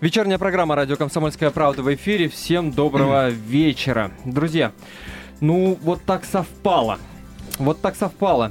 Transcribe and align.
Вечерняя 0.00 0.38
программа 0.38 0.76
«Радио 0.76 0.96
Комсомольская 0.96 1.50
правда» 1.50 1.82
в 1.82 1.94
эфире. 1.94 2.30
Всем 2.30 2.72
доброго 2.72 3.28
вечера. 3.28 4.10
Друзья, 4.24 4.72
ну 5.42 5.76
вот 5.82 6.02
так 6.04 6.24
совпало. 6.24 6.98
Вот 7.58 7.82
так 7.82 7.94
совпало, 7.96 8.50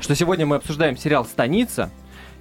что 0.00 0.14
сегодня 0.14 0.44
мы 0.44 0.56
обсуждаем 0.56 0.98
сериал 0.98 1.24
«Станица», 1.24 1.90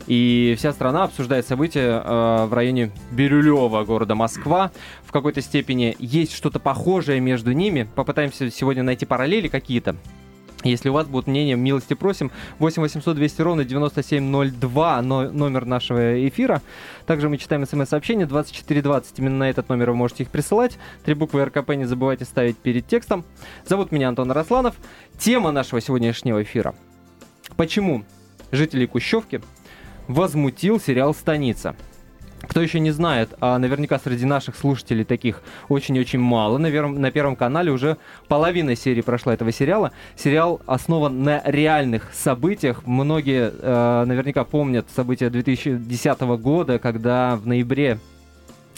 и 0.08 0.56
вся 0.58 0.74
страна 0.74 1.06
обсуждает 1.06 1.48
события 1.48 2.04
э, 2.04 2.46
в 2.46 2.54
районе 2.54 2.92
Бирюлева, 3.12 3.86
города 3.86 4.14
Москва. 4.14 4.72
В 5.06 5.14
какой-то 5.14 5.40
степени 5.42 5.96
есть 5.98 6.34
что-то 6.36 6.60
похожее 6.60 7.22
между 7.22 7.54
ними. 7.54 7.88
Попытаемся 7.96 8.52
сегодня 8.52 8.84
найти 8.84 9.06
параллели 9.06 9.48
какие-то. 9.48 9.96
Если 10.64 10.90
у 10.90 10.94
вас 10.94 11.08
будут 11.08 11.28
мнения, 11.28 11.56
милости 11.56 11.94
просим. 11.94 12.32
8 12.60 12.82
800 12.82 13.16
200 13.16 13.42
ровно 13.42 13.66
9702 13.66 15.02
но, 15.02 15.30
номер 15.30 15.66
нашего 15.66 16.28
эфира. 16.28 16.62
Также 17.06 17.30
мы 17.30 17.38
читаем 17.38 17.66
смс-сообщения 17.66 18.26
2420. 18.26 19.20
Именно 19.20 19.38
на 19.38 19.50
этот 19.50 19.70
номер 19.70 19.92
вы 19.92 19.98
можете 19.98 20.24
их 20.24 20.30
присылать. 20.30 20.78
Три 21.04 21.14
буквы 21.14 21.44
РКП 21.46 21.72
не 21.72 21.86
забывайте 21.86 22.26
ставить 22.26 22.58
перед 22.58 22.88
текстом. 22.88 23.26
Зовут 23.66 23.92
меня 23.92 24.10
Антон 24.10 24.32
Росланов. 24.32 24.76
Тема 25.18 25.52
нашего 25.52 25.82
сегодняшнего 25.82 26.42
эфира. 26.42 26.74
Почему 27.58 28.06
жители 28.52 28.86
Кущевки 28.86 29.42
возмутил 30.08 30.80
сериал 30.80 31.14
«Станица»? 31.14 31.76
Кто 32.48 32.62
еще 32.62 32.80
не 32.80 32.92
знает, 32.92 33.34
а 33.40 33.58
наверняка 33.58 33.98
среди 34.00 34.26
наших 34.26 34.56
слушателей 34.58 35.06
таких 35.06 35.42
очень-очень 35.70 36.20
мало. 36.20 36.58
Наверное, 36.58 37.00
на 37.00 37.12
Первом 37.12 37.36
канале 37.36 37.72
уже 37.72 37.98
половина 38.28 38.76
серии 38.76 39.02
прошла 39.02 39.34
этого 39.34 39.52
сериала. 39.52 39.92
Сериал 40.18 40.62
основан 40.66 41.24
на 41.24 41.42
реальных 41.46 42.14
событиях. 42.14 42.86
Многие 42.86 43.54
э, 43.58 44.06
наверняка 44.06 44.44
помнят 44.44 44.88
события 44.94 45.30
2010 45.30 46.22
года, 46.22 46.80
когда 46.80 47.38
в 47.38 47.48
ноябре 47.48 48.00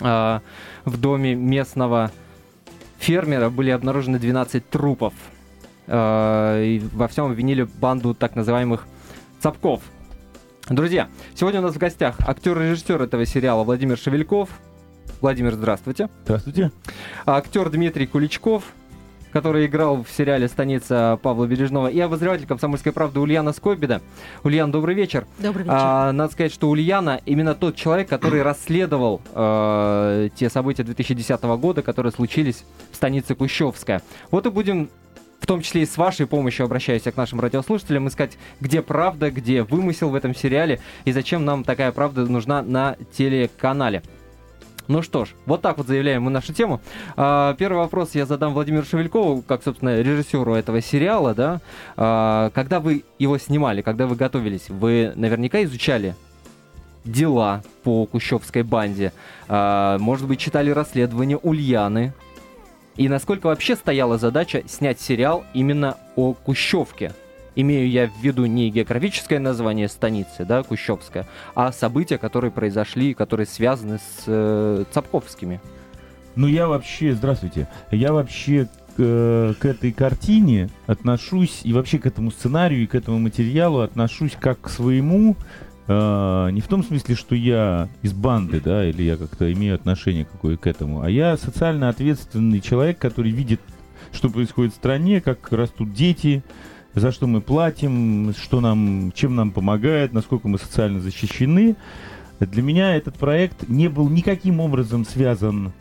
э, 0.01 0.39
в 0.85 1.01
доме 1.01 1.33
местного 1.33 2.11
фермера 2.99 3.49
были 3.49 3.71
обнаружены 3.71 4.19
12 4.19 4.69
трупов. 4.69 5.13
Э, 5.87 6.63
и 6.63 6.79
во 6.93 7.07
всем 7.07 7.25
обвинили 7.25 7.63
банду 7.63 8.13
так 8.13 8.35
называемых 8.35 8.85
цапков– 9.41 9.81
Друзья, 10.69 11.09
сегодня 11.35 11.59
у 11.59 11.63
нас 11.63 11.75
в 11.75 11.77
гостях 11.77 12.15
актер-режиссер 12.25 12.99
этого 12.99 13.23
сериала 13.27 13.63
Владимир 13.63 13.99
Шевельков. 13.99 14.49
Владимир, 15.21 15.53
здравствуйте. 15.53 16.09
Здравствуйте. 16.23 16.71
Актер 17.27 17.69
Дмитрий 17.69 18.07
Куличков, 18.07 18.63
который 19.31 19.67
играл 19.67 20.03
в 20.03 20.09
сериале 20.09 20.47
«Станица» 20.47 21.19
Павла 21.21 21.45
Бережного, 21.45 21.87
и 21.87 21.99
обозреватель 21.99 22.47
«Комсомольской 22.47 22.91
правды» 22.91 23.19
Ульяна 23.19 23.53
Скобида. 23.53 24.01
Ульян, 24.43 24.71
добрый 24.71 24.95
вечер. 24.95 25.27
Добрый 25.37 25.65
вечер. 25.65 25.75
А, 25.77 26.11
надо 26.11 26.33
сказать, 26.33 26.51
что 26.51 26.67
Ульяна 26.71 27.21
именно 27.27 27.53
тот 27.53 27.75
человек, 27.75 28.09
который 28.09 28.41
расследовал 28.41 29.21
э, 29.35 30.29
те 30.35 30.49
события 30.49 30.81
2010 30.81 31.43
года, 31.43 31.83
которые 31.83 32.11
случились 32.11 32.63
в 32.91 32.95
станице 32.95 33.35
Кущевская. 33.35 34.01
Вот 34.31 34.47
и 34.47 34.49
будем 34.49 34.89
в 35.45 35.47
том 35.47 35.61
числе 35.61 35.83
и 35.83 35.85
с 35.85 35.95
вашей 35.95 36.25
помощью 36.25 36.65
обращаюсь 36.65 37.03
к 37.03 37.15
нашим 37.15 37.39
радиослушателям, 37.39 38.07
искать, 38.07 38.35
где 38.59 38.81
правда, 38.81 39.29
где 39.29 39.61
вымысел 39.61 40.09
в 40.09 40.15
этом 40.15 40.33
сериале 40.33 40.79
и 41.05 41.11
зачем 41.11 41.45
нам 41.45 41.63
такая 41.63 41.91
правда 41.91 42.25
нужна 42.25 42.63
на 42.63 42.97
телеканале. 43.15 44.01
Ну 44.87 45.03
что 45.03 45.25
ж, 45.25 45.35
вот 45.45 45.61
так 45.61 45.77
вот 45.77 45.85
заявляем 45.85 46.23
мы 46.23 46.31
нашу 46.31 46.51
тему. 46.51 46.81
А, 47.15 47.53
первый 47.59 47.77
вопрос 47.77 48.15
я 48.15 48.25
задам 48.25 48.55
Владимиру 48.55 48.85
Шевелькову, 48.85 49.43
как, 49.43 49.61
собственно, 49.61 50.01
режиссеру 50.01 50.55
этого 50.55 50.81
сериала, 50.81 51.35
да. 51.35 51.61
А, 51.95 52.49
когда 52.55 52.79
вы 52.79 53.03
его 53.19 53.37
снимали, 53.37 53.83
когда 53.83 54.07
вы 54.07 54.15
готовились, 54.15 54.69
вы 54.69 55.13
наверняка 55.15 55.63
изучали 55.63 56.15
дела 57.03 57.61
по 57.83 58.07
Кущевской 58.07 58.63
банде. 58.63 59.13
А, 59.47 59.99
может 59.99 60.27
быть, 60.27 60.39
читали 60.39 60.71
расследование 60.71 61.37
Ульяны, 61.37 62.13
и 62.97 63.09
насколько 63.09 63.47
вообще 63.47 63.75
стояла 63.75 64.17
задача 64.17 64.63
снять 64.67 65.01
сериал 65.01 65.45
именно 65.53 65.97
о 66.15 66.33
Кущевке? 66.33 67.11
Имею 67.57 67.89
я 67.89 68.07
в 68.07 68.21
виду 68.21 68.45
не 68.45 68.69
географическое 68.69 69.39
название 69.39 69.87
станицы, 69.87 70.43
да, 70.43 70.63
Кущевская, 70.63 71.25
а 71.55 71.71
события, 71.71 72.17
которые 72.17 72.51
произошли, 72.51 73.13
которые 73.13 73.47
связаны 73.47 73.97
с 73.97 74.23
э, 74.27 74.83
Цапковскими. 74.91 75.61
Ну, 76.35 76.47
я 76.47 76.67
вообще, 76.67 77.13
здравствуйте, 77.13 77.69
я 77.91 78.11
вообще 78.11 78.67
к, 78.97 78.99
э, 78.99 79.53
к 79.57 79.65
этой 79.65 79.93
картине 79.93 80.69
отношусь, 80.85 81.61
и 81.63 81.71
вообще 81.71 81.97
к 81.97 82.05
этому 82.05 82.31
сценарию, 82.31 82.83
и 82.83 82.87
к 82.87 82.95
этому 82.95 83.19
материалу 83.19 83.79
отношусь 83.79 84.35
как 84.37 84.59
к 84.59 84.69
своему, 84.69 85.37
Uh, 85.87 86.49
не 86.51 86.61
в 86.61 86.67
том 86.67 86.83
смысле, 86.83 87.13
что 87.13 87.35
я 87.35 87.89
из 88.01 88.11
банды, 88.11 88.59
да, 88.59 88.89
или 88.89 89.03
я 89.03 89.17
как-то 89.17 89.53
имею 89.53 89.75
отношение 89.75 90.25
какое 90.25 90.57
к 90.57 90.65
этому, 90.65 91.01
а 91.01 91.11
я 91.11 91.37
социально 91.37 91.89
ответственный 91.89 92.59
человек, 92.59 92.97
который 92.97 93.31
видит, 93.31 93.61
что 94.11 94.29
происходит 94.29 94.73
в 94.73 94.77
стране, 94.77 95.21
как 95.21 95.51
растут 95.51 95.93
дети, 95.93 96.43
за 96.95 97.11
что 97.11 97.27
мы 97.27 97.39
платим, 97.39 98.33
что 98.35 98.61
нам, 98.61 99.11
чем 99.13 99.35
нам 99.35 99.51
помогает, 99.51 100.11
насколько 100.11 100.47
мы 100.47 100.57
социально 100.57 100.99
защищены. 100.99 101.75
Для 102.39 102.63
меня 102.63 102.95
этот 102.95 103.15
проект 103.15 103.69
не 103.69 103.87
был 103.87 104.09
никаким 104.09 104.59
образом 104.59 105.05
связан 105.05 105.71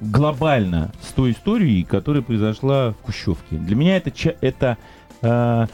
глобально 0.00 0.92
с 1.02 1.12
той 1.12 1.32
историей, 1.32 1.84
которая 1.84 2.22
произошла 2.22 2.92
в 2.92 2.96
Кущевке. 2.98 3.56
Для 3.56 3.76
меня 3.76 3.96
это, 3.96 4.12
это 4.40 4.78
э, 5.20 5.66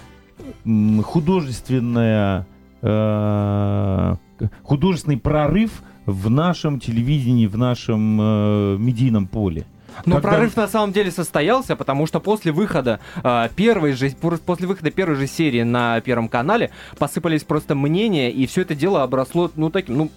художественная 1.05 2.47
Э, 2.83 4.17
художественный 4.63 5.19
прорыв 5.19 5.83
в 6.07 6.31
нашем 6.31 6.81
телевидении, 6.81 7.47
в 7.47 7.59
нашем 7.59 8.19
э, 8.21 8.77
медийном 8.79 9.27
поле. 9.27 9.67
Но 10.07 10.17
Когда... 10.17 10.31
прорыв 10.31 10.57
на 10.57 10.67
самом 10.67 10.93
деле 10.93 11.11
состоялся, 11.11 11.77
потому 11.77 12.07
что 12.07 12.21
после 12.21 12.53
выхода 12.53 13.01
э, 13.23 13.49
первой 13.55 13.93
же 13.93 14.11
после 14.11 14.67
выхода 14.67 14.91
первой 14.91 15.17
же 15.17 15.27
серии 15.27 15.63
на 15.63 16.01
Первом 16.01 16.29
канале 16.29 16.71
посыпались 16.99 17.45
просто 17.45 17.75
мнения, 17.75 18.31
и 18.31 18.47
все 18.47 18.63
это 18.63 18.75
дело 18.75 19.03
обросло 19.03 19.51
ну 19.57 19.69
таким, 19.69 19.99
ну 19.99 20.11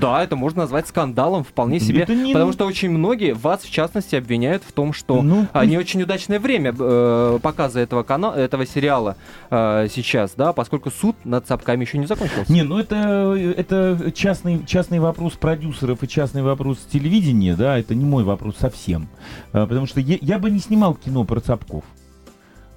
да, 0.00 0.22
это 0.22 0.36
можно 0.36 0.62
назвать 0.62 0.88
скандалом 0.88 1.44
вполне 1.44 1.80
себе, 1.80 2.06
не... 2.08 2.32
потому 2.32 2.52
что 2.52 2.66
очень 2.66 2.90
многие 2.90 3.34
вас 3.34 3.62
в 3.62 3.70
частности 3.70 4.16
обвиняют 4.16 4.62
в 4.62 4.72
том, 4.72 4.92
что 4.92 5.22
ну, 5.22 5.46
а, 5.52 5.66
не 5.66 5.76
очень 5.78 6.02
удачное 6.02 6.40
время 6.40 6.74
э, 6.78 7.38
показа 7.42 7.80
этого 7.80 8.02
канала, 8.02 8.34
этого 8.34 8.66
сериала 8.66 9.16
э, 9.50 9.88
сейчас, 9.90 10.32
да, 10.36 10.52
поскольку 10.52 10.90
суд 10.90 11.16
над 11.24 11.46
Цапками 11.46 11.84
еще 11.84 11.98
не 11.98 12.06
закончился. 12.06 12.52
Не, 12.52 12.62
ну 12.62 12.78
это 12.78 13.34
это 13.56 14.12
частный 14.14 14.64
частный 14.66 14.98
вопрос 15.00 15.34
продюсеров 15.34 16.02
и 16.02 16.08
частный 16.08 16.42
вопрос 16.42 16.78
телевидения, 16.90 17.54
да, 17.54 17.78
это 17.78 17.94
не 17.94 18.04
мой 18.04 18.24
вопрос 18.24 18.56
совсем, 18.58 19.08
э, 19.52 19.66
потому 19.66 19.86
что 19.86 20.00
я, 20.00 20.18
я 20.20 20.38
бы 20.38 20.50
не 20.50 20.58
снимал 20.58 20.94
кино 20.94 21.24
про 21.24 21.40
Цапков, 21.40 21.84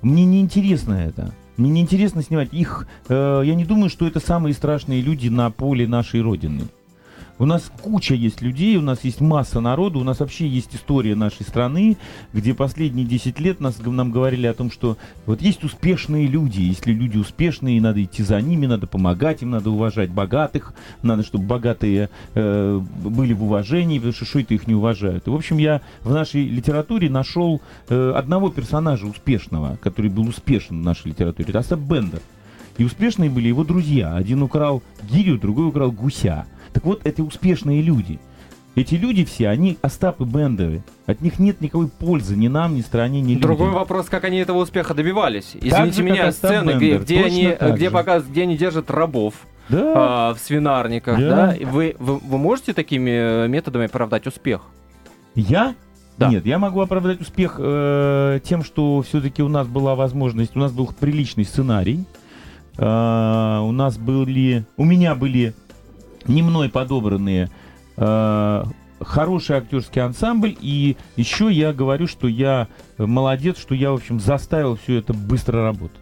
мне 0.01 0.25
не 0.25 0.41
интересно 0.41 0.93
это. 0.93 1.33
Мне 1.57 1.69
не 1.69 1.81
интересно 1.81 2.23
снимать 2.23 2.53
их. 2.53 2.87
Э, 3.07 3.43
я 3.45 3.55
не 3.55 3.65
думаю, 3.65 3.89
что 3.89 4.07
это 4.07 4.19
самые 4.19 4.53
страшные 4.53 5.01
люди 5.01 5.27
на 5.27 5.51
поле 5.51 5.87
нашей 5.87 6.21
родины. 6.21 6.63
У 7.41 7.45
нас 7.45 7.71
куча 7.81 8.13
есть 8.13 8.43
людей, 8.43 8.77
у 8.77 8.81
нас 8.81 9.03
есть 9.03 9.19
масса 9.19 9.61
народу, 9.61 9.99
у 9.99 10.03
нас 10.03 10.19
вообще 10.19 10.47
есть 10.47 10.75
история 10.75 11.15
нашей 11.15 11.41
страны, 11.41 11.97
где 12.33 12.53
последние 12.53 13.03
10 13.03 13.39
лет 13.39 13.59
нас, 13.59 13.79
нам 13.83 14.11
говорили 14.11 14.45
о 14.45 14.53
том, 14.53 14.69
что 14.69 14.95
вот 15.25 15.41
есть 15.41 15.63
успешные 15.63 16.27
люди, 16.27 16.61
если 16.61 16.93
люди 16.93 17.17
успешные, 17.17 17.81
надо 17.81 18.03
идти 18.03 18.21
за 18.21 18.39
ними, 18.41 18.67
надо 18.67 18.85
помогать 18.85 19.41
им, 19.41 19.49
надо 19.49 19.71
уважать 19.71 20.11
богатых, 20.11 20.75
надо, 21.01 21.23
чтобы 21.23 21.45
богатые 21.45 22.11
э, 22.35 22.79
были 23.03 23.33
в 23.33 23.43
уважении, 23.43 23.97
потому 23.97 24.13
что 24.13 24.25
что 24.25 24.39
это 24.39 24.53
их 24.53 24.67
не 24.67 24.75
уважают. 24.75 25.25
И, 25.25 25.31
в 25.31 25.33
общем, 25.33 25.57
я 25.57 25.81
в 26.03 26.13
нашей 26.13 26.47
литературе 26.47 27.09
нашел 27.09 27.59
э, 27.89 28.13
одного 28.15 28.51
персонажа 28.51 29.07
успешного, 29.07 29.79
который 29.81 30.11
был 30.11 30.27
успешен 30.27 30.79
в 30.79 30.85
нашей 30.85 31.07
литературе, 31.07 31.49
это 31.49 31.57
Асап 31.57 31.79
Бендер. 31.79 32.21
И 32.77 32.83
успешные 32.83 33.29
были 33.29 33.47
его 33.47 33.63
друзья. 33.63 34.15
Один 34.15 34.43
украл 34.43 34.83
гирю, 35.09 35.39
другой 35.39 35.67
украл 35.67 35.91
гуся. 35.91 36.45
Так 36.73 36.85
вот, 36.85 37.05
эти 37.05 37.21
успешные 37.21 37.81
люди, 37.81 38.19
эти 38.75 38.95
люди 38.95 39.25
все, 39.25 39.49
они 39.49 39.77
Остапы 39.81 40.23
Бендеры. 40.23 40.81
От 41.05 41.21
них 41.21 41.39
нет 41.39 41.59
никакой 41.59 41.89
пользы 41.89 42.37
ни 42.37 42.47
нам, 42.47 42.75
ни 42.75 42.81
стране, 42.81 43.19
ни 43.19 43.33
людям. 43.33 43.41
Другой 43.41 43.71
вопрос, 43.71 44.07
как 44.07 44.23
они 44.23 44.37
этого 44.37 44.59
успеха 44.59 44.93
добивались. 44.93 45.57
Извините 45.59 45.97
же, 45.97 46.03
меня, 46.03 46.31
сцены, 46.31 46.71
где, 46.77 46.97
где, 46.97 47.23
они, 47.23 47.57
где, 47.73 47.91
показ, 47.91 48.23
где 48.23 48.43
они 48.43 48.57
держат 48.57 48.89
рабов. 48.89 49.33
Да. 49.67 49.93
А, 49.95 50.33
в 50.33 50.39
свинарниках, 50.39 51.19
да. 51.19 51.29
да? 51.29 51.55
Вы, 51.65 51.95
вы, 51.99 52.17
вы 52.17 52.37
можете 52.37 52.73
такими 52.73 53.47
методами 53.47 53.85
оправдать 53.85 54.25
успех? 54.27 54.61
Я? 55.35 55.75
Да. 56.17 56.29
Нет, 56.29 56.45
я 56.45 56.59
могу 56.59 56.81
оправдать 56.81 57.19
успех 57.19 57.55
э, 57.57 58.39
тем, 58.43 58.63
что 58.63 59.01
все-таки 59.01 59.41
у 59.41 59.47
нас 59.47 59.67
была 59.67 59.95
возможность, 59.95 60.55
у 60.55 60.59
нас 60.59 60.71
был 60.71 60.87
приличный 60.97 61.45
сценарий, 61.45 62.05
э, 62.77 62.83
у 62.83 63.71
нас 63.71 63.97
были, 63.97 64.65
у 64.77 64.85
меня 64.85 65.15
были 65.15 65.53
не 66.27 66.41
мной 66.41 66.69
подобранные 66.69 67.49
э, 67.97 68.63
хороший 68.99 69.57
актерский 69.57 70.01
ансамбль, 70.01 70.55
и 70.61 70.95
еще 71.15 71.51
я 71.51 71.73
говорю, 71.73 72.07
что 72.07 72.27
я 72.27 72.67
молодец, 72.97 73.57
что 73.57 73.73
я, 73.73 73.91
в 73.91 73.95
общем, 73.95 74.19
заставил 74.19 74.75
все 74.75 74.97
это 74.97 75.13
быстро 75.13 75.63
работать. 75.63 75.99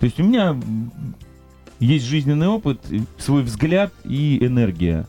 То 0.00 0.06
есть 0.06 0.18
у 0.18 0.24
меня 0.24 0.56
есть 1.78 2.04
жизненный 2.04 2.48
опыт, 2.48 2.80
свой 3.18 3.42
взгляд 3.42 3.92
и 4.04 4.44
энергия. 4.44 5.06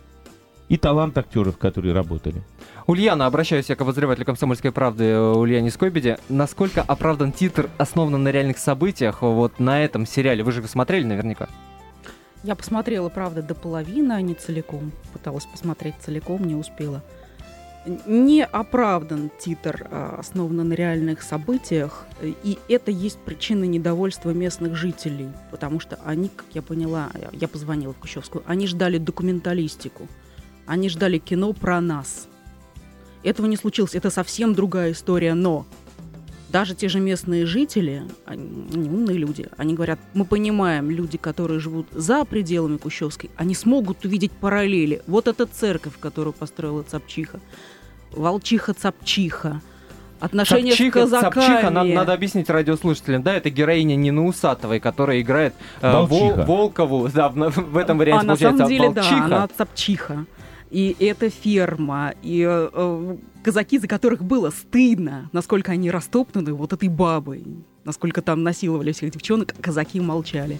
и 0.72 0.78
талант 0.78 1.18
актеров, 1.18 1.58
которые 1.58 1.94
работали. 1.94 2.42
Ульяна, 2.88 3.26
обращаюсь 3.26 3.68
я 3.68 3.76
к 3.76 3.82
обозревателю 3.82 4.26
«Комсомольской 4.26 4.72
правды» 4.72 5.20
Ульяне 5.20 5.70
Скобиде. 5.70 6.18
Насколько 6.30 6.82
оправдан 6.82 7.34
титр, 7.34 7.70
основан 7.78 8.24
на 8.24 8.30
реальных 8.30 8.58
событиях, 8.58 9.22
вот 9.22 9.60
на 9.60 9.84
этом 9.84 10.06
сериале? 10.06 10.46
Вы 10.46 10.54
же 10.54 10.60
его 10.60 10.70
смотрели 10.70 11.04
наверняка. 11.04 11.50
Я 12.44 12.56
посмотрела, 12.56 13.10
правда, 13.10 13.44
до 13.44 13.54
половины, 13.54 14.14
а 14.14 14.22
не 14.22 14.34
целиком. 14.34 14.92
Пыталась 15.14 15.46
посмотреть 15.46 15.96
целиком, 16.04 16.44
не 16.44 16.56
успела. 16.56 17.04
Не 18.06 18.44
оправдан 18.44 19.32
титр, 19.40 19.88
а, 19.90 20.18
основан 20.20 20.68
на 20.68 20.74
реальных 20.74 21.24
событиях, 21.24 22.06
и 22.22 22.60
это 22.70 22.92
есть 22.92 23.18
причина 23.18 23.64
недовольства 23.64 24.30
местных 24.32 24.76
жителей, 24.76 25.30
потому 25.50 25.80
что 25.80 25.98
они, 26.06 26.30
как 26.30 26.46
я 26.54 26.62
поняла, 26.62 27.10
я 27.32 27.48
позвонила 27.48 27.94
в 27.94 27.98
Кущевскую, 27.98 28.44
они 28.46 28.68
ждали 28.68 29.00
документалистику, 29.00 30.08
они 30.68 30.90
ждали 30.90 31.18
кино 31.18 31.54
про 31.54 31.82
нас. 31.82 32.28
Этого 33.24 33.48
не 33.48 33.58
случилось, 33.58 33.96
это 33.96 34.12
совсем 34.12 34.54
другая 34.54 34.92
история, 34.92 35.34
но 35.34 35.66
даже 36.52 36.76
те 36.76 36.90
же 36.90 37.00
местные 37.00 37.46
жители, 37.46 38.04
они, 38.26 38.68
они 38.74 38.90
умные 38.90 39.18
люди, 39.18 39.48
они 39.58 39.74
говорят, 39.74 40.00
мы 40.14 40.26
понимаем, 40.26 40.92
люди, 40.92 41.18
которые 41.18 41.60
живут 41.60 41.88
за 41.92 42.26
пределами 42.26 42.78
Кущевской, 42.78 43.30
они 43.38 43.56
смогут 43.56 44.06
увидеть 44.06 44.32
параллели. 44.32 45.02
Вот 45.08 45.28
эта 45.28 45.46
церковь, 45.46 45.94
которую 46.00 46.34
построила 46.34 46.84
Цапчиха, 46.84 47.40
Волчиха-Цапчиха, 48.12 49.62
отношения 50.20 50.72
Цапчиха, 50.72 51.08
с 51.08 51.10
казаками. 51.10 51.46
Цапчиха, 51.46 51.70
надо, 51.70 51.90
надо 51.90 52.14
объяснить 52.14 52.50
радиослушателям, 52.50 53.24
да, 53.24 53.34
это 53.34 53.50
героиня 53.50 53.96
Нины 53.96 54.22
Усатовой, 54.22 54.80
которая 54.80 55.22
играет 55.22 55.54
э, 55.82 56.02
Вол, 56.04 56.34
Волкову, 56.36 57.10
да, 57.10 57.30
в, 57.30 57.34
в 57.34 57.78
этом 57.78 57.98
варианте 57.98 58.26
а, 58.26 58.28
получается 58.28 58.64
на 58.64 58.68
самом 58.68 58.70
деле, 58.70 58.90
Волчиха. 58.90 59.28
да, 59.28 59.38
она 59.38 59.48
Цапчиха. 59.48 60.26
И 60.72 60.96
это 61.00 61.30
ферма, 61.30 62.14
и 62.24 62.48
э, 62.48 63.18
казаки, 63.44 63.78
за 63.78 63.88
которых 63.88 64.24
было 64.24 64.52
стыдно, 64.52 65.30
насколько 65.34 65.74
они 65.74 65.92
растоптаны 65.92 66.54
вот 66.54 66.72
этой 66.72 66.88
бабой, 66.88 67.44
насколько 67.84 68.22
там 68.22 68.42
насиловали 68.44 68.94
всех 68.94 69.12
девчонок, 69.12 69.54
казаки 69.60 70.00
молчали. 70.00 70.60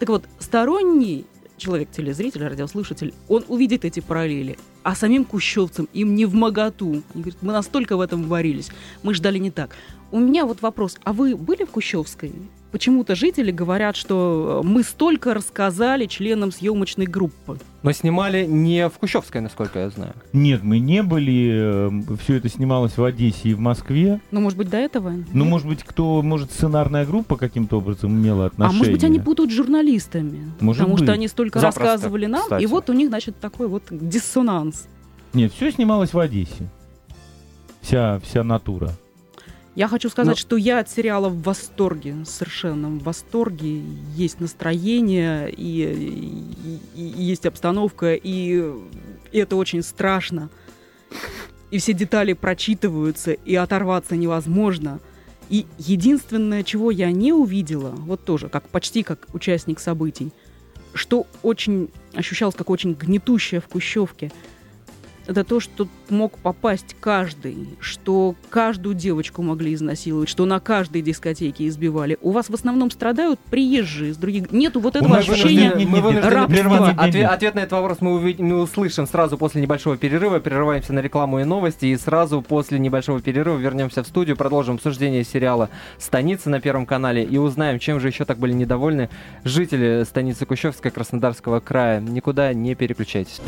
Так 0.00 0.08
вот, 0.08 0.24
сторонний 0.40 1.24
человек, 1.56 1.88
телезритель, 1.92 2.42
радиослушатель, 2.42 3.14
он 3.28 3.44
увидит 3.46 3.84
эти 3.84 4.00
параллели. 4.00 4.58
А 4.82 4.96
самим 4.96 5.24
кущевцам 5.24 5.88
им 5.92 6.16
не 6.16 6.26
в 6.26 6.34
моготу. 6.34 7.02
Они 7.14 7.22
говорят, 7.22 7.42
мы 7.42 7.52
настолько 7.52 7.96
в 7.96 8.00
этом 8.00 8.24
варились, 8.24 8.70
мы 9.04 9.14
ждали 9.14 9.38
не 9.38 9.52
так. 9.52 9.76
У 10.10 10.18
меня 10.18 10.46
вот 10.46 10.62
вопрос, 10.62 10.98
а 11.04 11.12
вы 11.12 11.36
были 11.36 11.64
в 11.64 11.70
Кущевской? 11.70 12.32
Почему-то 12.74 13.14
жители 13.14 13.52
говорят, 13.52 13.94
что 13.94 14.60
э, 14.64 14.66
мы 14.66 14.82
столько 14.82 15.32
рассказали 15.32 16.06
членам 16.06 16.50
съемочной 16.50 17.06
группы. 17.06 17.56
Но 17.84 17.92
снимали 17.92 18.44
не 18.46 18.88
в 18.88 18.94
Кущевской, 18.94 19.40
насколько 19.40 19.78
я 19.78 19.90
знаю. 19.90 20.14
Нет, 20.32 20.64
мы 20.64 20.80
не 20.80 21.04
были. 21.04 21.88
Э, 21.88 22.16
Все 22.20 22.34
это 22.34 22.48
снималось 22.48 22.96
в 22.96 23.04
Одессе 23.04 23.50
и 23.50 23.54
в 23.54 23.60
Москве. 23.60 24.20
Ну, 24.32 24.40
может 24.40 24.58
быть, 24.58 24.70
до 24.70 24.78
этого? 24.78 25.12
Ну, 25.32 25.44
может 25.44 25.68
быть, 25.68 25.84
кто, 25.84 26.20
может, 26.20 26.50
сценарная 26.50 27.06
группа 27.06 27.36
каким-то 27.36 27.78
образом 27.78 28.10
имела 28.10 28.46
отношение. 28.46 28.74
А 28.76 28.76
может 28.76 28.92
быть, 28.92 29.04
они 29.04 29.20
путают 29.20 29.52
с 29.52 29.54
журналистами. 29.54 30.52
Может 30.58 30.80
потому 30.80 30.96
быть. 30.96 31.04
что 31.04 31.12
они 31.12 31.28
столько 31.28 31.60
Запросто, 31.60 31.80
рассказывали 31.80 32.26
нам, 32.26 32.42
кстати. 32.42 32.64
и 32.64 32.66
вот 32.66 32.90
у 32.90 32.92
них, 32.92 33.06
значит, 33.06 33.38
такой 33.38 33.68
вот 33.68 33.84
диссонанс. 33.88 34.88
Нет, 35.32 35.52
все 35.52 35.70
снималось 35.70 36.12
в 36.12 36.18
Одессе. 36.18 36.68
Вся, 37.82 38.18
вся 38.24 38.42
натура. 38.42 38.90
Я 39.74 39.88
хочу 39.88 40.08
сказать, 40.08 40.36
Но- 40.36 40.40
что 40.40 40.56
я 40.56 40.78
от 40.78 40.88
сериала 40.90 41.28
в 41.28 41.42
восторге, 41.42 42.16
совершенно 42.24 42.88
в 42.88 43.02
восторге. 43.02 43.82
Есть 44.14 44.38
настроение, 44.40 45.50
и, 45.50 46.78
и- 46.94 47.00
и 47.00 47.22
есть 47.24 47.44
обстановка, 47.44 48.14
и 48.14 48.72
это 49.32 49.56
очень 49.56 49.82
страшно. 49.82 50.48
И 51.72 51.78
все 51.78 51.92
детали 51.92 52.34
прочитываются, 52.34 53.32
и 53.32 53.54
оторваться 53.56 54.14
невозможно. 54.16 55.00
И 55.50 55.66
единственное, 55.78 56.62
чего 56.62 56.90
я 56.92 57.10
не 57.10 57.32
увидела, 57.32 57.90
вот 57.90 58.24
тоже, 58.24 58.48
как 58.48 58.68
почти 58.68 59.02
как 59.02 59.26
участник 59.34 59.80
событий, 59.80 60.30
что 60.94 61.26
очень 61.42 61.90
ощущалось 62.14 62.54
как 62.54 62.70
очень 62.70 62.94
гнетущее 62.94 63.60
в 63.60 63.66
Кущевке, 63.66 64.30
это 65.26 65.44
то, 65.44 65.60
что 65.60 65.88
мог 66.10 66.38
попасть 66.38 66.96
каждый, 67.00 67.68
что 67.80 68.34
каждую 68.50 68.94
девочку 68.94 69.42
могли 69.42 69.74
изнасиловать, 69.74 70.28
что 70.28 70.44
на 70.44 70.60
каждой 70.60 71.02
дискотеке 71.02 71.66
избивали. 71.68 72.18
У 72.20 72.30
вас 72.30 72.50
в 72.50 72.54
основном 72.54 72.90
страдают 72.90 73.40
приезжие 73.50 74.10
из 74.10 74.16
других... 74.16 74.52
Нету 74.52 74.80
вот 74.80 74.96
этого 74.96 75.08
Мы 75.08 75.18
ощущения 75.18 75.70
вынуждены- 75.70 75.86
мы 75.86 76.00
вынуждены 76.00 76.46
прерваться. 76.46 76.94
Ответ, 77.02 77.30
ответ 77.30 77.54
на 77.54 77.60
этот 77.60 77.72
вопрос 77.72 77.98
мы, 78.00 78.20
увид- 78.20 78.42
мы 78.42 78.60
услышим 78.60 79.06
сразу 79.06 79.38
после 79.38 79.62
небольшого 79.62 79.96
перерыва. 79.96 80.38
Прерываемся 80.40 80.92
на 80.92 81.00
рекламу 81.00 81.40
и 81.40 81.44
новости. 81.44 81.86
И 81.86 81.96
сразу 81.96 82.42
после 82.42 82.78
небольшого 82.78 83.20
перерыва 83.20 83.56
вернемся 83.56 84.02
в 84.02 84.06
студию, 84.06 84.36
продолжим 84.36 84.76
обсуждение 84.76 85.24
сериала 85.24 85.70
«Станица» 85.98 86.50
на 86.50 86.60
Первом 86.60 86.86
канале 86.86 87.24
и 87.24 87.38
узнаем, 87.38 87.78
чем 87.78 88.00
же 88.00 88.08
еще 88.08 88.24
так 88.24 88.38
были 88.38 88.52
недовольны 88.52 89.08
жители 89.44 90.04
станицы 90.04 90.46
Кущевской 90.46 90.90
Краснодарского 90.90 91.60
края. 91.60 92.00
Никуда 92.00 92.52
не 92.52 92.74
переключайтесь. 92.74 93.40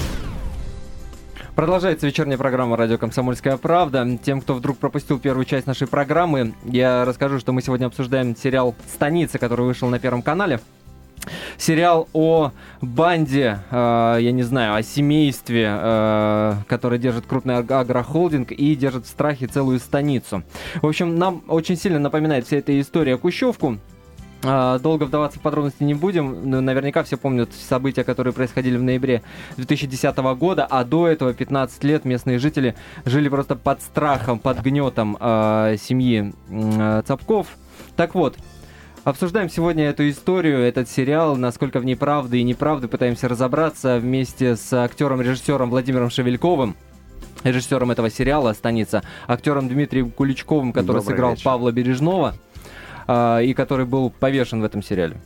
Продолжается 1.56 2.06
вечерняя 2.06 2.36
программа 2.36 2.76
«Радио 2.76 2.98
Комсомольская 2.98 3.56
правда». 3.56 4.18
Тем, 4.22 4.42
кто 4.42 4.52
вдруг 4.52 4.76
пропустил 4.76 5.18
первую 5.18 5.46
часть 5.46 5.66
нашей 5.66 5.86
программы, 5.86 6.52
я 6.64 7.06
расскажу, 7.06 7.38
что 7.38 7.52
мы 7.52 7.62
сегодня 7.62 7.86
обсуждаем 7.86 8.36
сериал 8.36 8.74
«Станица», 8.92 9.38
который 9.38 9.64
вышел 9.64 9.88
на 9.88 9.98
Первом 9.98 10.20
канале. 10.20 10.60
Сериал 11.56 12.10
о 12.12 12.52
банде, 12.82 13.60
э, 13.70 14.18
я 14.20 14.32
не 14.32 14.42
знаю, 14.42 14.74
о 14.74 14.82
семействе, 14.82 15.66
э, 15.66 16.54
которое 16.68 16.98
держит 16.98 17.24
крупный 17.24 17.56
аг- 17.56 17.70
агрохолдинг 17.70 18.52
и 18.52 18.76
держит 18.76 19.06
в 19.06 19.08
страхе 19.08 19.46
целую 19.46 19.80
станицу. 19.80 20.42
В 20.82 20.86
общем, 20.86 21.18
нам 21.18 21.42
очень 21.48 21.78
сильно 21.78 21.98
напоминает 21.98 22.46
вся 22.46 22.58
эта 22.58 22.78
история 22.78 23.16
Кущевку. 23.16 23.78
А, 24.44 24.78
Долго 24.78 25.04
вдаваться 25.04 25.38
в 25.38 25.42
подробности 25.42 25.82
не 25.82 25.94
будем. 25.94 26.48
но 26.48 26.60
Наверняка 26.60 27.02
все 27.02 27.16
помнят 27.16 27.52
события, 27.52 28.04
которые 28.04 28.32
происходили 28.32 28.76
в 28.76 28.82
ноябре 28.82 29.22
2010 29.56 30.16
года, 30.38 30.66
а 30.68 30.84
до 30.84 31.08
этого 31.08 31.32
15 31.32 31.82
лет 31.84 32.04
местные 32.04 32.38
жители 32.38 32.74
жили 33.04 33.28
просто 33.28 33.56
под 33.56 33.82
страхом, 33.82 34.38
под 34.38 34.60
гнетом 34.60 35.16
э, 35.18 35.76
семьи 35.80 36.32
э, 36.50 37.02
Цапков. 37.06 37.48
Так 37.96 38.14
вот, 38.14 38.36
обсуждаем 39.04 39.48
сегодня 39.48 39.84
эту 39.88 40.08
историю, 40.08 40.60
этот 40.60 40.88
сериал, 40.88 41.36
насколько 41.36 41.80
в 41.80 41.84
ней 41.84 41.96
правды 41.96 42.40
и 42.40 42.42
неправды, 42.42 42.88
пытаемся 42.88 43.28
разобраться 43.28 43.98
вместе 43.98 44.56
с 44.56 44.72
актером-режиссером 44.72 45.70
Владимиром 45.70 46.10
Шевельковым 46.10 46.76
режиссером 47.44 47.90
этого 47.90 48.10
сериала 48.10 48.52
«Станица», 48.52 49.02
актером 49.26 49.68
Дмитрием 49.68 50.10
Куличковым, 50.10 50.72
который 50.72 50.98
Добрый 50.98 51.14
сыграл 51.14 51.30
вечер. 51.32 51.44
Павла 51.44 51.72
Бережного, 51.72 52.34
и 53.08 53.54
который 53.54 53.86
был 53.86 54.10
повешен 54.10 54.60
в 54.60 54.64
этом 54.64 54.82
сериале. 54.82 55.16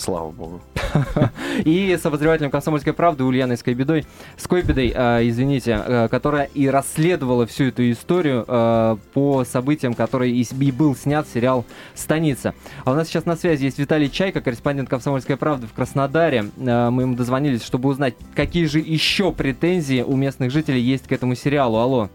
Слава 0.00 0.30
богу. 0.30 0.60
И 1.64 1.94
с 1.94 2.06
обозревателем 2.06 2.50
«Комсомольской 2.50 2.94
правды» 2.94 3.22
Ульяной 3.22 3.58
Скайбедой, 3.58 4.06
Скойбедой, 4.38 4.92
а, 4.96 5.20
извините, 5.20 5.74
а, 5.74 6.08
которая 6.08 6.44
и 6.54 6.68
расследовала 6.68 7.46
всю 7.46 7.64
эту 7.64 7.90
историю 7.90 8.46
а, 8.48 8.96
по 9.12 9.44
событиям, 9.44 9.92
которые 9.92 10.32
и, 10.32 10.72
был 10.72 10.96
снят 10.96 11.28
сериал 11.28 11.66
«Станица». 11.94 12.54
А 12.84 12.92
у 12.92 12.94
нас 12.94 13.08
сейчас 13.08 13.26
на 13.26 13.36
связи 13.36 13.64
есть 13.64 13.78
Виталий 13.78 14.10
Чайка, 14.10 14.40
корреспондент 14.40 14.88
«Комсомольской 14.88 15.36
правды» 15.36 15.66
в 15.66 15.74
Краснодаре. 15.74 16.46
А, 16.66 16.90
Мы 16.90 17.02
ему 17.02 17.14
дозвонились, 17.14 17.62
чтобы 17.62 17.90
узнать, 17.90 18.14
какие 18.34 18.64
же 18.64 18.78
еще 18.78 19.32
претензии 19.32 20.02
у 20.02 20.16
местных 20.16 20.50
жителей 20.50 20.80
есть 20.80 21.08
к 21.08 21.12
этому 21.12 21.34
сериалу. 21.34 21.76
Алло. 21.76 22.08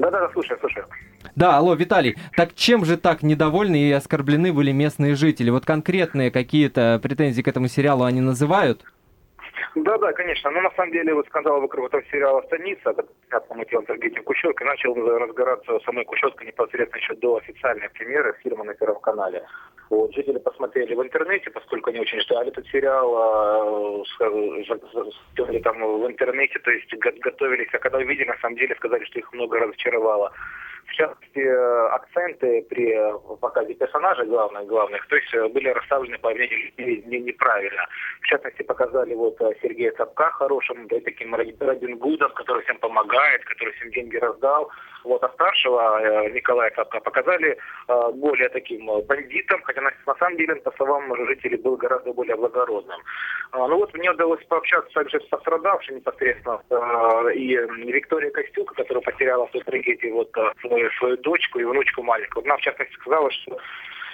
Да-да, 0.00 0.28
слушаю, 0.32 0.58
слушаю. 0.58 0.86
Да, 1.36 1.56
алло, 1.58 1.74
Виталий, 1.74 2.16
так 2.36 2.54
чем 2.54 2.84
же 2.84 2.96
так 2.96 3.22
недовольны 3.22 3.76
и 3.76 3.92
оскорблены 3.92 4.52
были 4.52 4.72
местные 4.72 5.14
жители? 5.14 5.50
Вот 5.50 5.64
конкретные 5.64 6.30
какие-то 6.30 6.98
претензии 7.02 7.42
к 7.42 7.48
этому 7.48 7.68
сериалу 7.68 8.04
они 8.04 8.20
называют? 8.20 8.84
Да-да, 9.76 10.12
конечно. 10.12 10.50
Но 10.50 10.62
на 10.62 10.70
самом 10.72 10.92
деле 10.92 11.14
вот 11.14 11.26
скандал 11.26 11.60
вокруг 11.60 11.86
этого 11.86 12.02
сериала 12.10 12.42
«Станица», 12.46 12.92
который 12.92 13.10
снят 13.28 13.46
по 13.46 13.54
мотивам 13.54 13.84
Сергея 13.86 14.22
Кущевкой, 14.22 14.66
начал 14.66 14.94
разгораться 14.94 15.78
самой 15.84 16.04
Кущевской 16.04 16.46
непосредственно 16.46 17.00
еще 17.00 17.14
до 17.14 17.36
официальной 17.36 17.88
премьеры 17.90 18.34
фильма 18.42 18.64
на 18.64 18.74
Первом 18.74 19.00
канале. 19.00 19.44
Вот, 19.88 20.12
жители 20.14 20.38
посмотрели 20.38 20.94
в 20.94 21.02
интернете, 21.02 21.50
поскольку 21.50 21.90
они 21.90 22.00
очень 22.00 22.20
ждали 22.20 22.48
этот 22.48 22.66
сериал, 22.68 23.14
а, 23.16 24.04
с- 24.04 24.66
за- 24.66 24.80
за- 24.92 25.10
сделали 25.32 25.58
там 25.60 25.80
в 26.00 26.06
интернете, 26.06 26.58
то 26.58 26.70
есть 26.70 26.92
го- 26.94 27.20
готовились, 27.20 27.68
а 27.72 27.78
когда 27.78 27.98
увидели, 27.98 28.26
на 28.26 28.38
самом 28.38 28.56
деле 28.56 28.74
сказали, 28.74 29.04
что 29.04 29.18
их 29.20 29.32
много 29.32 29.58
разочаровало. 29.60 30.32
В 30.90 30.94
частности, 30.94 31.38
э, 31.38 31.88
акценты 31.92 32.62
при 32.68 32.90
э, 32.90 33.36
показе 33.40 33.74
персонажей 33.74 34.26
главных, 34.26 34.66
главных, 34.66 35.06
то 35.06 35.16
есть 35.16 35.32
э, 35.34 35.48
были 35.48 35.68
расставлены 35.68 36.18
по 36.18 36.30
мнению 36.30 36.58
людей 36.76 37.04
не- 37.06 37.20
неправильно. 37.20 37.86
В 38.20 38.26
частности, 38.26 38.62
показали 38.62 39.14
вот 39.14 39.38
Сергея 39.62 39.92
Цапка 39.92 40.30
хорошим, 40.32 40.88
да, 40.88 40.96
таким 41.04 41.34
Робин 41.34 41.96
Гудом, 41.96 42.32
который 42.32 42.64
всем 42.64 42.78
помогает, 42.78 43.44
который 43.44 43.72
всем 43.74 43.90
деньги 43.92 44.16
раздал. 44.16 44.68
Вот, 45.04 45.22
а 45.24 45.28
старшего 45.30 46.00
э, 46.00 46.30
Николая 46.30 46.70
Цапка 46.70 47.00
показали 47.00 47.56
э, 47.88 48.10
более 48.14 48.48
таким 48.50 48.90
э, 48.90 49.02
бандитом, 49.02 49.62
хотя 49.62 49.80
на, 49.80 50.14
самом 50.18 50.36
деле, 50.36 50.56
по 50.56 50.72
словам 50.72 51.14
жителей, 51.26 51.56
был 51.56 51.76
гораздо 51.76 52.12
более 52.12 52.36
благородным. 52.36 53.00
А, 53.52 53.66
ну 53.66 53.78
вот 53.78 53.94
мне 53.94 54.10
удалось 54.10 54.44
пообщаться 54.44 54.92
также 54.92 55.20
с 55.20 55.24
пострадавшим 55.24 55.96
непосредственно, 55.96 56.60
и 57.30 57.56
Виктория 57.92 58.30
Костюк, 58.30 58.74
которая 58.74 59.02
потеряла 59.02 59.46
в 59.46 59.50
той 59.50 59.62
трагедии 59.62 60.10
вот 60.10 60.30
свою, 60.60 60.90
свою 60.92 61.16
дочку 61.18 61.58
и 61.58 61.64
внучку 61.64 62.02
маленькую. 62.02 62.44
Она, 62.44 62.56
в 62.56 62.60
частности, 62.60 62.94
сказала, 62.94 63.30
что 63.30 63.58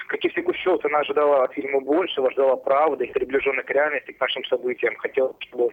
как 0.07 0.25
и 0.25 0.29
все 0.29 0.43
Кущевцы, 0.43 0.87
она 0.87 1.01
ожидала 1.01 1.45
от 1.45 1.53
фильма 1.53 1.81
большего, 1.81 2.31
ждала 2.31 2.57
правды, 2.57 3.07
приближенной 3.13 3.63
к 3.65 3.71
реальности, 3.71 4.13
к 4.13 4.21
нашим 4.21 4.45
событиям. 4.45 4.97
Хотела, 4.97 5.35
чтобы 5.41 5.73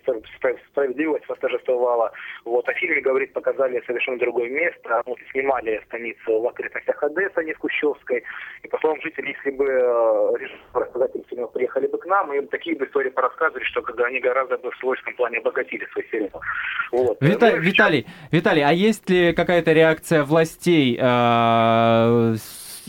справедливость 0.71 1.27
восторжествовала. 1.27 2.11
Вот. 2.45 2.67
О 2.67 2.73
фильме, 2.73 3.01
говорит, 3.01 3.33
показали 3.33 3.81
совершенно 3.85 4.17
другое 4.17 4.49
место. 4.49 5.01
Вот, 5.05 5.19
снимали 5.31 5.81
станицу 5.87 6.39
в 6.39 6.47
окрестностях 6.47 7.01
Одессы, 7.03 7.33
а 7.35 7.43
не 7.43 7.53
в 7.53 7.59
Кущевской. 7.59 8.23
И, 8.63 8.67
по 8.67 8.77
словам 8.79 9.01
жителей, 9.01 9.35
если 9.37 9.51
бы 9.51 9.65
э, 9.65 10.29
режиссеры, 10.39 11.23
фильма 11.29 11.47
приехали 11.47 11.87
бы 11.87 11.97
к 11.97 12.05
нам, 12.05 12.33
и 12.33 12.45
такие 12.47 12.75
бы 12.75 12.85
истории 12.85 13.09
порассказывали, 13.09 13.63
что 13.63 13.81
когда 13.81 14.05
они 14.05 14.19
гораздо 14.19 14.57
бы 14.57 14.71
в 14.71 14.77
свойском 14.77 15.13
плане 15.15 15.39
обогатили 15.39 15.85
свой 15.91 16.07
сериал. 16.11 16.41
Вот. 16.91 17.21
Вита- 17.21 17.55
ну, 17.55 17.61
Виталий, 17.61 18.05
Виталий, 18.31 18.63
а 18.63 18.71
есть 18.71 19.09
ли 19.09 19.33
какая-то 19.33 19.71
реакция 19.73 20.23
властей 20.23 20.97
э- 20.99 22.35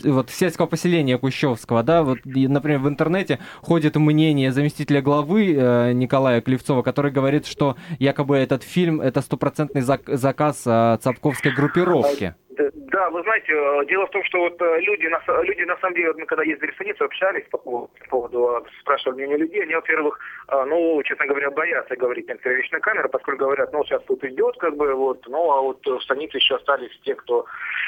вот 0.03 0.29
сельского 0.29 0.65
поселения 0.65 1.17
Кущевского, 1.17 1.83
да, 1.83 2.03
вот, 2.03 2.19
например, 2.25 2.79
в 2.79 2.87
интернете 2.87 3.39
ходит 3.61 3.95
мнение 3.95 4.51
заместителя 4.51 5.01
главы 5.01 5.53
э, 5.53 5.93
Николая 5.93 6.41
Клевцова, 6.41 6.81
который 6.81 7.11
говорит, 7.11 7.45
что 7.45 7.75
якобы 7.99 8.37
этот 8.37 8.63
фильм 8.63 9.01
это 9.01 9.21
стопроцентный 9.21 9.81
заказ 9.81 10.63
э, 10.65 10.97
Цапковской 11.01 11.53
группировки. 11.53 12.35
Да, 12.57 13.09
вы 13.09 13.21
знаете, 13.23 13.51
э, 13.51 13.85
дело 13.87 14.07
в 14.07 14.11
том, 14.11 14.23
что 14.23 14.39
вот 14.39 14.61
э, 14.61 14.79
люди, 14.81 15.09
люди 15.43 15.61
на 15.63 15.77
самом 15.77 15.95
деле, 15.95 16.13
мы 16.13 16.25
когда 16.25 16.43
ездили 16.43 16.71
в 16.71 16.75
станицу, 16.75 17.05
общались 17.05 17.45
по 17.49 17.57
поводу, 17.57 17.91
по 18.01 18.09
поводу 18.09 18.65
э, 18.65 18.69
спрашивали 18.81 19.15
мнение 19.15 19.37
людей, 19.37 19.63
они, 19.63 19.75
во-первых, 19.75 20.19
ну, 20.67 21.01
честно 21.03 21.25
говоря, 21.25 21.49
боятся 21.51 21.95
говорить 21.95 22.27
некоторые 22.27 22.57
вещи 22.57 22.71
на 22.71 22.79
камеру, 22.79 23.09
поскольку 23.09 23.45
говорят, 23.45 23.73
ну, 23.73 23.83
сейчас 23.83 24.03
тут 24.03 24.23
идет, 24.23 24.55
как 24.57 24.75
бы, 24.75 24.93
вот, 24.93 25.25
ну, 25.27 25.51
а 25.51 25.61
вот 25.61 25.85
в 25.85 26.01
станице 26.01 26.37
еще 26.37 26.55
остались 26.55 26.97
те, 27.03 27.15
кто 27.15 27.45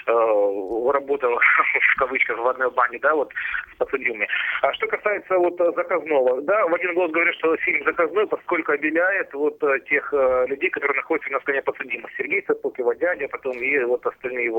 э, 0.07 0.11
работал, 0.11 1.39
в 1.93 1.99
кавычках, 1.99 2.37
в 2.39 2.47
одной 2.47 2.71
бане, 2.71 2.99
да, 2.99 3.15
вот, 3.15 3.31
с 3.73 3.77
подсудимыми. 3.77 4.27
А 4.61 4.73
что 4.73 4.87
касается 4.87 5.37
вот 5.37 5.57
заказного, 5.57 6.41
да, 6.41 6.67
в 6.67 6.73
один 6.73 6.95
голос 6.95 7.11
говорят, 7.11 7.35
что 7.35 7.55
фильм 7.57 7.83
заказной, 7.85 8.27
поскольку 8.27 8.71
обеляет 8.71 9.33
вот 9.33 9.59
тех 9.87 10.13
людей, 10.47 10.69
которые 10.69 10.97
находятся 10.97 11.31
на 11.31 11.39
стороне 11.41 11.61
подсудимых. 11.61 12.11
Сергей 12.17 12.43
Сапук, 12.47 12.77
его 12.79 12.93
дядя, 12.93 13.27
потом 13.27 13.57
и 13.57 13.83
вот 13.83 14.05
остальные 14.05 14.45
его 14.45 14.56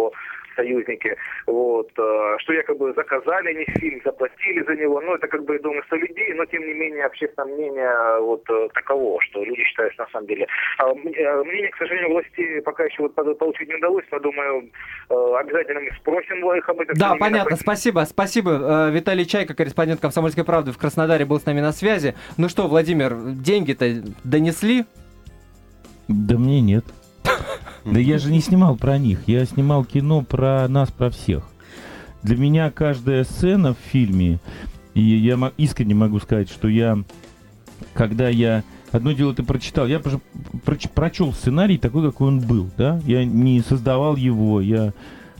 союзники, 0.58 1.16
вот, 1.46 1.90
э, 1.96 2.36
что 2.38 2.52
якобы 2.52 2.92
заказали 2.94 3.54
не 3.54 3.64
фильм, 3.78 4.00
заплатили 4.04 4.64
за 4.64 4.74
него, 4.74 5.00
ну, 5.00 5.14
это 5.14 5.28
как 5.28 5.44
бы 5.44 5.58
домысел 5.60 5.96
людей, 5.96 6.34
но, 6.34 6.44
тем 6.46 6.66
не 6.66 6.74
менее, 6.74 7.04
общественное 7.06 7.54
мнение 7.54 8.20
вот 8.20 8.42
э, 8.50 8.68
таково, 8.74 9.20
что 9.22 9.44
люди 9.44 9.62
считают, 9.64 9.96
на 9.98 10.06
самом 10.08 10.26
деле. 10.26 10.46
А, 10.78 10.90
э, 10.90 11.44
мнение, 11.44 11.70
к 11.70 11.76
сожалению, 11.76 12.10
власти 12.10 12.60
пока 12.60 12.84
еще 12.84 13.02
вот 13.02 13.14
получить 13.38 13.68
не 13.68 13.76
удалось, 13.76 14.04
но, 14.10 14.18
думаю, 14.18 14.70
обязательно 15.08 15.80
мы 15.80 15.90
спросим 16.00 16.38
их 16.52 16.68
об 16.68 16.80
этом. 16.80 16.96
Да, 16.96 17.14
понятно, 17.18 17.56
спасибо, 17.56 18.00
спасибо. 18.08 18.90
Виталий 18.90 19.26
Чайка, 19.26 19.54
корреспондент 19.54 20.00
«Комсомольской 20.00 20.44
правды» 20.44 20.72
в 20.72 20.78
Краснодаре 20.78 21.24
был 21.24 21.38
с 21.38 21.46
нами 21.46 21.60
на 21.60 21.72
связи. 21.72 22.14
Ну 22.36 22.48
что, 22.48 22.66
Владимир, 22.66 23.14
деньги-то 23.14 23.86
донесли? 24.24 24.84
Да 26.08 26.36
мне 26.36 26.60
нет. 26.60 26.84
Да 27.84 27.98
я 27.98 28.18
же 28.18 28.30
не 28.30 28.40
снимал 28.40 28.76
про 28.76 28.98
них, 28.98 29.20
я 29.26 29.44
снимал 29.44 29.84
кино 29.84 30.22
про 30.22 30.66
нас, 30.68 30.90
про 30.90 31.10
всех. 31.10 31.44
Для 32.22 32.36
меня 32.36 32.70
каждая 32.70 33.24
сцена 33.24 33.74
в 33.74 33.78
фильме, 33.90 34.40
и 34.94 35.00
я 35.00 35.52
искренне 35.56 35.94
могу 35.94 36.18
сказать, 36.18 36.50
что 36.50 36.68
я, 36.68 36.98
когда 37.94 38.28
я 38.28 38.64
Одно 38.90 39.12
дело 39.12 39.34
ты 39.34 39.42
прочитал. 39.42 39.86
Я 39.86 40.00
прочел 40.94 41.32
сценарий 41.32 41.78
такой, 41.78 42.10
какой 42.10 42.28
он 42.28 42.40
был, 42.40 42.70
да? 42.76 43.00
Я 43.06 43.24
не 43.24 43.60
создавал 43.60 44.16
его, 44.16 44.60
я 44.60 44.94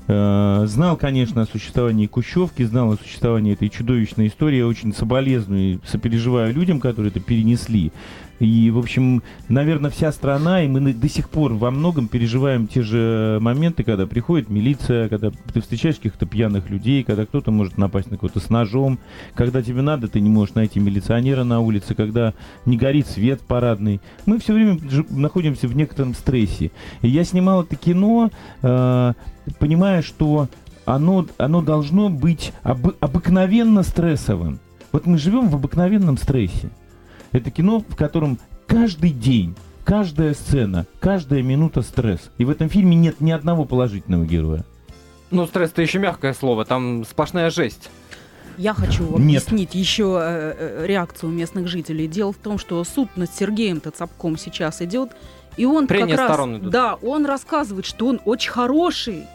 э, 0.07 0.63
знал, 0.67 0.97
конечно, 0.97 1.43
о 1.43 1.47
существовании 1.47 2.07
Кущевки, 2.07 2.63
знал 2.65 2.93
о 2.93 2.97
существовании 2.97 3.55
этой 3.55 3.71
чудовищной 3.71 4.27
истории. 4.27 4.59
Я 4.59 4.67
очень 4.67 4.95
соболезную 4.95 5.75
и 5.75 5.79
сопереживаю 5.87 6.53
людям, 6.53 6.79
которые 6.79 7.11
это 7.11 7.21
перенесли. 7.21 7.93
И, 8.41 8.71
в 8.71 8.79
общем, 8.79 9.23
наверное, 9.49 9.91
вся 9.91 10.13
страна, 10.13 10.63
и 10.63 10.69
мы 10.69 10.93
до 10.93 11.09
сих 11.09 11.29
пор 11.29 11.55
во 11.55 11.71
многом 11.71 12.09
переживаем 12.09 12.67
те 12.67 12.83
же 12.83 13.39
моменты, 13.41 13.83
когда 13.83 14.07
приходит 14.07 14.49
милиция, 14.49 15.09
когда 15.09 15.31
ты 15.53 15.61
встречаешь 15.61 15.97
каких-то 15.97 16.27
пьяных 16.27 16.71
людей, 16.71 17.03
когда 17.03 17.27
кто-то 17.27 17.51
может 17.51 17.79
напасть 17.79 18.11
на 18.11 18.17
кого-то 18.17 18.41
с 18.41 18.51
ножом, 18.51 18.99
когда 19.35 19.63
тебе 19.63 19.83
надо, 19.83 20.09
ты 20.09 20.21
не 20.21 20.29
можешь 20.29 20.55
найти 20.55 20.79
милиционера 20.79 21.45
на 21.45 21.61
улице, 21.61 21.95
когда 21.95 22.35
не 22.65 22.77
горит 22.77 23.07
свет 23.09 23.41
парадный. 23.41 24.01
Мы 24.27 24.39
все 24.39 24.53
время 24.53 24.79
находимся 25.11 25.67
в 25.69 25.77
некотором 25.77 26.15
стрессе. 26.15 26.71
И 27.03 27.09
я 27.09 27.25
снимал 27.25 27.63
это 27.63 27.77
кино, 27.77 28.31
э, 28.63 29.13
понимая, 29.59 30.03
что 30.03 30.49
оно, 30.85 31.27
оно 31.37 31.61
должно 31.61 32.09
быть 32.09 32.53
об, 32.63 32.89
обыкновенно 33.01 33.83
стрессовым. 33.83 34.59
Вот 34.93 35.07
мы 35.07 35.19
живем 35.19 35.49
в 35.49 35.55
обыкновенном 35.55 36.17
стрессе. 36.17 36.71
Это 37.33 37.51
кино, 37.51 37.85
в 37.87 37.97
котором 37.97 38.39
каждый 38.67 39.11
день, 39.11 39.55
каждая 39.85 40.35
сцена, 40.35 40.87
каждая 41.01 41.43
минута 41.43 41.83
стресс. 41.83 42.31
И 42.39 42.45
в 42.45 42.51
этом 42.51 42.69
фильме 42.69 42.97
нет 42.97 43.21
ни 43.21 43.31
одного 43.31 43.65
положительного 43.65 44.25
героя. 44.25 44.65
Ну, 45.31 45.47
стресс-то 45.47 45.83
еще 45.83 45.99
мягкое 45.99 46.33
слово, 46.33 46.65
там 46.65 47.05
сплошная 47.05 47.51
жесть. 47.51 47.91
Я 48.57 48.75
хочу 48.75 49.05
вам 49.07 49.27
Нет. 49.27 49.43
объяснить 49.43 49.75
еще 49.75 50.19
э, 50.21 50.55
э, 50.59 50.87
реакцию 50.87 51.31
местных 51.31 51.69
жителей. 51.69 52.09
Дело 52.09 52.33
в 52.33 52.39
том, 52.39 52.59
что 52.59 52.83
суд 52.83 53.09
над 53.15 53.33
Сергеем 53.33 53.79
Тацапком 53.79 54.37
сейчас 54.37 54.83
идет, 54.83 55.11
и 55.57 55.65
он 55.65 55.87
Прения 55.87 56.17
как 56.17 56.37
раз, 56.37 56.49
идут. 56.49 56.71
да, 56.71 56.95
он 56.97 57.25
рассказывает, 57.25 57.87
что 57.87 58.07
он 58.07 58.21
очень 58.25 58.51
хороший. 58.51 59.27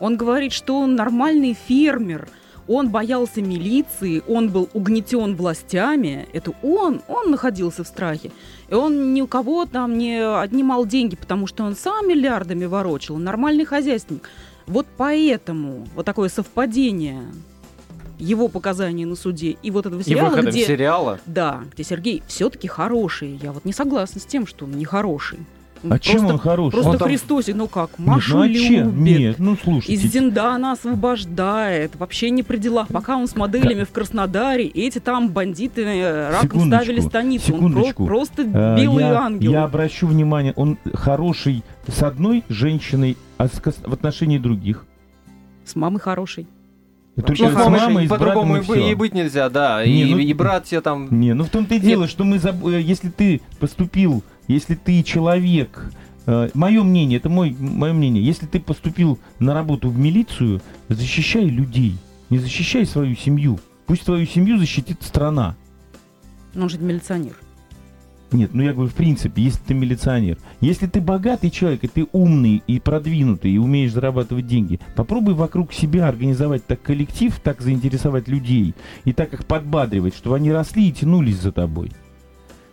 Он 0.00 0.16
говорит, 0.16 0.52
что 0.52 0.80
он 0.80 0.96
нормальный 0.96 1.54
фермер, 1.54 2.28
он 2.68 2.90
боялся 2.90 3.42
милиции, 3.42 4.22
он 4.28 4.50
был 4.50 4.68
угнетен 4.72 5.36
властями. 5.36 6.28
Это 6.32 6.52
он, 6.62 7.02
он 7.08 7.30
находился 7.30 7.84
в 7.84 7.88
страхе. 7.88 8.30
И 8.68 8.74
он 8.74 9.14
ни 9.14 9.20
у 9.20 9.26
кого 9.26 9.66
там 9.66 9.98
не 9.98 10.24
отнимал 10.24 10.86
деньги, 10.86 11.16
потому 11.16 11.46
что 11.46 11.64
он 11.64 11.76
сам 11.76 12.08
миллиардами 12.08 12.64
ворочил, 12.64 13.16
нормальный 13.16 13.64
хозяйственник. 13.64 14.28
Вот 14.66 14.86
поэтому 14.96 15.86
вот 15.94 16.06
такое 16.06 16.28
совпадение 16.28 17.22
его 18.18 18.48
показаний 18.48 19.04
на 19.04 19.16
суде 19.16 19.56
и 19.62 19.70
вот 19.70 19.86
этого 19.86 20.02
сериала, 20.04 20.38
и 20.38 20.46
где, 20.46 20.66
сериала. 20.66 21.20
да, 21.26 21.64
где 21.72 21.82
Сергей 21.82 22.22
все-таки 22.28 22.68
хороший. 22.68 23.40
Я 23.42 23.52
вот 23.52 23.64
не 23.64 23.72
согласна 23.72 24.20
с 24.20 24.24
тем, 24.24 24.46
что 24.46 24.64
он 24.64 24.72
не 24.72 24.84
хороший. 24.84 25.40
А 25.84 25.88
просто, 25.88 26.08
чем 26.08 26.26
он 26.26 26.38
хороший? 26.38 26.72
Просто 26.72 26.90
он 26.90 26.98
Христосик, 26.98 27.56
ну 27.56 27.66
как, 27.66 27.98
Машу 27.98 28.44
Нет, 28.44 28.52
ну, 28.62 28.82
а 28.82 28.86
любит. 28.86 29.18
Нет, 29.18 29.38
ну 29.38 29.56
слушайте. 29.62 29.94
Из 29.94 30.12
Зиндана 30.12 30.72
освобождает. 30.72 31.96
Вообще 31.96 32.30
не 32.30 32.42
при 32.42 32.58
делах. 32.58 32.88
Пока 32.88 33.16
он 33.16 33.26
с 33.26 33.34
моделями 33.34 33.80
как? 33.80 33.88
в 33.88 33.92
Краснодаре, 33.92 34.66
эти 34.66 34.98
там 34.98 35.30
бандиты 35.30 35.82
э, 35.82 36.30
раком 36.30 36.66
ставили 36.66 37.00
станицу. 37.00 37.46
Секундочку. 37.46 38.02
Он 38.04 38.08
про- 38.08 38.16
просто 38.16 38.42
а, 38.54 38.76
белый 38.76 39.04
я, 39.04 39.18
ангел. 39.18 39.50
Я 39.50 39.64
обращу 39.64 40.06
внимание, 40.06 40.52
он 40.56 40.78
хороший 40.94 41.64
с 41.88 42.02
одной 42.02 42.44
женщиной, 42.48 43.16
а 43.38 43.48
с, 43.48 43.60
в 43.60 43.92
отношении 43.92 44.38
других. 44.38 44.86
С 45.64 45.74
мамой 45.74 46.00
хороший. 46.00 46.46
Только 47.16 47.50
с 47.50 47.54
мамой, 47.54 48.08
по-другому 48.08 48.56
и, 48.56 48.90
и 48.90 48.94
быть 48.94 49.12
нельзя, 49.12 49.50
да. 49.50 49.84
Не, 49.84 50.02
и, 50.02 50.14
ну, 50.14 50.18
и 50.18 50.32
братья 50.32 50.80
там. 50.80 51.08
Не, 51.10 51.34
ну 51.34 51.44
в 51.44 51.50
том-то 51.50 51.74
и 51.74 51.78
дело, 51.78 52.08
что 52.08 52.24
мы 52.24 52.38
заб... 52.38 52.64
Э, 52.64 52.80
если 52.80 53.10
ты 53.10 53.42
поступил 53.60 54.24
если 54.52 54.74
ты 54.74 55.02
человек, 55.02 55.92
э, 56.26 56.50
мое 56.54 56.82
мнение, 56.82 57.18
это 57.18 57.28
мой, 57.28 57.56
мое 57.58 57.92
мнение, 57.92 58.24
если 58.24 58.46
ты 58.46 58.60
поступил 58.60 59.18
на 59.38 59.54
работу 59.54 59.88
в 59.88 59.98
милицию, 59.98 60.60
защищай 60.88 61.44
людей, 61.44 61.96
не 62.30 62.38
защищай 62.38 62.86
свою 62.86 63.16
семью. 63.16 63.58
Пусть 63.86 64.04
твою 64.04 64.26
семью 64.26 64.58
защитит 64.58 65.02
страна. 65.02 65.56
Но 66.54 66.64
он 66.64 66.68
же 66.68 66.78
милиционер. 66.78 67.34
Нет, 68.32 68.54
ну 68.54 68.62
я 68.62 68.72
говорю, 68.72 68.88
в 68.88 68.94
принципе, 68.94 69.42
если 69.42 69.60
ты 69.60 69.74
милиционер. 69.74 70.38
Если 70.60 70.86
ты 70.86 71.00
богатый 71.00 71.50
человек, 71.50 71.84
и 71.84 71.88
ты 71.88 72.06
умный 72.12 72.62
и 72.66 72.80
продвинутый, 72.80 73.52
и 73.52 73.58
умеешь 73.58 73.92
зарабатывать 73.92 74.46
деньги, 74.46 74.80
попробуй 74.96 75.34
вокруг 75.34 75.72
себя 75.72 76.08
организовать 76.08 76.66
так 76.66 76.80
коллектив, 76.80 77.38
так 77.40 77.60
заинтересовать 77.60 78.28
людей, 78.28 78.74
и 79.04 79.12
так 79.12 79.34
их 79.34 79.44
подбадривать, 79.44 80.16
чтобы 80.16 80.36
они 80.36 80.50
росли 80.50 80.88
и 80.88 80.92
тянулись 80.92 81.40
за 81.40 81.52
тобой. 81.52 81.92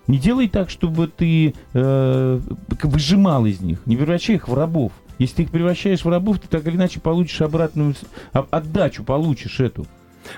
Не 0.10 0.18
делай 0.18 0.50
так, 0.50 0.72
чтобы 0.72 1.06
ты 1.06 1.54
э, 1.74 2.40
выжимал 2.82 3.46
из 3.46 3.62
них, 3.62 3.86
не 3.86 3.96
превращай 3.96 4.38
их 4.38 4.48
в 4.48 4.56
рабов. 4.56 4.92
Если 5.20 5.36
ты 5.36 5.42
их 5.44 5.52
превращаешь 5.52 6.04
в 6.04 6.10
рабов, 6.10 6.40
ты 6.40 6.48
так 6.48 6.66
или 6.66 6.78
иначе 6.78 7.00
получишь 7.00 7.42
обратную 7.42 7.94
отдачу, 8.32 9.04
получишь 9.04 9.60
эту. 9.60 9.86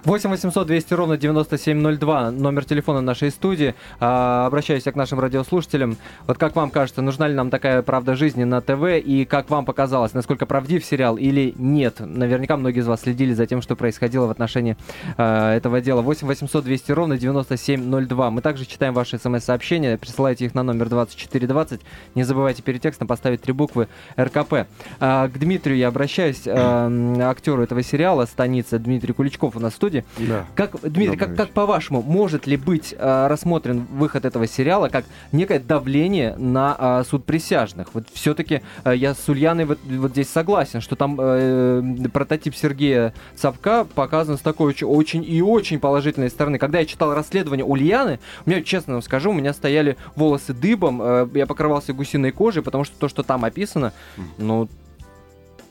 8 0.05 0.29
800 0.29 0.67
200 0.67 0.93
ровно 0.93 1.17
9702, 1.17 2.31
номер 2.31 2.65
телефона 2.65 3.01
нашей 3.01 3.31
студии. 3.31 3.75
А, 3.99 4.45
обращаюсь 4.47 4.85
я 4.85 4.91
к 4.91 4.95
нашим 4.95 5.19
радиослушателям. 5.19 5.97
Вот 6.27 6.37
как 6.37 6.55
вам 6.55 6.69
кажется, 6.69 7.01
нужна 7.01 7.27
ли 7.27 7.33
нам 7.33 7.49
такая 7.49 7.81
правда 7.81 8.15
жизни 8.15 8.43
на 8.43 8.61
ТВ, 8.61 8.83
и 9.03 9.25
как 9.25 9.49
вам 9.49 9.65
показалось, 9.65 10.13
насколько 10.13 10.45
правдив 10.45 10.83
сериал 10.83 11.17
или 11.17 11.53
нет? 11.57 11.99
Наверняка 11.99 12.57
многие 12.57 12.79
из 12.79 12.87
вас 12.87 13.01
следили 13.01 13.33
за 13.33 13.45
тем, 13.45 13.61
что 13.61 13.75
происходило 13.75 14.27
в 14.27 14.31
отношении 14.31 14.77
а, 15.17 15.55
этого 15.55 15.81
дела. 15.81 16.01
8 16.01 16.27
800 16.27 16.63
200 16.63 16.91
ровно 16.91 17.17
9702. 17.17 18.31
Мы 18.31 18.41
также 18.41 18.65
читаем 18.65 18.93
ваши 18.93 19.17
смс-сообщения, 19.17 19.97
присылайте 19.97 20.45
их 20.45 20.55
на 20.55 20.63
номер 20.63 20.89
2420. 20.89 21.81
Не 22.15 22.23
забывайте 22.23 22.61
перед 22.61 22.81
текстом 22.81 23.07
поставить 23.07 23.41
три 23.41 23.53
буквы 23.53 23.87
РКП. 24.19 24.67
А, 24.99 25.27
к 25.27 25.37
Дмитрию 25.37 25.77
я 25.77 25.87
обращаюсь, 25.87 26.43
а, 26.47 26.89
актеру 27.29 27.63
этого 27.63 27.83
сериала 27.83 28.25
«Станица» 28.25 28.79
Дмитрий 28.79 29.13
Куличков 29.13 29.55
у 29.55 29.59
нас 29.59 29.73
студии. 29.81 30.05
Да. 30.19 30.45
Как, 30.53 30.79
Дмитрий, 30.83 31.17
как, 31.17 31.35
как 31.35 31.49
по-вашему, 31.49 32.03
может 32.03 32.45
ли 32.45 32.55
быть 32.55 32.93
э, 32.95 33.27
рассмотрен 33.27 33.87
выход 33.91 34.25
этого 34.25 34.45
сериала 34.45 34.89
как 34.89 35.05
некое 35.31 35.59
давление 35.59 36.35
на 36.37 37.01
э, 37.01 37.03
суд 37.09 37.25
присяжных? 37.25 37.87
Вот 37.95 38.05
все-таки 38.13 38.61
э, 38.85 38.93
я 38.95 39.15
с 39.15 39.27
Ульяной 39.27 39.65
вот, 39.65 39.79
вот 39.83 40.11
здесь 40.11 40.29
согласен, 40.29 40.81
что 40.81 40.95
там 40.95 41.17
э, 41.19 41.81
прототип 42.13 42.55
Сергея 42.55 43.15
Цапка 43.35 43.87
показан 43.95 44.37
с 44.37 44.41
такой 44.41 44.67
очень, 44.67 44.85
очень 44.85 45.25
и 45.27 45.41
очень 45.41 45.79
положительной 45.79 46.29
стороны. 46.29 46.59
Когда 46.59 46.77
я 46.77 46.85
читал 46.85 47.15
расследование 47.15 47.65
Ульяны, 47.65 48.19
у 48.45 48.49
меня, 48.51 48.61
честно 48.61 48.93
вам 48.93 49.01
скажу, 49.01 49.31
у 49.31 49.33
меня 49.33 49.51
стояли 49.51 49.97
волосы 50.15 50.53
дыбом, 50.53 51.01
э, 51.01 51.27
я 51.33 51.47
покрывался 51.47 51.93
гусиной 51.93 52.31
кожей, 52.31 52.61
потому 52.61 52.83
что 52.83 52.95
то, 52.99 53.09
что 53.09 53.23
там 53.23 53.45
описано, 53.45 53.93
ну, 54.37 54.69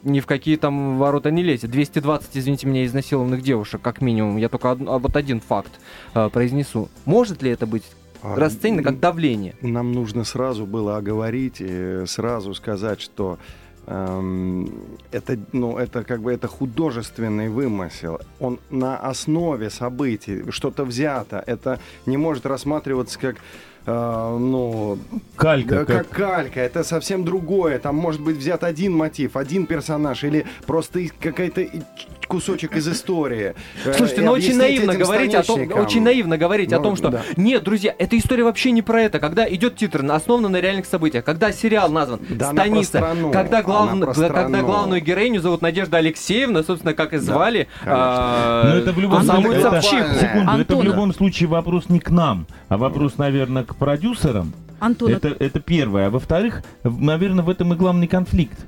ни 0.02 0.20
в 0.20 0.26
какие 0.26 0.56
там 0.56 0.98
ворота 0.98 1.30
не 1.30 1.42
лезет. 1.42 1.70
220, 1.70 2.36
извините 2.36 2.66
меня, 2.66 2.84
изнасилованных 2.84 3.42
девушек, 3.42 3.80
как 3.82 4.00
минимум. 4.00 4.36
Я 4.38 4.48
только 4.48 4.66
од- 4.72 4.80
вот 5.02 5.16
один 5.16 5.40
факт 5.40 5.72
э, 6.14 6.28
произнесу. 6.30 6.88
Может 7.04 7.42
ли 7.42 7.50
это 7.50 7.66
быть 7.66 7.84
А, 8.22 8.36
расценено 8.36 8.82
как 8.82 9.00
давление? 9.00 9.54
Нам 9.60 9.92
нужно 9.92 10.24
сразу 10.24 10.66
было 10.66 10.96
оговорить, 10.96 11.56
и 11.60 12.02
сразу 12.06 12.54
сказать, 12.54 13.00
что 13.00 13.38
эм, 13.86 14.72
это, 15.10 15.38
ну, 15.52 15.76
это 15.76 16.04
как 16.04 16.22
бы 16.22 16.32
это 16.32 16.46
художественный 16.48 17.48
вымысел. 17.48 18.20
Он 18.38 18.58
на 18.70 18.96
основе 18.98 19.70
событий, 19.70 20.44
что-то 20.50 20.84
взято. 20.84 21.42
Это 21.46 21.80
не 22.06 22.16
может 22.16 22.46
рассматриваться 22.46 23.18
как 23.18 23.36
э, 23.86 24.36
ну, 24.40 24.98
Калька. 25.36 25.76
да, 25.76 25.84
как- 25.84 26.08
как 26.08 26.08
калька, 26.10 26.60
это 26.60 26.84
совсем 26.84 27.24
другое. 27.24 27.78
Там 27.78 27.96
может 27.96 28.20
быть 28.20 28.36
взят 28.36 28.64
один 28.64 28.96
мотив, 28.96 29.36
один 29.36 29.66
персонаж, 29.66 30.24
или 30.24 30.46
просто 30.66 31.00
какая-то 31.20 31.66
кусочек 32.28 32.76
из 32.76 32.88
истории. 32.88 33.54
Э, 33.84 33.92
Слушайте, 33.94 34.22
ну 34.22 34.32
очень 34.32 34.52
объяснить 34.52 34.86
наивно 34.86 34.94
говорить 34.94 35.34
о 35.34 35.42
том, 35.42 35.60
очень 35.74 36.02
наивно 36.02 36.38
говорить 36.38 36.72
о 36.72 36.76
Ну, 36.78 36.82
том, 36.84 36.96
что 36.96 37.08
да. 37.08 37.22
нет, 37.36 37.64
друзья, 37.64 37.92
эта 37.98 38.16
история 38.16 38.44
вообще 38.44 38.70
не 38.70 38.82
про 38.82 39.02
это. 39.02 39.18
Когда 39.18 39.48
идет 39.52 39.76
титр, 39.76 40.04
основан 40.10 40.52
на 40.52 40.60
реальных 40.60 40.86
событиях, 40.86 41.24
когда 41.24 41.50
сериал 41.52 41.90
назван 41.90 42.20
Да 42.28 42.50
она 42.50 42.62
про 42.62 42.68
"Станица", 42.70 42.98
страну, 42.98 43.32
когда, 43.32 43.62
глав- 43.62 43.90
она 43.92 44.06
про 44.06 44.14
когда 44.28 44.62
главную 44.62 45.00
героиню 45.02 45.40
зовут 45.40 45.60
Надежда 45.62 45.96
Алексеевна, 45.96 46.62
собственно, 46.62 46.94
как 46.94 47.12
и 47.14 47.16
звали. 47.18 47.66
а, 47.84 48.64
Но 48.64 48.76
это 48.76 48.92
в 48.92 48.98
любом 49.00 49.18
Антон, 49.20 49.36
самую 49.36 49.52
это- 49.54 49.60
глобально. 49.70 50.14
Секунду, 50.20 50.52
это 50.52 50.74
в 50.76 50.78
Антон. 50.78 50.82
любом 50.82 51.14
случае 51.14 51.48
вопрос 51.48 51.88
не 51.88 51.98
к 51.98 52.10
нам, 52.10 52.46
а 52.68 52.78
вопрос, 52.78 53.18
наверное, 53.18 53.64
к 53.70 53.76
продюсерам. 53.76 54.52
Антон, 54.80 55.12
Это, 55.12 55.28
это 55.28 55.60
первое. 55.60 56.06
А 56.06 56.10
во-вторых, 56.10 56.62
наверное, 56.82 57.44
в 57.44 57.50
этом 57.50 57.72
и 57.72 57.76
главный 57.76 58.08
конфликт. 58.08 58.58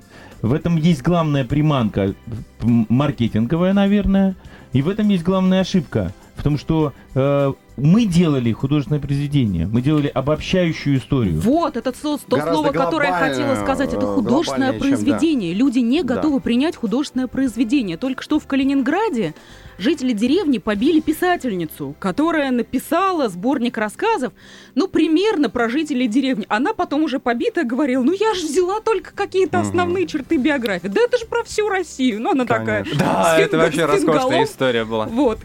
В 0.43 0.53
этом 0.53 0.77
есть 0.77 1.03
главная 1.03 1.45
приманка 1.45 2.15
маркетинговая, 2.61 3.73
наверное, 3.73 4.35
и 4.73 4.83
в 4.83 4.89
этом 4.89 5.09
есть 5.09 5.25
главная 5.25 5.61
ошибка. 5.61 6.13
В 6.37 6.43
том, 6.43 6.59
что 6.59 6.93
э, 7.15 7.53
мы 7.77 8.05
делали 8.05 8.53
художественное 8.53 9.01
произведение, 9.01 9.67
мы 9.67 9.81
делали 9.83 10.09
обобщающую 10.09 10.99
историю. 10.99 11.41
Вот, 11.41 11.77
это 11.77 11.93
то, 11.93 12.19
то 12.19 12.41
слово, 12.41 12.71
которое 12.71 13.09
я 13.11 13.17
хотела 13.17 13.55
сказать. 13.57 13.93
Это 13.93 14.07
э, 14.07 14.15
художественное 14.15 14.73
глобальнее, 14.73 14.81
чем, 14.97 15.05
да. 15.07 15.13
произведение. 15.19 15.55
Люди 15.55 15.79
не 15.79 16.03
Да. 16.03 16.17
готовы 16.17 16.41
принять 16.41 16.77
художественное 16.77 17.27
произведение. 17.29 17.97
Только 17.97 18.23
что 18.23 18.39
в 18.39 18.47
Калининграде 18.47 19.35
жители 19.79 20.13
деревни 20.13 20.59
побили 20.59 21.01
писательницу, 21.01 21.95
которая 21.99 22.51
написала 22.51 23.29
сборник 23.29 23.79
рассказов, 23.79 24.33
ну, 24.75 24.87
примерно 24.87 25.49
про 25.49 25.69
жителей 25.69 26.09
деревни. 26.09 26.45
Она 26.49 26.75
потом 26.75 27.03
уже 27.05 27.19
побитая 27.19 27.65
говорила, 27.65 28.03
ну, 28.03 28.13
я 28.13 28.35
же 28.35 28.47
взяла 28.47 28.81
только 28.81 29.13
какие-то 29.15 29.61
основные 29.61 30.07
черты 30.07 30.37
биографии. 30.37 30.89
Да 30.89 31.01
это 31.01 31.19
же 31.19 31.25
про 31.27 31.43
всю 31.43 31.69
Россию. 31.69 32.21
Ну, 32.21 32.33
она 32.33 32.45
такая... 32.45 32.85
Конечно. 32.85 32.99
Да, 33.05 33.37
с 33.37 33.41
это 33.41 33.57
фин- 33.57 33.61
вообще 33.61 33.85
роскошная 33.87 34.45
история 34.45 34.85
была. 34.85 35.07
Вот, 35.07 35.39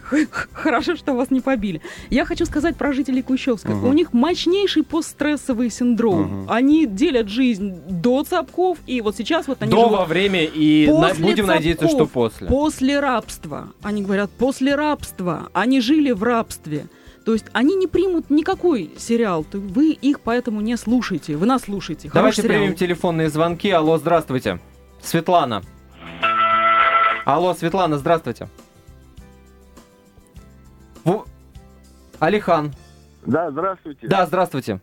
хорошо, 0.54 0.96
что 0.96 1.14
вас 1.14 1.32
не 1.32 1.42
побили. 1.42 1.82
Я 2.18 2.26
хочу 2.26 2.48
сказать 2.48 2.76
про 2.76 2.94
жителей 2.94 3.22
Кущевска. 3.22 3.70
Мгм. 3.70 3.90
У 3.90 3.94
них 3.94 4.12
мощнейший 4.12 4.82
постстрессовый 4.82 5.70
синдром. 5.70 6.22
Мгм. 6.22 6.46
Они 6.52 6.88
делят 6.88 7.30
жизнь 7.30 7.76
до 7.88 8.24
цапков, 8.24 8.80
и 8.88 9.02
вот 9.02 9.16
сейчас 9.16 9.48
вот 9.48 9.62
они 9.62 9.70
До, 9.70 9.82
живут 9.82 10.00
во 10.00 10.06
время 10.06 10.44
и 10.44 10.88
на- 10.88 11.14
будем 11.14 11.46
надеяться, 11.46 11.86
что 11.88 12.06
Цапков. 12.06 12.12
после. 12.14 12.48
после 12.48 13.00
рабства. 13.00 13.68
Они 13.84 14.02
говорят, 14.02 14.32
после 14.32 14.74
рабства. 14.74 15.50
Они 15.54 15.80
жили 15.80 16.10
в 16.10 16.24
рабстве. 16.24 16.88
То 17.24 17.34
есть 17.34 17.46
они 17.54 17.76
не 17.76 17.86
примут 17.86 18.32
никакой 18.32 18.90
сериал. 18.98 19.46
Вы 19.54 19.92
их 19.92 20.22
поэтому 20.22 20.62
не 20.62 20.76
слушайте. 20.76 21.38
Вы 21.38 21.46
нас 21.46 21.66
слушайте. 21.66 22.10
Давайте 22.12 22.42
сериал. 22.42 22.62
примем 22.62 22.76
телефонные 22.76 23.30
звонки. 23.30 23.70
Алло, 23.70 24.00
здравствуйте. 24.00 24.60
Светлана. 25.04 25.62
Алло, 27.26 27.54
Светлана, 27.54 28.00
здравствуйте. 28.00 28.50
Алихан. 32.20 32.72
Да, 33.26 33.52
здравствуйте. 33.52 34.08
Да, 34.08 34.26
здравствуйте. 34.26 34.80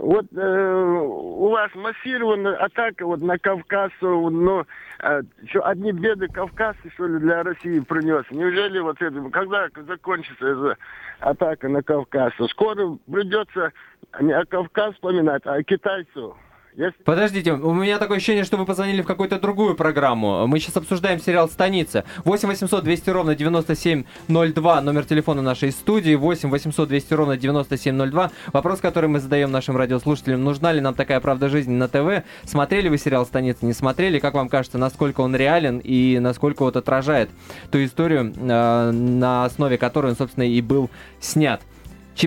Вот 0.00 0.24
э, 0.34 1.02
у 1.02 1.50
вас 1.50 1.70
массированная 1.74 2.56
атака 2.56 3.04
вот 3.04 3.20
на 3.20 3.38
Кавказ, 3.38 3.92
но 4.00 4.64
э, 5.02 5.22
что, 5.46 5.66
одни 5.66 5.92
беды 5.92 6.26
Кавказ, 6.28 6.74
что 6.94 7.06
ли, 7.06 7.18
для 7.18 7.42
России 7.42 7.80
принес? 7.80 8.24
Неужели 8.30 8.78
вот 8.78 9.02
это, 9.02 9.20
когда 9.28 9.68
закончится 9.86 10.46
эта 10.46 10.76
атака 11.18 11.68
на 11.68 11.82
Кавказ? 11.82 12.32
Скоро 12.48 12.96
придется 13.12 13.72
не 14.20 14.32
о 14.32 14.46
Кавказ 14.46 14.94
вспоминать, 14.94 15.42
а 15.44 15.56
о 15.56 15.62
китайцу. 15.62 16.34
Если 16.80 17.02
Подождите, 17.02 17.52
у 17.52 17.74
меня 17.74 17.98
такое 17.98 18.16
ощущение, 18.16 18.42
что 18.44 18.56
вы 18.56 18.64
позвонили 18.64 19.02
в 19.02 19.06
какую-то 19.06 19.38
другую 19.38 19.74
программу. 19.74 20.46
Мы 20.46 20.58
сейчас 20.60 20.78
обсуждаем 20.78 21.20
сериал 21.20 21.50
«Станица». 21.50 22.04
8 22.24 22.48
800 22.48 22.82
200 22.82 23.10
ровно 23.10 23.34
9702, 23.34 24.80
номер 24.80 25.04
телефона 25.04 25.42
нашей 25.42 25.72
студии. 25.72 26.14
8 26.14 26.48
800 26.48 26.88
200 26.88 27.12
ровно 27.12 27.36
9702. 27.36 28.30
Вопрос, 28.54 28.80
который 28.80 29.10
мы 29.10 29.20
задаем 29.20 29.50
нашим 29.50 29.76
радиослушателям. 29.76 30.42
Нужна 30.42 30.72
ли 30.72 30.80
нам 30.80 30.94
такая 30.94 31.20
правда 31.20 31.50
жизни 31.50 31.74
на 31.74 31.86
ТВ? 31.86 32.24
Смотрели 32.44 32.88
вы 32.88 32.96
сериал 32.96 33.26
«Станица», 33.26 33.66
не 33.66 33.74
смотрели? 33.74 34.18
Как 34.18 34.32
вам 34.32 34.48
кажется, 34.48 34.78
насколько 34.78 35.20
он 35.20 35.36
реален 35.36 35.82
и 35.84 36.18
насколько 36.18 36.62
вот 36.62 36.76
отражает 36.76 37.28
ту 37.70 37.84
историю, 37.84 38.32
э, 38.34 38.90
на 38.90 39.44
основе 39.44 39.76
которой 39.76 40.12
он, 40.12 40.16
собственно, 40.16 40.44
и 40.44 40.62
был 40.62 40.88
снят? 41.20 41.60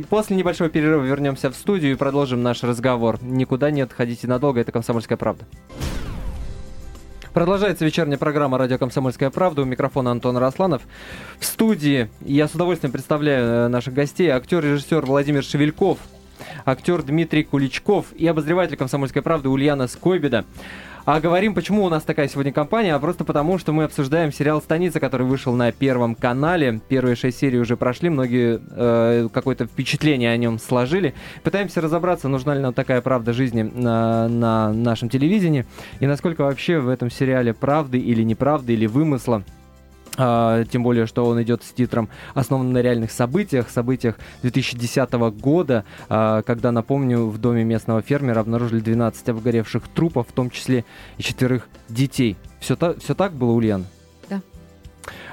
После 0.01 0.35
небольшого 0.35 0.69
перерыва 0.69 1.03
вернемся 1.03 1.51
в 1.51 1.55
студию 1.55 1.91
и 1.91 1.95
продолжим 1.95 2.41
наш 2.41 2.63
разговор. 2.63 3.19
Никуда 3.21 3.69
не 3.71 3.81
отходите 3.81 4.27
надолго, 4.27 4.59
это 4.59 4.71
«Комсомольская 4.71 5.17
правда». 5.17 5.45
Продолжается 7.33 7.83
вечерняя 7.83 8.17
программа 8.17 8.57
«Радио 8.57 8.77
Комсомольская 8.77 9.29
правда». 9.31 9.63
У 9.63 9.65
микрофона 9.65 10.11
Антон 10.11 10.37
Росланов. 10.37 10.83
В 11.39 11.45
студии 11.45 12.09
я 12.21 12.47
с 12.47 12.53
удовольствием 12.53 12.91
представляю 12.91 13.45
э, 13.45 13.67
наших 13.69 13.93
гостей. 13.93 14.29
Актер-режиссер 14.29 15.05
Владимир 15.05 15.43
Шевельков, 15.43 15.97
актер 16.65 17.01
Дмитрий 17.01 17.43
Куличков 17.43 18.13
и 18.13 18.27
обозреватель 18.27 18.77
«Комсомольской 18.77 19.21
правды» 19.21 19.49
Ульяна 19.49 19.87
Скойбеда. 19.87 20.45
А 21.05 21.19
говорим, 21.19 21.53
почему 21.53 21.83
у 21.83 21.89
нас 21.89 22.03
такая 22.03 22.29
сегодня 22.29 22.53
компания, 22.53 22.95
а 22.95 22.99
просто 22.99 23.25
потому, 23.25 23.57
что 23.57 23.73
мы 23.73 23.83
обсуждаем 23.83 24.31
сериал 24.31 24.61
«Станица», 24.61 25.01
который 25.01 25.27
вышел 25.27 25.53
на 25.53 25.73
Первом 25.73 26.15
канале. 26.15 26.79
Первые 26.87 27.17
шесть 27.17 27.39
серий 27.39 27.59
уже 27.59 27.75
прошли, 27.75 28.09
многие 28.09 28.61
э, 28.71 29.27
какое-то 29.33 29.65
впечатление 29.65 30.31
о 30.31 30.37
нем 30.37 30.59
сложили. 30.59 31.13
Пытаемся 31.43 31.81
разобраться, 31.81 32.29
нужна 32.29 32.55
ли 32.55 32.61
нам 32.61 32.73
такая 32.73 33.01
правда 33.01 33.33
жизни 33.33 33.63
на, 33.63 34.29
на 34.29 34.71
нашем 34.71 35.09
телевидении, 35.09 35.65
и 35.99 36.07
насколько 36.07 36.45
вообще 36.45 36.79
в 36.79 36.87
этом 36.87 37.11
сериале 37.11 37.53
правды 37.53 37.99
или 37.99 38.23
неправды, 38.23 38.71
или 38.71 38.85
вымысла. 38.85 39.43
А, 40.17 40.63
тем 40.65 40.83
более, 40.83 41.07
что 41.07 41.25
он 41.25 41.41
идет 41.41 41.63
с 41.63 41.71
титром 41.71 42.09
«Основан 42.35 42.71
на 42.71 42.79
реальных 42.79 43.11
событиях», 43.11 43.69
событиях 43.69 44.19
2010 44.43 45.11
года, 45.31 45.85
а, 46.07 46.43
когда, 46.43 46.71
напомню, 46.71 47.27
в 47.27 47.39
доме 47.39 47.63
местного 47.63 48.01
фермера 48.01 48.39
обнаружили 48.39 48.79
12 48.79 49.29
обгоревших 49.29 49.87
трупов, 49.87 50.27
в 50.27 50.31
том 50.31 50.49
числе 50.49 50.85
и 51.17 51.23
четверых 51.23 51.67
детей. 51.89 52.37
Все, 52.59 52.75
та, 52.75 52.93
все 52.93 53.15
так 53.15 53.33
было, 53.33 53.51
Ульян? 53.51 53.85
Да. 54.29 54.41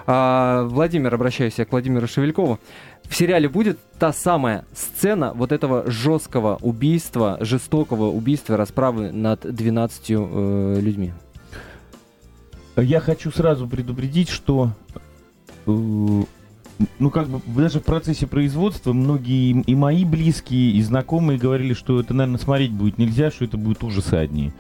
А, 0.07 0.65
Владимир, 0.65 1.15
обращаюсь 1.15 1.59
я 1.59 1.67
к 1.67 1.73
Владимиру 1.73 2.07
Шевелькову. 2.07 2.59
В 3.05 3.15
сериале 3.15 3.49
будет 3.49 3.79
та 3.99 4.13
самая 4.13 4.65
сцена 4.73 5.33
вот 5.35 5.53
этого 5.53 5.91
жесткого 5.91 6.57
убийства, 6.63 7.37
жестокого 7.41 8.07
убийства, 8.07 8.57
расправы 8.57 9.11
над 9.11 9.41
12 9.41 10.11
э, 10.11 10.81
людьми. 10.81 11.13
Я 12.77 13.01
хочу 13.01 13.31
сразу 13.31 13.67
предупредить, 13.67 14.29
что 14.29 14.71
э, 15.67 16.23
ну, 16.99 17.11
как 17.11 17.29
бы 17.29 17.41
даже 17.61 17.81
в 17.81 17.85
процессе 17.85 18.27
производства 18.27 18.93
многие 18.93 19.63
и 19.63 19.75
мои 19.75 20.05
близкие, 20.05 20.73
и 20.73 20.83
знакомые 20.83 21.39
говорили, 21.39 21.75
что 21.75 22.01
это, 22.01 22.15
наверное, 22.15 22.39
смотреть 22.39 22.73
будет 22.73 22.99
нельзя, 22.99 23.31
что 23.31 23.45
это 23.45 23.57
будет 23.57 23.83
ужасы 23.83 24.15
одни. 24.15 24.53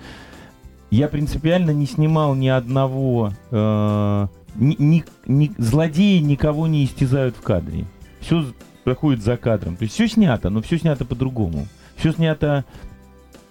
Я 0.90 1.08
принципиально 1.08 1.70
не 1.70 1.86
снимал 1.86 2.34
ни 2.34 2.48
одного... 2.48 3.32
Э, 3.50 4.26
ни, 4.56 4.74
ни, 4.78 5.04
ни, 5.26 5.52
злодеи 5.58 6.18
никого 6.18 6.66
не 6.66 6.84
истязают 6.84 7.36
в 7.36 7.40
кадре. 7.40 7.84
Все 8.20 8.44
проходит 8.82 9.22
за 9.22 9.36
кадром. 9.36 9.76
То 9.76 9.84
есть 9.84 9.94
все 9.94 10.08
снято, 10.08 10.50
но 10.50 10.60
все 10.60 10.78
снято 10.78 11.04
по-другому. 11.04 11.66
Все 11.96 12.12
снято... 12.12 12.64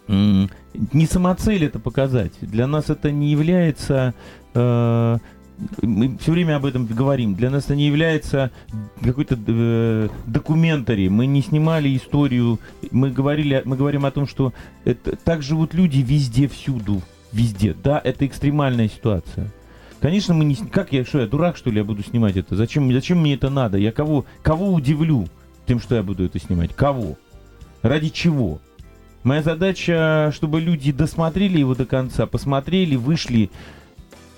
Не 0.10 1.06
самоцель 1.06 1.66
это 1.66 1.80
показать. 1.80 2.34
Для 2.42 2.66
нас 2.68 2.90
это 2.90 3.12
не 3.12 3.30
является... 3.30 4.16
Э, 4.56 5.18
мы 5.82 6.18
все 6.18 6.32
время 6.32 6.56
об 6.56 6.66
этом 6.66 6.86
говорим. 6.88 7.36
Для 7.36 7.52
нас 7.52 7.66
это 7.66 7.76
не 7.76 7.86
является 7.86 8.50
какой-то 9.04 9.38
э, 9.46 10.10
документари. 10.26 11.10
Мы 11.10 11.28
не 11.28 11.42
снимали 11.44 11.96
историю. 11.96 12.60
Мы 12.92 13.12
говорили, 13.12 13.62
мы 13.66 13.78
говорим 13.78 14.06
о 14.06 14.12
том, 14.12 14.26
что 14.28 14.54
это, 14.84 15.16
так 15.16 15.44
живут 15.44 15.76
люди 15.76 16.00
везде, 16.00 16.48
всюду, 16.48 17.02
везде. 17.32 17.76
Да, 17.76 18.02
это 18.04 18.26
экстремальная 18.26 18.90
ситуация. 18.90 19.52
Конечно, 20.02 20.34
мы 20.34 20.46
не... 20.46 20.56
Как 20.56 20.92
я, 20.92 21.06
что 21.06 21.20
я, 21.20 21.28
дурак, 21.28 21.56
что 21.56 21.70
ли, 21.70 21.78
я 21.78 21.84
буду 21.84 22.04
снимать 22.04 22.36
это? 22.36 22.56
Зачем, 22.56 22.92
зачем 22.92 23.20
мне 23.20 23.36
это 23.36 23.50
надо? 23.50 23.78
Я 23.78 23.92
кого, 23.92 24.26
кого 24.42 24.74
удивлю 24.74 25.28
тем, 25.68 25.80
что 25.80 25.96
я 25.96 26.04
буду 26.04 26.24
это 26.26 26.40
снимать? 26.40 26.74
Кого? 26.74 27.18
Ради 27.84 28.10
чего? 28.10 28.60
Моя 29.24 29.42
задача, 29.44 30.32
чтобы 30.34 30.62
люди 30.62 30.92
досмотрели 30.92 31.60
его 31.60 31.76
до 31.76 31.86
конца, 31.86 32.26
посмотрели, 32.26 32.96
вышли 32.96 33.50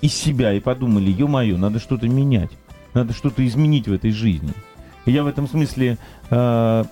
из 0.00 0.14
себя 0.14 0.52
и 0.52 0.60
подумали, 0.60 1.10
ё-моё, 1.10 1.56
надо 1.56 1.78
что-то 1.78 2.08
менять, 2.08 2.50
надо 2.92 3.12
что-то 3.12 3.46
изменить 3.46 3.86
в 3.86 3.92
этой 3.92 4.10
жизни. 4.10 4.52
Я 5.06 5.24
в 5.24 5.26
этом 5.26 5.48
смысле 5.48 5.98
э, 6.30 6.84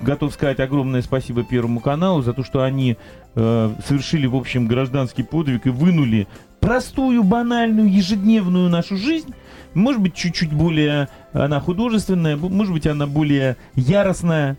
готов 0.00 0.32
сказать 0.32 0.60
огромное 0.60 1.02
спасибо 1.02 1.44
Первому 1.44 1.80
каналу 1.80 2.22
за 2.22 2.32
то, 2.32 2.42
что 2.42 2.62
они 2.62 2.96
э, 3.34 3.70
совершили, 3.86 4.26
в 4.26 4.34
общем, 4.34 4.66
гражданский 4.66 5.22
подвиг 5.22 5.66
и 5.66 5.70
вынули 5.70 6.26
простую, 6.60 7.22
банальную, 7.22 7.92
ежедневную 7.92 8.70
нашу 8.70 8.96
жизнь. 8.96 9.34
Может 9.74 10.00
быть, 10.00 10.14
чуть-чуть 10.14 10.52
более 10.52 11.08
она 11.32 11.60
художественная, 11.60 12.36
может 12.36 12.72
быть, 12.72 12.86
она 12.86 13.06
более 13.06 13.56
яростная 13.74 14.56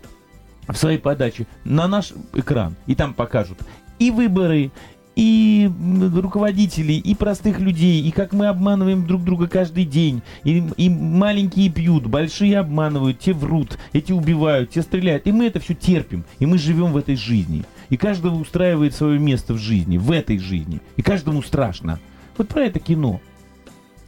в 0.68 0.76
своей 0.76 0.98
подаче 0.98 1.46
на 1.64 1.86
наш 1.88 2.12
экран. 2.34 2.76
И 2.86 2.94
там 2.94 3.14
покажут 3.14 3.58
и 3.98 4.10
выборы, 4.10 4.70
и 5.14 5.70
руководителей, 6.14 6.98
и 6.98 7.14
простых 7.14 7.58
людей, 7.58 8.02
и 8.02 8.10
как 8.10 8.34
мы 8.34 8.48
обманываем 8.48 9.06
друг 9.06 9.24
друга 9.24 9.48
каждый 9.48 9.86
день. 9.86 10.22
И, 10.44 10.62
и 10.76 10.90
маленькие 10.90 11.70
пьют, 11.70 12.06
большие 12.06 12.58
обманывают, 12.58 13.18
те 13.18 13.32
врут, 13.32 13.78
эти 13.94 14.12
убивают, 14.12 14.70
те 14.70 14.82
стреляют. 14.82 15.26
И 15.26 15.32
мы 15.32 15.46
это 15.46 15.58
все 15.58 15.74
терпим, 15.74 16.24
и 16.38 16.44
мы 16.44 16.58
живем 16.58 16.92
в 16.92 16.98
этой 16.98 17.16
жизни. 17.16 17.64
И 17.88 17.96
каждого 17.96 18.36
устраивает 18.36 18.94
свое 18.94 19.18
место 19.18 19.54
в 19.54 19.58
жизни, 19.58 19.96
в 19.96 20.10
этой 20.10 20.38
жизни. 20.38 20.80
И 20.96 21.02
каждому 21.02 21.42
страшно. 21.42 21.98
Вот 22.36 22.48
про 22.48 22.64
это 22.64 22.78
кино. 22.78 23.20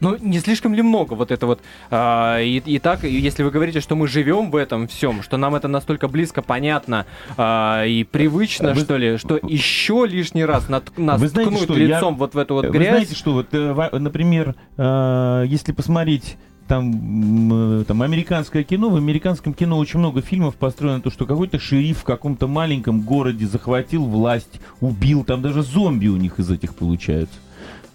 Ну, 0.00 0.16
не 0.20 0.38
слишком 0.38 0.74
ли 0.74 0.82
много 0.82 1.14
вот 1.14 1.30
это 1.30 1.46
вот? 1.46 1.61
А, 1.90 2.40
и, 2.40 2.58
и 2.58 2.78
так, 2.78 3.04
если 3.04 3.42
вы 3.42 3.50
говорите, 3.50 3.80
что 3.80 3.96
мы 3.96 4.06
живем 4.06 4.50
в 4.50 4.56
этом 4.56 4.87
всем, 4.87 5.22
что 5.22 5.37
нам 5.37 5.54
это 5.54 5.68
настолько 5.68 6.08
близко, 6.08 6.42
понятно 6.42 7.06
а, 7.37 7.84
и 7.84 8.04
привычно, 8.04 8.74
вы, 8.74 8.80
что 8.80 8.96
ли, 8.96 9.16
что 9.18 9.38
еще 9.42 10.06
лишний 10.06 10.44
раз 10.44 10.68
нат, 10.68 10.96
нас 10.96 11.20
вы 11.20 11.28
знаете, 11.28 11.50
ткнуть 11.50 11.64
что, 11.64 11.74
лицом 11.74 12.14
я, 12.14 12.18
вот 12.18 12.34
в 12.34 12.38
эту 12.38 12.54
вот 12.54 12.66
грязь. 12.66 12.74
Вы 12.74 12.84
знаете, 12.84 13.14
что 13.14 13.32
вот, 13.32 13.48
э, 13.52 13.98
например, 13.98 14.54
э, 14.76 15.44
если 15.46 15.72
посмотреть 15.72 16.37
там, 16.68 17.80
э, 17.80 17.84
там 17.84 18.02
американское 18.02 18.62
кино, 18.62 18.90
в 18.90 18.96
американском 18.96 19.54
кино 19.54 19.78
очень 19.78 19.98
много 19.98 20.22
фильмов 20.22 20.54
построено 20.54 21.00
то, 21.00 21.11
что 21.11 21.26
какой-то 21.26 21.58
шериф 21.58 22.00
в 22.00 22.04
каком-то 22.04 22.46
маленьком 22.46 23.00
городе 23.00 23.46
захватил 23.46 24.04
власть, 24.04 24.61
убил, 24.80 25.24
там 25.24 25.42
даже 25.42 25.62
зомби 25.62 26.06
у 26.08 26.16
них 26.16 26.38
из 26.38 26.50
этих 26.50 26.74
получаются. 26.74 27.38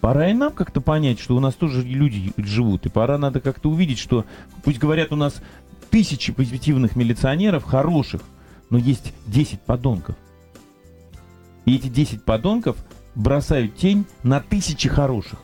Пора 0.04 0.28
и 0.28 0.34
нам 0.34 0.52
как-то 0.52 0.82
понять, 0.82 1.18
что 1.18 1.34
у 1.34 1.40
нас 1.40 1.56
тоже 1.56 1.82
люди 1.82 2.34
живут. 2.36 2.86
И 2.86 2.90
пора 2.90 3.18
надо 3.18 3.40
как-то 3.40 3.70
увидеть, 3.70 4.00
что, 4.00 4.26
пусть 4.62 4.78
говорят, 4.78 5.14
у 5.14 5.16
нас 5.16 5.42
тысячи 5.92 6.34
позитивных 6.34 6.98
милиционеров, 6.98 7.64
хороших, 7.64 8.22
но 8.70 8.78
есть 8.78 9.14
10 9.28 9.62
подонков. 9.62 10.18
И 11.64 11.78
эти 11.78 11.88
10 11.88 12.22
подонков 12.26 12.76
бросают 13.16 13.78
тень 13.78 14.06
на 14.24 14.42
тысячи 14.42 14.90
хороших. 14.90 15.40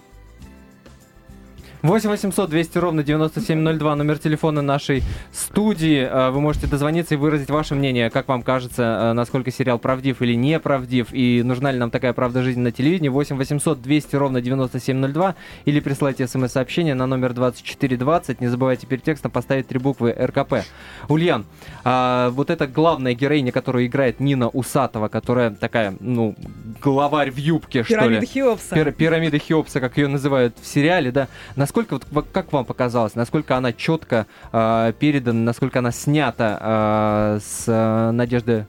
8 1.82 2.10
800 2.10 2.50
200 2.50 2.78
ровно 2.78 3.04
9702, 3.04 3.96
номер 3.96 4.20
телефона 4.20 4.62
нашей 4.62 5.02
студии. 5.32 6.02
Э, 6.02 6.30
вы 6.30 6.42
можете 6.42 6.68
дозвониться 6.68 7.14
и 7.14 7.18
выразить 7.18 7.50
ваше 7.50 7.74
мнение, 7.74 8.10
как 8.10 8.28
вам 8.28 8.42
кажется, 8.42 8.84
э, 8.84 9.14
насколько 9.14 9.50
сериал 9.50 9.80
правдив 9.80 10.22
или 10.22 10.34
не 10.34 10.60
правдив, 10.60 11.08
и 11.14 11.42
нужна 11.42 11.72
ли 11.72 11.80
нам 11.80 11.90
такая 11.90 12.12
правда 12.12 12.42
жизни 12.42 12.60
на 12.60 12.74
телевидении. 12.74 13.08
8 13.08 13.38
800 13.38 13.82
200 13.82 14.16
ровно 14.18 14.42
9702, 14.42 15.36
или 15.64 15.80
присылайте 15.80 16.28
смс-сообщение 16.28 16.96
на 16.96 17.08
номер 17.08 17.32
2420. 17.32 18.42
Не 18.42 18.48
забывайте 18.48 18.86
перед 18.86 19.04
текстом 19.04 19.32
поставить 19.32 19.68
три 19.68 19.80
буквы 19.80 20.12
РКП. 20.12 20.66
Ульян, 21.08 21.46
а, 21.86 22.30
вот 22.32 22.50
эта 22.50 22.68
главная 22.68 23.14
героиня, 23.14 23.54
которую 23.54 23.86
играет 23.86 24.20
Нина 24.20 24.50
Усатова, 24.50 25.08
которая 25.08 25.52
такая, 25.52 25.96
ну, 26.02 26.36
главарь 26.80 27.32
в 27.32 27.38
юбке, 27.38 27.84
что 27.84 27.94
ли. 27.94 28.00
Пирамида 28.00 28.26
Хеопса. 28.26 28.76
Пир, 28.76 28.92
пирамида 28.92 29.40
Хеопса, 29.40 29.80
как 29.80 29.98
ее 29.98 30.08
называют 30.08 30.56
в 30.60 30.66
сериале, 30.66 31.12
да. 31.12 31.28
Насколько, 31.56 32.00
вот, 32.12 32.28
как 32.32 32.52
вам 32.54 32.66
показалось, 32.66 33.16
насколько 33.16 33.58
она 33.58 33.74
четко 33.74 34.28
э, 34.52 34.94
передана, 35.00 35.42
насколько 35.42 35.80
она 35.80 35.92
снята 35.92 37.38
э, 37.38 37.40
с 37.42 37.64
э, 37.68 38.12
Надежды 38.12 38.68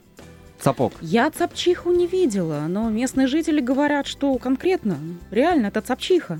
Сапог? 0.59 0.93
Я 1.01 1.29
Цапчиху 1.31 1.91
не 1.91 2.07
видела, 2.07 2.65
но 2.67 2.89
местные 2.89 3.27
жители 3.27 3.61
говорят, 3.61 4.07
что 4.07 4.37
конкретно, 4.37 4.97
реально, 5.31 5.67
это 5.67 5.81
Цапчиха. 5.81 6.39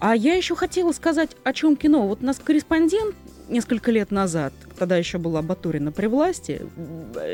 А 0.00 0.14
я 0.14 0.34
еще 0.34 0.54
хотела 0.54 0.92
сказать, 0.92 1.30
о 1.44 1.52
чем 1.52 1.76
кино. 1.76 2.06
Вот 2.06 2.22
у 2.22 2.24
нас 2.24 2.38
корреспондент 2.38 3.16
несколько 3.48 3.90
лет 3.90 4.10
назад, 4.10 4.52
тогда 4.78 4.96
еще 4.96 5.18
была 5.18 5.42
Батурина 5.42 5.92
при 5.92 6.06
власти, 6.06 6.62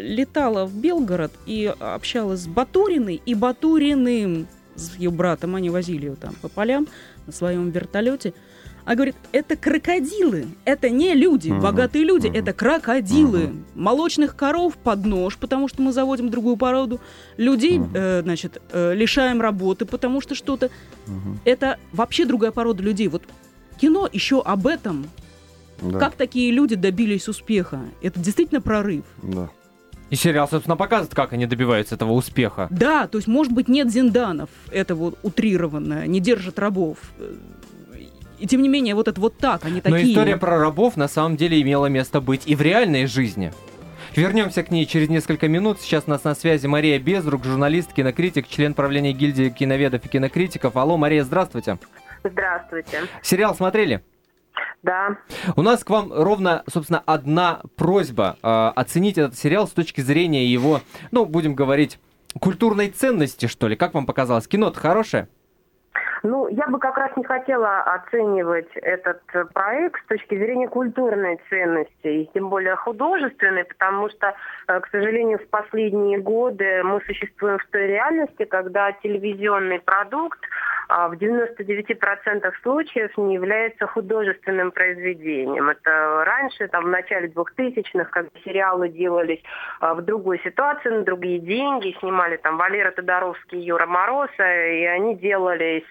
летала 0.00 0.66
в 0.66 0.74
Белгород 0.74 1.33
и 1.46 1.72
общалась 1.79 2.40
с 2.40 2.46
Батуриной 2.46 3.20
и 3.24 3.35
Батуриным, 3.35 4.46
с 4.74 4.96
ее 4.96 5.11
братом. 5.11 5.55
Они 5.55 5.70
возили 5.70 6.07
ее 6.07 6.16
там 6.16 6.35
по 6.40 6.48
полям 6.48 6.88
на 7.27 7.33
своем 7.33 7.70
вертолете. 7.70 8.35
А 8.85 8.96
говорит, 8.96 9.16
это 9.33 9.57
крокодилы, 9.57 10.46
это 10.66 10.90
не 10.90 11.14
люди, 11.14 11.48
uh-huh. 11.48 11.61
богатые 11.61 12.05
люди, 12.05 12.27
uh-huh. 12.27 12.38
это 12.38 12.53
крокодилы. 12.53 13.44
Uh-huh. 13.44 13.62
Молочных 13.74 14.37
коров 14.37 14.77
под 14.77 15.07
нож, 15.07 15.38
потому 15.38 15.68
что 15.68 15.81
мы 15.81 15.90
заводим 15.92 16.29
другую 16.29 16.59
породу. 16.59 17.00
Людей, 17.38 17.79
uh-huh. 17.79 17.90
э, 17.94 18.22
значит, 18.22 18.61
э, 18.72 18.94
лишаем 18.94 19.40
работы, 19.40 19.87
потому 19.87 20.20
что 20.20 20.35
что-то. 20.35 20.66
Uh-huh. 20.66 21.37
Это 21.46 21.79
вообще 21.92 22.27
другая 22.27 22.50
порода 22.50 22.83
людей. 22.83 23.09
Вот 23.09 23.22
кино 23.81 24.07
еще 24.12 24.42
об 24.42 24.66
этом. 24.66 25.07
Да. 25.81 25.99
Как 25.99 26.15
такие 26.15 26.51
люди 26.51 26.75
добились 26.77 27.29
успеха? 27.29 27.81
Это 28.03 28.21
действительно 28.21 28.61
прорыв. 28.61 29.05
Да. 29.23 29.51
И 30.11 30.17
сериал, 30.17 30.49
собственно, 30.49 30.77
показывает, 30.77 31.15
как 31.15 31.33
они 31.33 31.47
добиваются 31.47 31.95
этого 31.95 32.13
успеха. 32.13 32.69
Да, 32.71 33.07
то 33.09 33.19
есть, 33.19 33.27
может 33.27 33.53
быть, 33.53 33.69
нет 33.69 33.91
зинданов, 33.91 34.51
это 34.71 34.95
вот 34.95 35.19
утрированное, 35.23 36.07
не 36.07 36.21
держат 36.21 36.59
рабов. 36.59 36.99
И 38.39 38.47
тем 38.47 38.63
не 38.63 38.69
менее, 38.69 38.95
вот 38.95 39.09
это 39.09 39.21
вот 39.21 39.39
так, 39.39 39.65
они 39.65 39.81
такие. 39.81 40.05
Но 40.05 40.11
история 40.11 40.37
про 40.37 40.59
рабов 40.59 40.97
на 40.97 41.09
самом 41.09 41.37
деле 41.37 41.61
имела 41.61 41.87
место 41.87 42.21
быть 42.21 42.43
и 42.47 42.55
в 42.55 42.61
реальной 42.61 43.07
жизни. 43.07 43.53
Вернемся 44.15 44.63
к 44.63 44.71
ней 44.71 44.87
через 44.87 45.09
несколько 45.09 45.49
минут. 45.49 45.81
Сейчас 45.81 46.05
у 46.07 46.11
нас 46.11 46.23
на 46.23 46.35
связи 46.35 46.67
Мария 46.67 46.99
Безрук, 47.01 47.45
журналист, 47.45 47.93
кинокритик, 47.93 48.47
член 48.47 48.75
правления 48.75 49.13
гильдии 49.13 49.49
киноведов 49.49 50.05
и 50.05 50.09
кинокритиков. 50.09 50.77
Алло, 50.77 50.97
Мария, 50.97 51.25
здравствуйте. 51.25 51.79
Здравствуйте. 52.23 53.03
Сериал 53.23 53.57
смотрели? 53.57 54.05
Да. 54.85 55.16
У 55.57 55.62
нас 55.62 55.83
к 55.83 55.88
вам 55.88 56.12
ровно, 56.12 56.62
собственно, 56.68 57.03
одна 57.07 57.62
просьба 57.77 58.37
э, 58.42 58.73
оценить 58.77 59.16
этот 59.16 59.35
сериал 59.35 59.66
с 59.66 59.70
точки 59.70 60.03
зрения 60.03 60.44
его, 60.44 60.81
ну, 61.11 61.25
будем 61.25 61.55
говорить, 61.55 61.99
культурной 62.38 62.90
ценности, 62.90 63.47
что 63.47 63.66
ли. 63.66 63.77
Как 63.77 63.94
вам 63.94 64.05
показалось? 64.05 64.47
Кино-то 64.47 64.79
хорошее? 64.79 65.29
Ну, 66.23 66.49
я 66.49 66.66
бы 66.68 66.79
как 66.79 66.97
раз 66.97 67.14
не 67.16 67.25
хотела 67.25 67.83
оценивать 67.83 68.70
этот 68.77 69.20
проект 69.53 70.03
с 70.05 70.07
точки 70.07 70.37
зрения 70.37 70.68
культурной 70.68 71.38
ценности, 71.51 72.07
и 72.07 72.31
тем 72.33 72.49
более 72.49 72.77
художественной, 72.77 73.64
потому 73.64 74.09
что, 74.09 74.35
э, 74.68 74.81
к 74.81 74.88
сожалению, 74.88 75.38
в 75.38 75.47
последние 75.49 76.18
годы 76.18 76.83
мы 76.83 77.03
существуем 77.07 77.59
в 77.59 77.66
той 77.70 77.88
реальности, 77.88 78.44
когда 78.44 78.92
телевизионный 78.92 79.81
продукт 79.81 80.40
в 80.88 81.12
99% 81.14 82.53
случаев 82.62 83.16
не 83.16 83.35
является 83.35 83.87
художественным 83.87 84.70
произведением. 84.70 85.68
Это 85.68 86.25
раньше, 86.25 86.68
там, 86.68 86.85
в 86.85 86.88
начале 86.88 87.29
2000-х, 87.29 88.05
когда 88.11 88.31
сериалы 88.44 88.88
делались 88.88 89.42
а, 89.81 89.94
в 89.94 90.03
другой 90.03 90.40
ситуации, 90.40 90.90
на 90.90 91.03
другие 91.03 91.38
деньги, 91.38 91.97
снимали 92.01 92.37
там 92.37 92.57
Валера 92.57 92.90
Тодоровский, 92.90 93.61
Юра 93.61 93.87
Мороза, 93.87 94.66
и 94.66 94.85
они 94.85 95.16
делали 95.16 95.85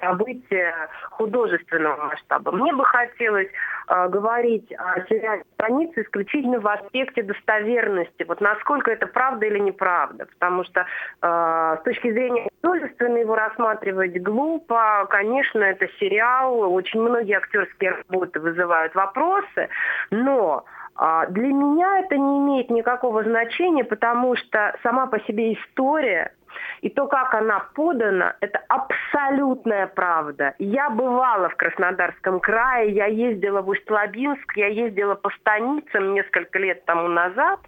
события 0.00 0.74
художественного 1.10 2.04
масштаба. 2.04 2.52
Мне 2.52 2.72
бы 2.72 2.84
хотелось 2.84 3.48
э, 3.88 4.08
говорить 4.08 4.72
о 4.72 5.00
сериале 5.06 5.44
«Страница» 5.54 6.02
исключительно 6.02 6.60
в 6.60 6.68
аспекте 6.68 7.22
достоверности. 7.22 8.24
Вот 8.26 8.40
насколько 8.40 8.90
это 8.90 9.06
правда 9.06 9.46
или 9.46 9.58
неправда. 9.58 10.26
Потому 10.26 10.64
что 10.64 10.80
э, 10.80 11.76
с 11.80 11.82
точки 11.84 12.12
зрения 12.12 12.48
художественно 12.62 13.18
его 13.18 13.34
рассматривать 13.34 14.19
глупо. 14.22 15.06
Конечно, 15.10 15.60
это 15.60 15.88
сериал, 15.98 16.72
очень 16.72 17.00
многие 17.00 17.36
актерские 17.36 17.90
работы 17.92 18.40
вызывают 18.40 18.94
вопросы, 18.94 19.68
но 20.10 20.64
а, 20.96 21.26
для 21.26 21.48
меня 21.48 22.00
это 22.00 22.16
не 22.16 22.38
имеет 22.38 22.70
никакого 22.70 23.24
значения, 23.24 23.84
потому 23.84 24.36
что 24.36 24.76
сама 24.82 25.06
по 25.06 25.18
себе 25.20 25.54
история 25.54 26.32
и 26.80 26.88
то, 26.88 27.06
как 27.06 27.34
она 27.34 27.60
подана, 27.74 28.36
это 28.40 28.60
абсолютная 28.68 29.86
правда. 29.86 30.54
Я 30.58 30.90
бывала 30.90 31.48
в 31.48 31.56
Краснодарском 31.56 32.40
крае, 32.40 32.92
я 32.92 33.06
ездила 33.06 33.62
в 33.62 33.68
Усть-Лабинск, 33.68 34.56
я 34.56 34.66
ездила 34.66 35.14
по 35.14 35.30
станицам 35.30 36.14
несколько 36.14 36.58
лет 36.58 36.84
тому 36.84 37.08
назад, 37.08 37.60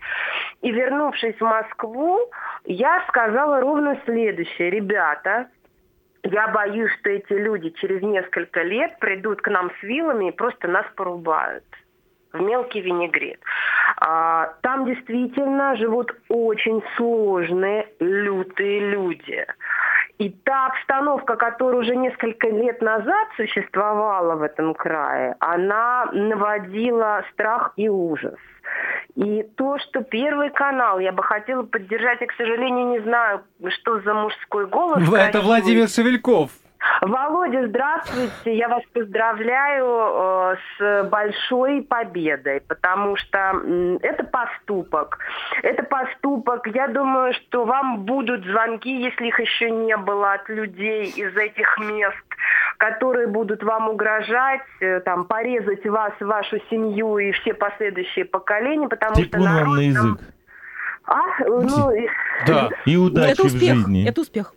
и 0.62 0.71
вернувшись 0.71 1.37
в 1.37 1.45
Москву, 1.45 2.19
я 2.65 3.05
сказала 3.09 3.61
ровно 3.61 3.99
следующее. 4.05 4.71
Ребята, 4.71 5.49
я 6.24 6.48
боюсь, 6.48 6.92
что 7.00 7.11
эти 7.11 7.32
люди 7.32 7.70
через 7.70 8.02
несколько 8.02 8.62
лет 8.62 8.98
придут 8.98 9.42
к 9.42 9.48
нам 9.48 9.70
с 9.80 9.82
вилами 9.82 10.28
и 10.28 10.32
просто 10.32 10.68
нас 10.68 10.87
порубают 10.94 11.64
в 12.32 12.40
мелкий 12.40 12.80
винегрет. 12.80 13.40
А, 13.98 14.54
там 14.62 14.87
действительно 14.87 15.76
живут 15.76 16.14
очень 16.28 16.82
сложные, 16.96 17.88
лютые 18.00 18.80
люди. 18.90 19.46
И 20.18 20.30
та 20.30 20.68
обстановка, 20.68 21.37
которая 21.37 21.80
уже 21.80 21.96
несколько 21.96 22.48
лет 22.48 22.80
назад 22.80 23.28
существовала 23.37 24.37
в 24.37 24.42
этом 24.42 24.74
крае, 24.74 25.37
она 25.40 26.08
наводила 26.12 27.24
страх 27.32 27.72
и 27.76 27.88
ужас. 27.88 28.38
И 29.14 29.42
то, 29.56 29.78
что 29.78 30.02
Первый 30.02 30.50
канал, 30.50 30.98
я 30.98 31.12
бы 31.12 31.22
хотела 31.22 31.62
поддержать, 31.64 32.20
я, 32.20 32.26
к 32.26 32.32
сожалению, 32.32 32.88
не 32.88 33.00
знаю, 33.00 33.42
что 33.76 34.00
за 34.00 34.14
мужской 34.14 34.66
голос. 34.66 35.02
Это 35.12 35.40
Владимир 35.40 35.88
Шевельков. 35.88 36.50
Володя, 37.01 37.66
здравствуйте. 37.68 38.57
Я 38.57 38.68
вас 38.68 38.83
поздравляю 38.92 39.87
э, 39.87 40.57
с 40.79 41.09
большой 41.09 41.83
победой, 41.83 42.61
потому 42.61 43.16
что 43.16 43.38
э, 43.38 43.99
это 44.03 44.25
поступок. 44.25 45.18
Это 45.62 45.83
поступок. 45.85 46.66
Я 46.68 46.88
думаю, 46.88 47.35
что 47.35 47.64
вам 47.64 48.05
будут 48.05 48.45
звонки, 48.45 49.03
если 49.03 49.29
их 49.29 49.38
еще 49.40 49.71
не 49.71 49.97
было, 49.97 50.35
от 50.35 50.49
людей 50.49 51.07
из 51.07 51.37
этих 51.37 51.79
мест, 51.79 52.16
которые 52.79 53.27
будут 53.27 53.62
вам 53.62 53.88
угрожать, 53.88 54.62
э, 54.81 55.01
там, 55.01 55.25
порезать 55.25 55.85
вас, 55.87 56.12
вашу 56.21 56.59
семью 56.71 57.18
и 57.18 57.33
все 57.33 57.55
последующие 57.55 58.25
поколения, 58.25 58.88
потому 58.88 59.14
Типун 59.14 59.40
что 59.40 59.51
народ... 59.51 59.66
вам 59.66 59.77
на 59.77 59.81
язык. 59.81 60.21
А? 61.05 61.21
Ну, 61.47 61.92
Да. 62.47 62.71
И 62.87 62.97
удачи 62.97 63.33
это 63.33 63.42
в 63.42 63.47
успех. 63.47 63.75
жизни. 63.75 64.09
Это 64.09 64.21
успех. 64.21 64.55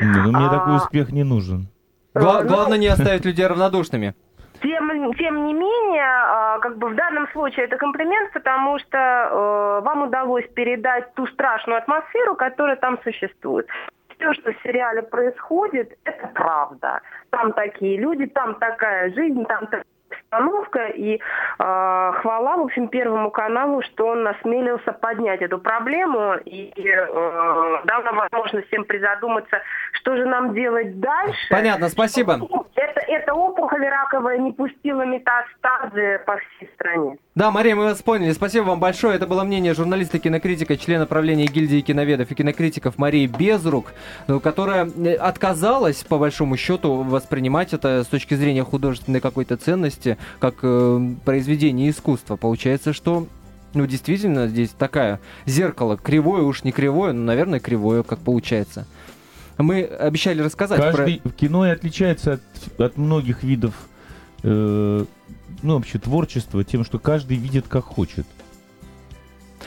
Ну 0.00 0.32
мне 0.32 0.46
А. 0.46 0.50
такой 0.50 0.76
успех 0.76 1.10
не 1.12 1.24
нужен. 1.24 1.68
Гла- 2.14 2.42
ну, 2.42 2.48
главное 2.48 2.78
не 2.78 2.86
оставить 2.94 3.24
людей 3.24 3.46
равнодушными. 3.46 4.14
Тем, 4.60 5.14
тем 5.14 5.44
не 5.46 5.54
менее, 5.54 6.02
а, 6.04 6.58
как 6.58 6.78
бы 6.78 6.88
в 6.88 6.94
данном 6.96 7.28
случае 7.28 7.66
это 7.66 7.76
комплимент, 7.76 8.32
потому 8.32 8.78
что 8.80 8.98
э, 8.98 9.84
вам 9.84 10.02
удалось 10.02 10.48
передать 10.48 11.14
ту 11.14 11.28
страшную 11.28 11.78
атмосферу, 11.78 12.34
которая 12.34 12.74
там 12.74 12.98
существует. 13.04 13.68
Все, 14.16 14.32
что 14.34 14.50
в 14.52 14.56
сериале 14.64 15.02
происходит, 15.02 15.96
это 16.02 16.26
правда. 16.34 17.00
Там 17.30 17.52
такие 17.52 17.98
люди, 17.98 18.26
там 18.26 18.56
такая 18.56 19.14
жизнь, 19.14 19.44
там 19.44 19.66
такая 19.66 19.84
обстановка. 20.10 20.86
И 20.86 21.16
э, 21.16 21.18
хвала, 21.58 22.56
в 22.56 22.60
общем, 22.60 22.88
Первому 22.88 23.30
каналу, 23.30 23.82
что 23.82 24.08
он 24.08 24.26
осмелился 24.26 24.92
поднять 24.92 25.42
эту 25.42 25.58
проблему 25.58 26.34
и 26.44 26.72
э, 26.76 27.80
дал 27.84 28.02
нам 28.02 28.16
возможность 28.16 28.68
всем 28.68 28.84
призадуматься, 28.84 29.60
что 29.92 30.16
же 30.16 30.24
нам 30.26 30.54
делать 30.54 30.98
дальше. 31.00 31.38
Понятно, 31.50 31.88
спасибо. 31.88 32.38
Это, 32.74 33.00
эта 33.00 33.34
опухоль 33.34 33.86
раковая 33.86 34.38
не 34.38 34.52
пустила 34.52 35.02
метастазы 35.02 36.20
по 36.26 36.36
всей 36.36 36.68
стране. 36.74 37.18
Да, 37.38 37.52
Мария, 37.52 37.76
мы 37.76 37.84
вас 37.84 38.02
поняли. 38.02 38.32
Спасибо 38.32 38.64
вам 38.64 38.80
большое. 38.80 39.14
Это 39.14 39.28
было 39.28 39.44
мнение 39.44 39.72
журналиста, 39.72 40.18
кинокритика, 40.18 40.76
члена 40.76 41.06
правления 41.06 41.46
гильдии 41.46 41.82
киноведов 41.82 42.28
и 42.32 42.34
кинокритиков 42.34 42.98
Марии 42.98 43.28
Безрук, 43.28 43.92
ну, 44.26 44.40
которая 44.40 44.90
э, 44.90 45.14
отказалась, 45.14 46.02
по 46.02 46.18
большому 46.18 46.56
счету, 46.56 46.94
воспринимать 47.04 47.72
это 47.72 48.02
с 48.02 48.08
точки 48.08 48.34
зрения 48.34 48.64
художественной 48.64 49.20
какой-то 49.20 49.56
ценности, 49.56 50.18
как 50.40 50.56
э, 50.62 51.10
произведение 51.24 51.90
искусства. 51.90 52.34
Получается, 52.34 52.92
что 52.92 53.28
ну, 53.72 53.86
действительно, 53.86 54.48
здесь 54.48 54.70
такая 54.70 55.20
зеркало, 55.46 55.96
кривое 55.96 56.42
уж 56.42 56.64
не 56.64 56.72
кривое, 56.72 57.12
но, 57.12 57.22
наверное, 57.22 57.60
кривое, 57.60 58.02
как 58.02 58.18
получается. 58.18 58.84
Мы 59.58 59.84
обещали 59.84 60.42
рассказать 60.42 60.80
Каждый 60.80 61.22
кино 61.36 61.68
и 61.68 61.70
отличается 61.70 62.32
от, 62.32 62.80
от 62.80 62.96
многих 62.96 63.44
видов 63.44 63.74
э, 64.42 65.04
ну, 65.62 65.74
вообще 65.74 65.98
творчества 65.98 66.64
тем, 66.64 66.84
что 66.84 66.98
каждый 66.98 67.36
видит 67.36 67.66
как 67.68 67.84
хочет. 67.84 68.26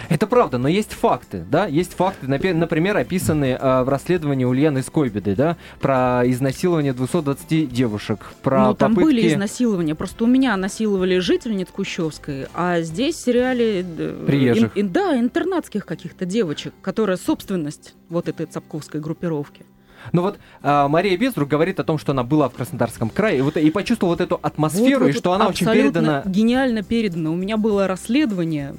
Это 0.09 0.27
правда, 0.27 0.57
но 0.57 0.67
есть 0.67 0.93
факты, 0.93 1.45
да, 1.49 1.67
есть 1.67 1.93
факты, 1.93 2.27
например, 2.27 2.97
описанные 2.97 3.57
э, 3.59 3.83
в 3.83 3.89
расследовании 3.89 4.45
Ульяны 4.45 4.81
Скойбеды, 4.83 5.35
да, 5.35 5.57
про 5.79 6.23
изнасилование 6.25 6.93
220 6.93 7.71
девушек, 7.71 8.31
про 8.41 8.67
ну, 8.67 8.73
там 8.73 8.95
попытки... 8.95 9.05
были 9.05 9.27
изнасилования. 9.27 9.95
Просто 9.95 10.23
у 10.23 10.27
меня 10.27 10.55
насиловали 10.57 11.19
жительниц 11.19 11.67
Кущевской, 11.69 12.47
а 12.53 12.81
здесь 12.81 13.15
в 13.15 13.19
сериале... 13.19 13.81
э, 13.81 14.25
Приезжих. 14.25 14.75
ин- 14.75 14.87
ин- 14.87 14.91
да, 14.91 15.19
интернатских 15.19 15.85
каких-то 15.85 16.25
девочек, 16.25 16.73
которая 16.81 17.17
собственность 17.17 17.93
вот 18.09 18.27
этой 18.27 18.45
цапковской 18.45 18.99
группировки. 18.99 19.65
Ну 20.11 20.21
вот 20.21 20.39
э, 20.61 20.87
Мария 20.87 21.17
Безрук 21.17 21.47
говорит 21.47 21.79
о 21.79 21.83
том, 21.83 21.97
что 21.97 22.11
она 22.11 22.23
была 22.23 22.49
в 22.49 22.53
Краснодарском 22.53 23.09
крае, 23.09 23.39
и, 23.39 23.41
вот, 23.41 23.57
и 23.57 23.71
почувствовала 23.71 24.13
вот 24.13 24.21
эту 24.21 24.39
атмосферу, 24.41 25.05
Вот, 25.05 25.09
и 25.09 25.11
вот, 25.11 25.19
что 25.19 25.29
вот 25.29 25.35
она 25.35 25.47
очень 25.47 25.67
передана... 25.67 26.23
Гениально 26.25 26.83
передано. 26.83 27.31
У 27.31 27.35
меня 27.35 27.57
было 27.57 27.87
расследование 27.87 28.75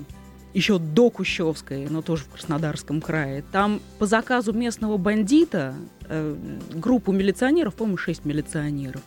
еще 0.55 0.79
до 0.79 1.11
Кущевской, 1.11 1.87
но 1.89 2.03
тоже 2.03 2.25
в 2.25 2.31
Краснодарском 2.31 3.01
крае. 3.01 3.43
Там 3.53 3.81
по 3.99 4.07
заказу 4.07 4.53
местного 4.53 4.97
бандита 4.97 5.75
э, 6.09 6.35
группу 6.75 7.13
милиционеров, 7.13 7.75
по-моему, 7.75 7.97
шесть 7.97 8.25
милиционеров, 8.25 9.01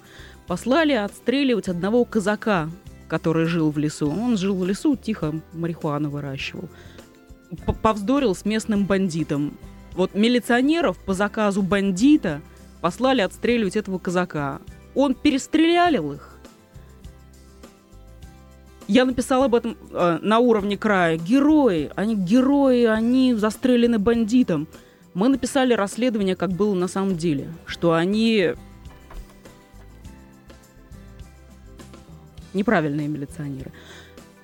послали 0.47 0.93
отстреливать 0.93 1.67
одного 1.67 2.05
казака, 2.05 2.69
который 3.07 3.45
жил 3.45 3.71
в 3.71 3.77
лесу. 3.77 4.09
Он 4.09 4.37
жил 4.37 4.55
в 4.55 4.65
лесу, 4.65 4.95
тихо 4.95 5.35
марихуану 5.53 6.09
выращивал. 6.09 6.69
Повздорил 7.81 8.35
с 8.35 8.45
местным 8.45 8.85
бандитом. 8.85 9.57
Вот 9.95 10.13
милиционеров 10.13 10.97
по 10.97 11.13
заказу 11.13 11.61
бандита 11.61 12.41
послали 12.81 13.21
отстреливать 13.21 13.77
этого 13.77 13.97
казака. 13.97 14.59
Он 14.93 15.15
перестрелялил 15.15 16.11
их. 16.11 16.37
Я 18.87 19.05
написала 19.05 19.45
об 19.45 19.55
этом 19.55 19.77
э, 19.91 20.19
на 20.21 20.39
уровне 20.39 20.77
края. 20.77 21.17
Герои, 21.17 21.89
они 21.95 22.15
герои, 22.15 22.83
они 22.83 23.33
застрелены 23.33 23.97
бандитом. 23.97 24.67
Мы 25.13 25.29
написали 25.29 25.73
расследование, 25.73 26.35
как 26.35 26.51
было 26.51 26.75
на 26.75 26.87
самом 26.87 27.15
деле, 27.15 27.47
что 27.65 27.93
они 27.93 28.53
неправильные 32.53 33.07
милиционеры. 33.07 33.71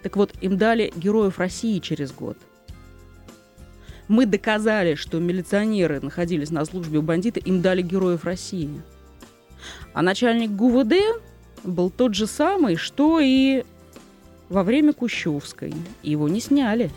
Так 0.02 0.16
вот, 0.16 0.34
им 0.42 0.58
дали 0.58 0.92
героев 0.96 1.38
России 1.38 1.80
через 1.80 2.12
год. 2.12 2.38
Мы 4.12 4.26
доказали, 4.26 4.96
что 4.96 5.20
милиционеры 5.20 6.02
находились 6.02 6.50
на 6.50 6.66
службе 6.66 7.00
у 7.00 7.02
бандита, 7.02 7.40
им 7.40 7.62
дали 7.62 7.82
героев 7.82 8.26
России. 8.26 8.82
А 9.94 10.02
начальник 10.02 10.52
ГУВД 10.52 10.96
был 11.64 11.90
тот 11.90 12.14
же 12.14 12.28
самый, 12.28 12.76
что 12.76 13.22
и 13.22 13.64
во 14.50 14.64
время 14.64 14.92
Кущевской. 14.92 15.74
Его 16.04 16.28
не 16.28 16.42
сняли. 16.42 16.92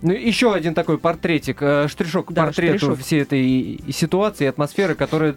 Ну, 0.00 0.12
еще 0.12 0.54
один 0.54 0.74
такой 0.74 0.96
портретик, 0.96 1.60
э, 1.60 1.88
штришок 1.88 2.28
к 2.28 2.32
Да, 2.32 2.44
портрету 2.44 2.78
штришок. 2.78 2.98
всей 3.00 3.22
этой 3.22 3.80
ситуации, 3.92 4.46
атмосферы, 4.46 4.94
которая 4.94 5.34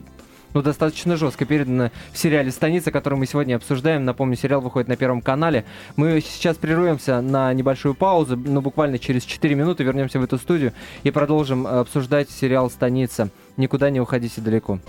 ну, 0.53 0.61
достаточно 0.61 1.17
жестко 1.17 1.45
передана 1.45 1.91
в 2.11 2.17
сериале 2.17 2.51
«Станица», 2.51 2.91
который 2.91 3.17
мы 3.17 3.25
сегодня 3.25 3.55
обсуждаем. 3.55 4.05
Напомню, 4.05 4.35
сериал 4.35 4.61
выходит 4.61 4.87
на 4.87 4.95
Первом 4.95 5.21
канале. 5.21 5.65
Мы 5.95 6.21
сейчас 6.21 6.57
прервемся 6.57 7.21
на 7.21 7.53
небольшую 7.53 7.95
паузу, 7.95 8.37
но 8.37 8.61
буквально 8.61 8.99
через 8.99 9.23
4 9.23 9.55
минуты 9.55 9.83
вернемся 9.83 10.19
в 10.19 10.23
эту 10.23 10.37
студию 10.37 10.73
и 11.03 11.11
продолжим 11.11 11.65
э, 11.65 11.79
обсуждать 11.79 12.29
сериал 12.29 12.69
«Станица». 12.69 13.29
Никуда 13.57 13.89
не 13.89 13.99
уходите 13.99 14.41
далеко. 14.41 14.79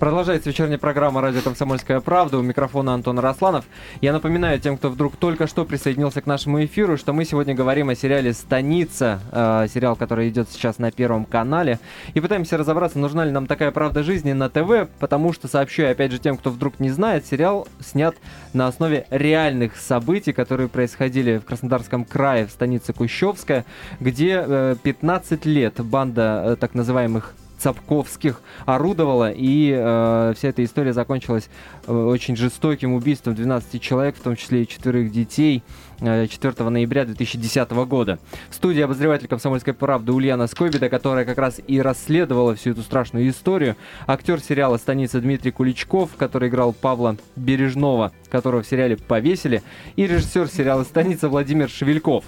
Продолжается 0.00 0.48
вечерняя 0.48 0.78
программа 0.78 1.20
«Радио 1.20 1.42
Комсомольская 1.42 2.00
правда». 2.00 2.38
У 2.38 2.40
микрофона 2.40 2.94
Антон 2.94 3.18
Росланов. 3.18 3.66
Я 4.00 4.14
напоминаю 4.14 4.58
тем, 4.58 4.78
кто 4.78 4.88
вдруг 4.88 5.16
только 5.16 5.46
что 5.46 5.66
присоединился 5.66 6.22
к 6.22 6.26
нашему 6.26 6.64
эфиру, 6.64 6.96
что 6.96 7.12
мы 7.12 7.26
сегодня 7.26 7.54
говорим 7.54 7.90
о 7.90 7.94
сериале 7.94 8.32
«Станица», 8.32 9.20
э, 9.30 9.66
сериал, 9.68 9.96
который 9.96 10.30
идет 10.30 10.48
сейчас 10.48 10.78
на 10.78 10.90
Первом 10.90 11.26
канале. 11.26 11.80
И 12.14 12.20
пытаемся 12.20 12.56
разобраться, 12.56 12.98
нужна 12.98 13.26
ли 13.26 13.30
нам 13.30 13.46
такая 13.46 13.72
правда 13.72 14.02
жизни 14.02 14.32
на 14.32 14.48
ТВ, 14.48 14.88
потому 15.00 15.34
что, 15.34 15.48
сообщаю 15.48 15.92
опять 15.92 16.12
же 16.12 16.18
тем, 16.18 16.38
кто 16.38 16.48
вдруг 16.48 16.80
не 16.80 16.88
знает, 16.88 17.26
сериал 17.26 17.68
снят 17.80 18.16
на 18.54 18.68
основе 18.68 19.04
реальных 19.10 19.76
событий, 19.76 20.32
которые 20.32 20.70
происходили 20.70 21.36
в 21.36 21.44
Краснодарском 21.44 22.06
крае, 22.06 22.46
в 22.46 22.52
станице 22.52 22.94
Кущевская, 22.94 23.66
где 24.00 24.42
э, 24.46 24.76
15 24.82 25.44
лет 25.44 25.74
банда 25.84 26.42
э, 26.46 26.56
так 26.56 26.72
называемых 26.72 27.34
Цапковских 27.60 28.40
орудовала, 28.64 29.30
и 29.30 29.72
э, 29.76 30.32
вся 30.34 30.48
эта 30.48 30.64
история 30.64 30.94
закончилась 30.94 31.50
э, 31.86 31.92
очень 31.92 32.34
жестоким 32.34 32.94
убийством 32.94 33.34
12 33.34 33.82
человек, 33.82 34.16
в 34.16 34.20
том 34.20 34.34
числе 34.34 34.62
и 34.62 34.68
четверых 34.68 35.12
детей, 35.12 35.62
э, 36.00 36.26
4 36.26 36.70
ноября 36.70 37.04
2010 37.04 37.70
года. 37.70 38.18
В 38.48 38.54
студии 38.54 38.80
обозреватель 38.80 39.28
«Комсомольской 39.28 39.74
правды» 39.74 40.12
Ульяна 40.12 40.46
Скобида, 40.46 40.88
которая 40.88 41.26
как 41.26 41.36
раз 41.36 41.60
и 41.66 41.82
расследовала 41.82 42.54
всю 42.54 42.70
эту 42.70 42.80
страшную 42.80 43.28
историю. 43.28 43.76
Актер 44.06 44.40
сериала 44.40 44.78
«Станица» 44.78 45.20
Дмитрий 45.20 45.50
Куличков, 45.50 46.10
который 46.16 46.48
играл 46.48 46.72
Павла 46.72 47.18
Бережного, 47.36 48.12
которого 48.30 48.62
в 48.62 48.66
сериале 48.66 48.96
повесили, 48.96 49.62
и 49.96 50.06
режиссер 50.06 50.48
сериала 50.48 50.84
«Станица» 50.84 51.28
Владимир 51.28 51.68
Шевельков. 51.68 52.24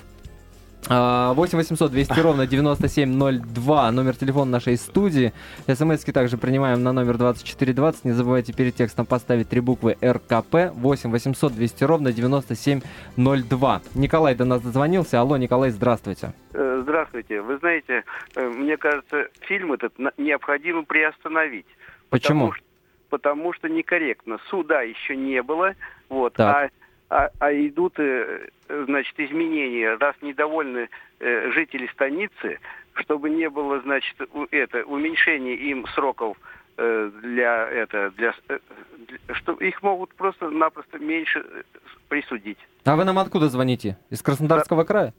8 0.88 1.35
800 1.57 1.90
200 1.92 2.21
ровно 2.21 2.47
9702, 2.47 3.92
номер 3.92 4.16
телефона 4.16 4.51
нашей 4.51 4.77
студии. 4.77 5.33
СМСки 5.68 6.11
также 6.12 6.37
принимаем 6.37 6.83
на 6.83 6.92
номер 6.92 7.18
2420. 7.18 8.05
Не 8.05 8.12
забывайте 8.12 8.53
перед 8.53 8.75
текстом 8.75 9.07
поставить 9.07 9.49
три 9.49 9.61
буквы 9.61 9.97
РКП. 10.03 10.73
8 10.75 11.11
800 11.11 11.53
200 11.55 11.85
ровно 11.85 12.12
9702. 12.12 13.83
Николай 13.95 14.35
до 14.35 14.45
нас 14.45 14.61
дозвонился. 14.61 15.21
Алло, 15.21 15.37
Николай, 15.37 15.71
здравствуйте. 15.71 16.33
Э, 16.53 16.81
Здравствуйте. 16.83 17.40
Вы 17.40 17.59
знаете, 17.59 18.03
э, 18.35 18.49
мне 18.49 18.77
кажется, 18.77 19.29
фильм 19.42 19.73
этот 19.73 19.95
необходимо 20.18 20.83
приостановить. 20.85 21.66
Почему? 22.11 22.49
Потому 22.49 22.53
что, 22.55 22.64
потому 23.09 23.53
что 23.53 23.68
некорректно. 23.68 24.38
Суда 24.51 24.83
еще 24.83 25.16
не 25.16 25.42
было, 25.42 25.75
вот, 26.09 26.35
Так. 26.35 26.57
а, 26.57 26.71
а, 27.12 27.31
а 27.40 27.53
идут, 27.53 27.98
э, 27.98 28.48
значит, 28.87 29.14
изменения. 29.20 29.96
Раз 29.96 30.16
недовольны 30.22 30.88
э, 31.20 31.51
жители 31.53 31.87
станицы, 31.88 32.59
чтобы 32.94 33.29
не 33.29 33.51
было, 33.51 33.81
значит, 33.81 34.16
это 34.51 34.85
уменьшение 34.85 35.57
им 35.57 35.87
сроков 35.94 36.38
э, 36.79 37.11
для 37.22 37.68
это 37.68 38.11
для, 38.16 38.35
для- 38.48 39.35
что 39.35 39.53
их 39.53 39.83
могут 39.83 40.14
просто-напросто 40.14 40.98
меньше 40.98 41.44
э, 41.46 41.62
присудить. 42.09 42.59
А 42.85 42.96
вы 42.96 43.05
нам 43.05 43.18
откуда 43.18 43.48
звоните? 43.48 43.98
Из 44.09 44.22
Краснодарского 44.22 44.85
края? 44.85 45.12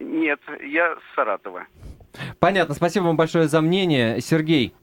Нет, 0.00 0.40
я 0.62 0.94
с 0.94 1.14
Саратова. 1.14 1.66
Понятно, 2.40 2.74
спасибо 2.74 3.04
вам 3.04 3.16
большое 3.18 3.46
за 3.46 3.60
мнение. 3.60 4.22
Сергей, 4.22 4.74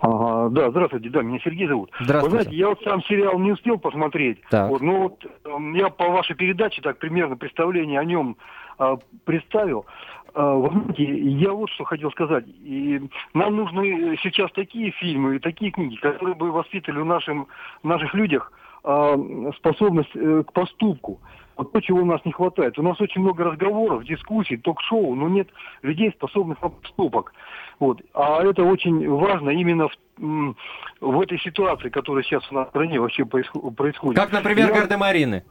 Ага, 0.00 0.50
да, 0.50 0.70
здравствуйте, 0.70 1.08
да, 1.08 1.22
меня 1.22 1.38
Сергей 1.42 1.66
зовут. 1.66 1.90
Вы 1.98 2.04
здравствуйте. 2.04 2.42
знаете, 2.42 2.56
я 2.56 2.68
вот 2.68 2.82
сам 2.82 3.02
сериал 3.04 3.38
не 3.38 3.52
успел 3.52 3.78
посмотреть. 3.78 4.40
Так. 4.50 4.68
Вот, 4.70 4.82
ну 4.82 5.02
вот 5.02 5.26
эм, 5.44 5.74
я 5.74 5.88
по 5.88 6.08
вашей 6.08 6.36
передаче 6.36 6.82
так 6.82 6.98
примерно 6.98 7.36
представление 7.36 7.98
о 7.98 8.04
нем 8.04 8.36
а, 8.78 8.98
представил. 9.24 9.86
А, 10.34 10.54
вы 10.54 10.70
знаете, 10.70 11.04
я 11.04 11.52
вот 11.52 11.70
что 11.70 11.84
хотел 11.84 12.10
сказать. 12.10 12.44
И 12.46 13.00
нам 13.32 13.56
нужны 13.56 14.16
сейчас 14.22 14.52
такие 14.52 14.90
фильмы 14.92 15.36
и 15.36 15.38
такие 15.38 15.70
книги, 15.70 15.96
которые 15.96 16.34
бы 16.34 16.52
воспитывали 16.52 17.00
в 17.00 17.06
нашем, 17.06 17.46
в 17.82 17.88
наших 17.88 18.12
людях 18.14 18.52
а, 18.84 19.16
способность 19.56 20.14
э, 20.14 20.44
к 20.46 20.52
поступку. 20.52 21.20
Вот 21.56 21.72
то, 21.72 21.80
чего 21.80 22.00
у 22.00 22.04
нас 22.04 22.20
не 22.26 22.32
хватает. 22.32 22.78
У 22.78 22.82
нас 22.82 23.00
очень 23.00 23.22
много 23.22 23.44
разговоров, 23.44 24.04
дискуссий, 24.04 24.58
ток-шоу, 24.58 25.14
но 25.14 25.28
нет 25.28 25.48
людей, 25.82 26.10
способных 26.10 26.60
на 26.60 26.68
поступок. 26.68 27.32
Вот. 27.78 28.00
А 28.14 28.42
это 28.42 28.62
очень 28.64 29.08
важно 29.08 29.50
именно 29.50 29.88
в, 30.18 30.54
в 31.00 31.20
этой 31.20 31.38
ситуации, 31.40 31.88
которая 31.90 32.22
сейчас 32.24 32.50
у 32.50 32.54
нас 32.54 32.66
в 32.68 32.70
стране 32.70 32.98
вообще 32.98 33.24
происхо- 33.24 33.70
происходит. 33.74 34.18
Как, 34.20 34.32
например, 34.32 34.68
Я- 34.68 34.74
гардемарины. 34.74 35.44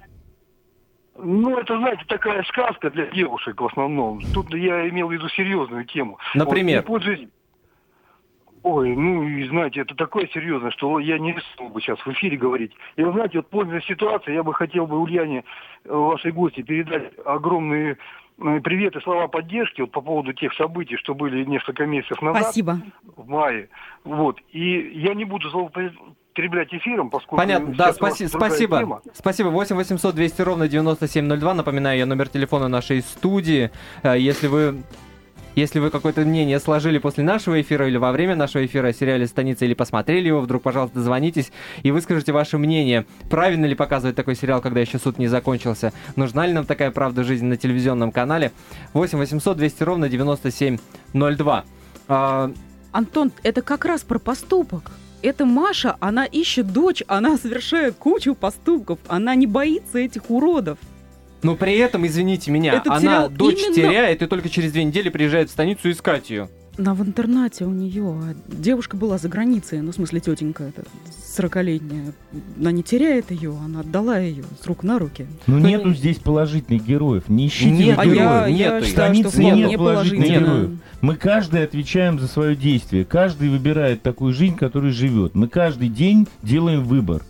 Ну, 1.18 1.58
это, 1.58 1.78
знаете, 1.78 2.04
такая 2.08 2.44
сказка 2.44 2.90
для 2.90 3.06
девушек 3.08 3.62
в 3.62 3.66
основном. 3.66 4.20
Тут 4.34 4.54
я 4.54 4.90
имел 4.90 5.08
в 5.08 5.12
виду 5.14 5.30
серьезную 5.30 5.86
тему. 5.86 6.18
Например? 6.34 6.80
Вот, 6.80 6.84
и 6.84 6.88
пользуясь- 7.06 7.30
Ой, 8.64 8.96
ну, 8.96 9.22
и 9.24 9.48
знаете, 9.48 9.82
это 9.82 9.94
такое 9.94 10.28
серьезное, 10.34 10.72
что 10.72 10.98
я 11.00 11.20
не 11.20 11.34
рискнул 11.34 11.70
бы 11.70 11.80
сейчас 11.80 12.00
в 12.00 12.08
эфире 12.14 12.36
говорить. 12.36 12.72
И 12.96 13.04
вы 13.04 13.12
знаете, 13.14 13.38
вот 13.38 13.50
пользуясь 13.52 13.86
ситуацией, 13.86 14.36
я 14.36 14.44
бы 14.44 14.56
хотел 14.56 14.88
бы 14.88 15.00
Ульяне, 15.00 15.44
э, 15.86 15.94
вашей 15.96 16.32
гости, 16.32 16.64
передать 16.64 17.14
огромные 17.24 17.98
привет 18.38 18.96
и 18.96 19.02
слова 19.02 19.28
поддержки 19.28 19.82
вот 19.82 19.92
по 19.92 20.02
поводу 20.02 20.34
тех 20.34 20.54
событий, 20.56 20.98
что 20.98 21.14
были 21.14 21.44
несколько 21.46 21.86
месяцев 21.86 22.22
назад 22.22 22.44
Спасибо. 22.44 22.80
в 23.16 23.28
мае. 23.28 23.70
Вот. 24.04 24.40
И 24.52 24.92
я 25.00 25.14
не 25.14 25.26
буду 25.26 25.50
злоупотреблять 25.50 26.74
эфиром, 26.74 27.10
поскольку... 27.10 27.38
Понятно, 27.38 27.74
да, 27.76 27.92
спаси- 27.92 28.28
спасибо. 28.28 28.80
тема. 28.80 29.02
Спасибо. 29.14 29.48
8 29.50 29.76
800 29.76 30.16
200 30.16 30.42
ровно 30.42 30.68
9702. 30.68 31.54
Напоминаю, 31.54 31.98
я 31.98 32.06
номер 32.06 32.28
телефона 32.30 32.68
нашей 32.68 33.02
студии. 33.02 33.72
Э, 34.04 34.18
Если 34.18 34.48
вы 34.48 34.84
если 35.56 35.80
вы 35.80 35.90
какое-то 35.90 36.22
мнение 36.22 36.60
сложили 36.60 36.98
после 36.98 37.24
нашего 37.24 37.60
эфира 37.62 37.88
или 37.88 37.98
во 37.98 38.12
время 38.12 38.36
нашего 38.36 38.66
эфира 38.66 38.88
о 38.88 38.94
сериале 38.94 39.28
«Станица» 39.28 39.66
или 39.66 39.74
посмотрели 39.74 40.28
его, 40.28 40.42
вдруг, 40.42 40.64
пожалуйста, 40.64 41.02
звонитесь 41.02 41.52
и 41.84 41.92
выскажите 41.92 42.32
ваше 42.32 42.58
мнение. 42.58 43.06
Правильно 43.30 43.66
ли 43.66 43.76
показывать 43.76 44.16
такой 44.16 44.36
сериал, 44.36 44.62
когда 44.62 44.80
еще 44.82 45.00
суд 45.00 45.18
не 45.18 45.28
закончился? 45.28 45.94
Нужна 46.16 46.46
ли 46.46 46.54
нам 46.54 46.66
такая 46.66 46.92
правда 46.92 47.24
жизни 47.24 47.48
на 47.48 47.58
телевизионном 47.58 48.12
канале? 48.12 48.52
8 48.94 49.18
800 49.18 49.58
200 49.58 49.84
ровно 49.84 50.10
9702. 50.10 51.66
А, 52.08 52.52
Антон, 52.92 53.32
это 53.44 53.62
как 53.62 53.86
раз 53.86 54.02
про 54.02 54.20
поступок. 54.20 54.92
Это 55.22 55.46
Маша, 55.46 55.96
она 56.00 56.26
ищет 56.26 56.72
дочь, 56.72 57.02
она 57.08 57.38
совершает 57.38 57.96
кучу 57.96 58.36
поступков, 58.36 59.00
она 59.08 59.34
не 59.36 59.48
боится 59.48 59.98
этих 59.98 60.30
уродов. 60.30 60.78
Но 61.46 61.56
при 61.56 61.78
этом, 61.78 62.06
извините 62.06 62.52
меня, 62.52 62.74
Этот 62.74 62.92
она 62.94 63.28
дочь 63.30 63.60
именно- 63.62 63.76
теряет 63.76 64.22
и 64.22 64.26
только 64.28 64.50
через 64.50 64.72
две 64.72 64.84
недели 64.84 65.10
приезжает 65.10 65.50
в 65.50 65.52
станицу 65.52 65.92
искать 65.92 66.30
ее. 66.30 66.50
Она 66.78 66.94
в 66.94 67.02
интернате 67.02 67.64
у 67.64 67.70
нее. 67.70 68.04
а 68.04 68.36
Девушка 68.52 68.98
была 68.98 69.18
за 69.18 69.30
границей, 69.30 69.80
ну, 69.82 69.92
в 69.94 69.96
смысле, 69.96 70.20
тетенька 70.20 70.64
эта, 70.66 70.84
40-летняя. 71.38 72.14
Она 72.60 72.72
не 72.74 72.84
теряет 72.84 73.32
ее, 73.32 73.58
она 73.64 73.80
отдала 73.80 74.18
ее 74.20 74.44
с 74.62 74.66
рук 74.68 74.84
на 74.84 75.00
руки. 75.00 75.26
Ну 75.48 75.60
Ну, 75.60 75.68
нету 75.68 75.94
здесь 75.94 76.18
положительных 76.18 76.86
героев. 76.86 77.30
Не 77.30 77.48
ищите 77.48 77.72
Нет 77.72 77.98
А 77.98 78.06
героев, 78.06 78.20
я, 78.20 78.50
героев. 78.50 78.58
я 78.58 78.82
считаю, 78.82 78.84
что 78.84 79.30
Станицы 79.30 79.44
нет 79.44 79.54
вполне 79.56 79.78
положительных 79.78 80.28
героев. 80.30 80.70
Мы 81.02 81.16
каждый 81.16 81.64
отвечаем 81.64 82.20
за 82.20 82.28
свое 82.28 82.56
действие. 82.58 83.06
Каждый 83.06 83.50
выбирает 83.50 84.02
такую 84.02 84.34
жизнь, 84.34 84.56
которой 84.58 84.92
живет. 84.92 85.34
Мы 85.34 85.48
каждый 85.48 85.88
день 85.88 86.28
делаем 86.44 86.84
выбор. 86.84 87.24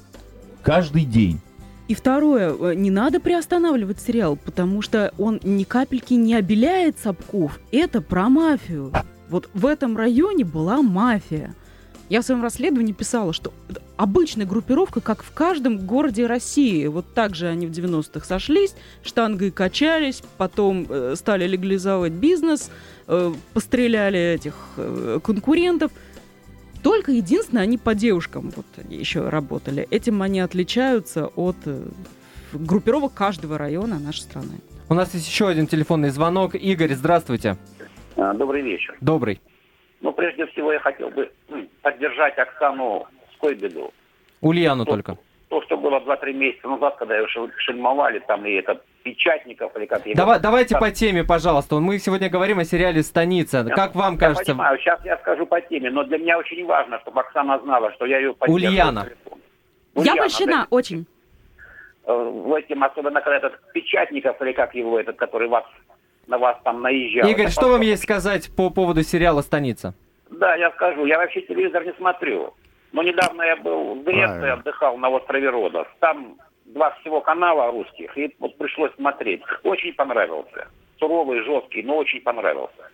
Каждый 0.63 1.05
день. 1.05 1.39
И 1.87 1.93
второе, 1.93 2.53
э, 2.53 2.73
не 2.73 2.89
надо 2.89 3.19
приостанавливать 3.19 3.99
сериал, 4.01 4.37
потому 4.37 4.81
что 4.81 5.13
он 5.17 5.39
ни 5.43 5.63
капельки 5.63 6.13
не 6.15 6.33
обеляет 6.33 6.97
Сапков. 6.97 7.59
Это 7.71 8.01
про 8.01 8.27
мафию. 8.29 8.91
Вот 9.29 9.49
в 9.53 9.65
этом 9.65 9.95
районе 9.95 10.45
была 10.45 10.81
мафия. 10.81 11.53
Я 12.09 12.21
в 12.21 12.25
своем 12.25 12.43
расследовании 12.43 12.93
писала, 12.93 13.33
что 13.33 13.51
обычная 13.97 14.45
группировка, 14.45 15.01
как 15.01 15.23
в 15.23 15.31
каждом 15.31 15.79
городе 15.79 16.27
России. 16.27 16.85
Вот 16.85 17.05
так 17.15 17.35
же 17.35 17.47
они 17.47 17.65
в 17.65 17.71
90-х 17.71 18.25
сошлись, 18.25 18.75
штангой 19.03 19.49
качались, 19.51 20.21
потом 20.37 20.85
э, 20.89 21.13
стали 21.15 21.47
легализовывать 21.47 22.13
бизнес, 22.13 22.69
э, 23.07 23.33
постреляли 23.53 24.19
этих 24.19 24.55
конкурентов. 25.23 25.91
Только 26.85 27.11
единственное, 27.11 27.63
они 27.63 27.79
по 27.79 27.95
девушкам 27.95 28.51
вот 28.55 28.67
еще 28.89 29.27
работали. 29.27 29.87
Этим 29.89 30.21
они 30.21 30.39
отличаются 30.39 31.25
от 31.35 31.55
э, 31.65 31.81
группировок 32.53 33.11
каждого 33.15 33.57
района 33.57 33.97
нашей 33.97 34.19
страны. 34.19 34.59
У 34.87 34.93
нас 34.93 35.11
есть 35.15 35.27
еще 35.27 35.47
один 35.47 35.65
телефонный 35.65 36.09
звонок. 36.09 36.53
Игорь, 36.53 36.93
здравствуйте. 36.93 37.57
А, 38.17 38.35
Добрый 38.35 38.61
вечер. 38.61 38.95
Добрый. 39.01 39.41
Ну, 40.01 40.11
прежде 40.11 40.45
всего, 40.45 40.71
я 40.73 40.79
хотел 40.79 41.09
бы 41.09 41.31
м, 41.49 41.67
поддержать 41.81 42.37
Оксану 42.37 43.07
Скойбеду. 43.35 43.91
Ульяну 44.41 44.83
Ну, 44.83 44.85
только. 44.85 45.17
То, 45.49 45.61
что 45.61 45.77
было 45.77 45.99
2-3 45.99 46.33
месяца 46.33 46.67
назад, 46.67 46.95
когда 46.97 47.17
ее 47.17 47.27
шель- 47.27 47.51
шельмовали, 47.57 48.19
там 48.19 48.45
и 48.45 48.53
этот 48.53 48.83
Печатников, 49.03 49.75
или 49.77 49.85
как 49.85 50.03
его... 50.05 50.15
Давай, 50.15 50.39
давайте 50.39 50.73
Как- 50.73 50.81
по 50.81 50.89
теме, 50.91 51.23
пожалуйста. 51.23 51.75
Мы 51.79 51.99
сегодня 51.99 52.29
говорим 52.29 52.57
о 52.57 52.63
сериале 52.65 53.03
«Станица». 53.03 53.63
Как 53.63 53.93
вам 53.93 54.13
Я 54.15 54.19
кажется? 54.19 54.45
понимаю, 54.53 54.79
сейчас 54.79 54.99
я 55.05 55.17
скажу 55.17 55.45
по 55.45 55.61
теме, 55.61 55.91
но 55.91 56.03
для 56.03 56.17
меня 56.17 56.39
очень 56.39 56.65
важно, 56.65 56.99
чтобы 57.01 57.21
Оксана 57.21 57.59
знала, 57.59 57.91
что 57.93 58.05
я 58.07 58.17
ее 58.17 58.33
поддерживаю. 58.33 58.71
Ульяна. 58.71 59.03
телефону. 59.05 59.41
Я 59.93 60.01
Ульяна, 60.01 60.21
польщена, 60.21 60.51
да. 60.51 60.67
очень. 60.71 61.05
Э, 62.05 62.13
В 62.13 62.53
этим, 62.55 62.83
особенно 62.83 63.21
когда 63.21 63.37
этот 63.37 63.59
Печатников, 63.73 64.41
или 64.41 64.51
как 64.53 64.73
его, 64.73 64.99
этот, 64.99 65.17
который 65.17 65.47
вас, 65.47 65.65
на 66.25 66.39
вас 66.39 66.57
там 66.63 66.81
наезжал. 66.81 67.29
Игорь, 67.29 67.43
Это 67.45 67.51
что 67.51 67.61
вам 67.61 67.71
потом- 67.73 67.85
есть 67.87 68.01
сказать 68.03 68.49
по 68.55 68.71
поводу 68.71 69.03
сериала 69.03 69.41
«Станица»? 69.41 69.93
Да, 70.31 70.55
я 70.55 70.71
скажу. 70.71 71.05
Я 71.05 71.19
вообще 71.19 71.41
телевизор 71.41 71.85
не 71.85 71.93
смотрю. 71.93 72.55
Но 72.95 73.03
недавно 73.03 73.41
я 73.43 73.57
был 73.57 73.95
в 73.95 74.03
Греции, 74.03 74.25
Правильно. 74.25 74.53
отдыхал 74.53 74.97
на 74.97 75.09
острове 75.09 75.49
Родос. 75.49 75.85
Там 75.99 76.37
два 76.63 76.91
всего 77.01 77.19
канала 77.19 77.69
русских, 77.69 78.17
и 78.17 78.33
вот 78.39 78.57
пришлось 78.57 78.93
смотреть. 78.95 79.41
Очень 79.63 79.93
понравился. 79.95 80.69
Суровый, 80.97 81.43
жесткий, 81.43 81.83
но 81.83 81.97
очень 81.97 82.21
понравился. 82.21 82.89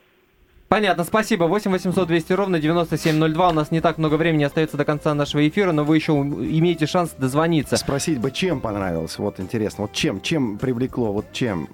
Понятно, 0.70 1.04
спасибо. 1.04 1.44
8 1.44 1.70
800 1.70 2.08
200 2.08 2.34
ровно 2.34 2.60
9702. 2.60 3.50
У 3.50 3.54
нас 3.54 3.70
не 3.70 3.80
так 3.80 4.00
много 4.00 4.16
времени 4.16 4.44
остается 4.44 4.76
до 4.76 4.86
конца 4.86 5.14
нашего 5.14 5.48
эфира, 5.48 5.72
но 5.72 5.84
вы 5.84 5.98
еще 5.98 6.14
имеете 6.14 6.88
шанс 6.88 7.12
дозвониться. 7.12 7.78
Спросить 7.78 8.20
бы, 8.20 8.32
чем 8.32 8.60
понравилось, 8.60 9.20
вот 9.20 9.40
интересно, 9.40 9.84
вот 9.84 9.94
чем, 9.94 10.20
чем 10.22 10.58
привлекло, 10.58 11.12
вот 11.14 11.26
чем? 11.32 11.68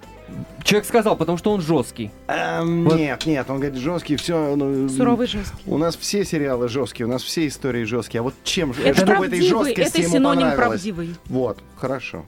Человек 0.64 0.86
сказал, 0.86 1.16
потому 1.16 1.38
что 1.38 1.52
он 1.52 1.62
жесткий. 1.62 2.12
Эм, 2.28 2.84
Вот. 2.86 2.98
Нет, 2.98 3.26
нет, 3.26 3.50
он 3.50 3.60
говорит, 3.60 3.78
жесткий, 3.80 4.16
все. 4.18 4.56
Ну, 4.56 4.90
Суровый 4.90 5.28
жесткий. 5.28 5.64
У 5.66 5.78
нас 5.78 5.96
все 5.96 6.26
сериалы 6.26 6.68
жесткие, 6.68 7.08
у 7.08 7.10
нас 7.10 7.24
все 7.24 7.48
истории 7.48 7.84
жесткие. 7.84 8.20
А 8.20 8.24
вот 8.24 8.34
чем, 8.44 8.74
Это 8.84 9.06
что 9.06 9.16
в 9.16 9.22
этой 9.22 9.42
жесткости 9.42 10.00
это 10.00 10.10
синоним 10.10 10.56
правдивый. 10.56 11.16
Вот, 11.28 11.60
хорошо. 11.76 12.26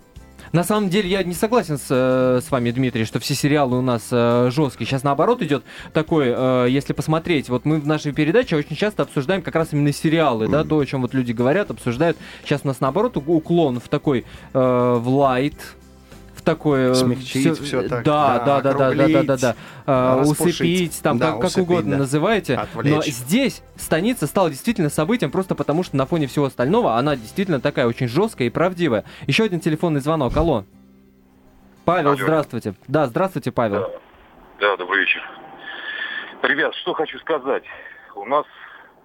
На 0.52 0.64
самом 0.64 0.90
деле 0.90 1.10
я 1.10 1.24
не 1.24 1.34
согласен 1.34 1.78
с, 1.78 1.86
э, 1.90 2.42
с 2.44 2.50
вами, 2.50 2.72
Дмитрий, 2.72 3.06
что 3.06 3.20
все 3.20 3.36
сериалы 3.36 3.78
у 3.78 3.82
нас 3.82 4.08
э, 4.12 4.50
жесткие. 4.52 4.88
Сейчас 4.88 5.04
наоборот 5.04 5.44
идет 5.44 5.64
такой, 5.94 6.34
э, 6.36 6.68
если 6.70 6.94
посмотреть, 6.94 7.50
вот 7.50 7.66
мы 7.66 7.80
в 7.80 7.86
нашей 7.86 8.14
передаче 8.14 8.56
очень 8.56 8.76
часто 8.76 9.04
обсуждаем 9.04 9.44
как 9.44 9.54
раз 9.56 9.74
именно 9.74 9.94
сериалы, 9.94 10.48
да, 10.48 10.64
то, 10.64 10.80
о 10.80 10.86
чем 10.86 11.02
вот 11.02 11.14
люди 11.14 11.34
говорят, 11.34 11.70
обсуждают. 11.70 12.18
Сейчас 12.44 12.62
у 12.64 12.68
нас 12.68 12.80
наоборот 12.80 13.16
уклон 13.18 13.80
в 13.80 13.90
такой, 13.90 14.26
э, 14.54 14.60
в 15.00 15.08
лайт, 15.10 15.76
в 16.40 16.42
такое... 16.42 16.94
Смягчить 16.94 17.60
всё 17.60 17.88
так, 17.88 18.04
Да, 18.04 18.40
да, 18.40 18.62
да, 18.62 18.74
да, 18.74 18.74
да, 18.74 18.94
да, 18.94 19.08
да, 19.08 19.24
да, 19.24 19.38
да. 19.38 19.56
Э, 19.86 20.20
распушить. 20.22 20.56
усыпить, 20.56 21.02
там 21.04 21.18
Да, 21.18 21.32
как, 21.32 21.36
как 21.42 21.50
усыпить, 21.50 21.64
угодно 21.64 21.92
да. 21.92 21.98
называйте. 22.00 22.56
Но 22.56 22.62
Отвлечь. 22.64 23.06
здесь 23.06 23.62
станица 23.76 24.26
стала 24.28 24.50
действительно 24.50 24.90
событием, 24.90 25.32
просто 25.32 25.56
потому 25.56 25.84
что 25.84 25.98
на 25.98 26.06
фоне 26.06 26.28
всего 26.28 26.46
остального 26.46 26.96
она 26.96 27.16
действительно 27.16 27.60
такая 27.60 27.88
очень 27.88 28.08
жесткая 28.08 28.48
и 28.48 28.52
правдивая. 28.52 29.04
Еще 29.28 29.44
один 29.44 29.60
телефонный 29.60 30.00
звонок. 30.02 30.36
Алло. 30.38 30.66
Павел, 31.86 32.12
Алло. 32.12 32.18
здравствуйте. 32.22 32.76
Да, 32.88 33.08
здравствуйте, 33.08 33.52
Павел. 33.52 33.92
Да, 34.60 34.78
добрый 34.78 35.02
вечер. 35.02 35.22
Ребят, 36.44 36.74
что 36.76 36.94
хочу 36.94 37.20
сказать. 37.20 37.64
У 38.16 38.26
нас 38.26 38.46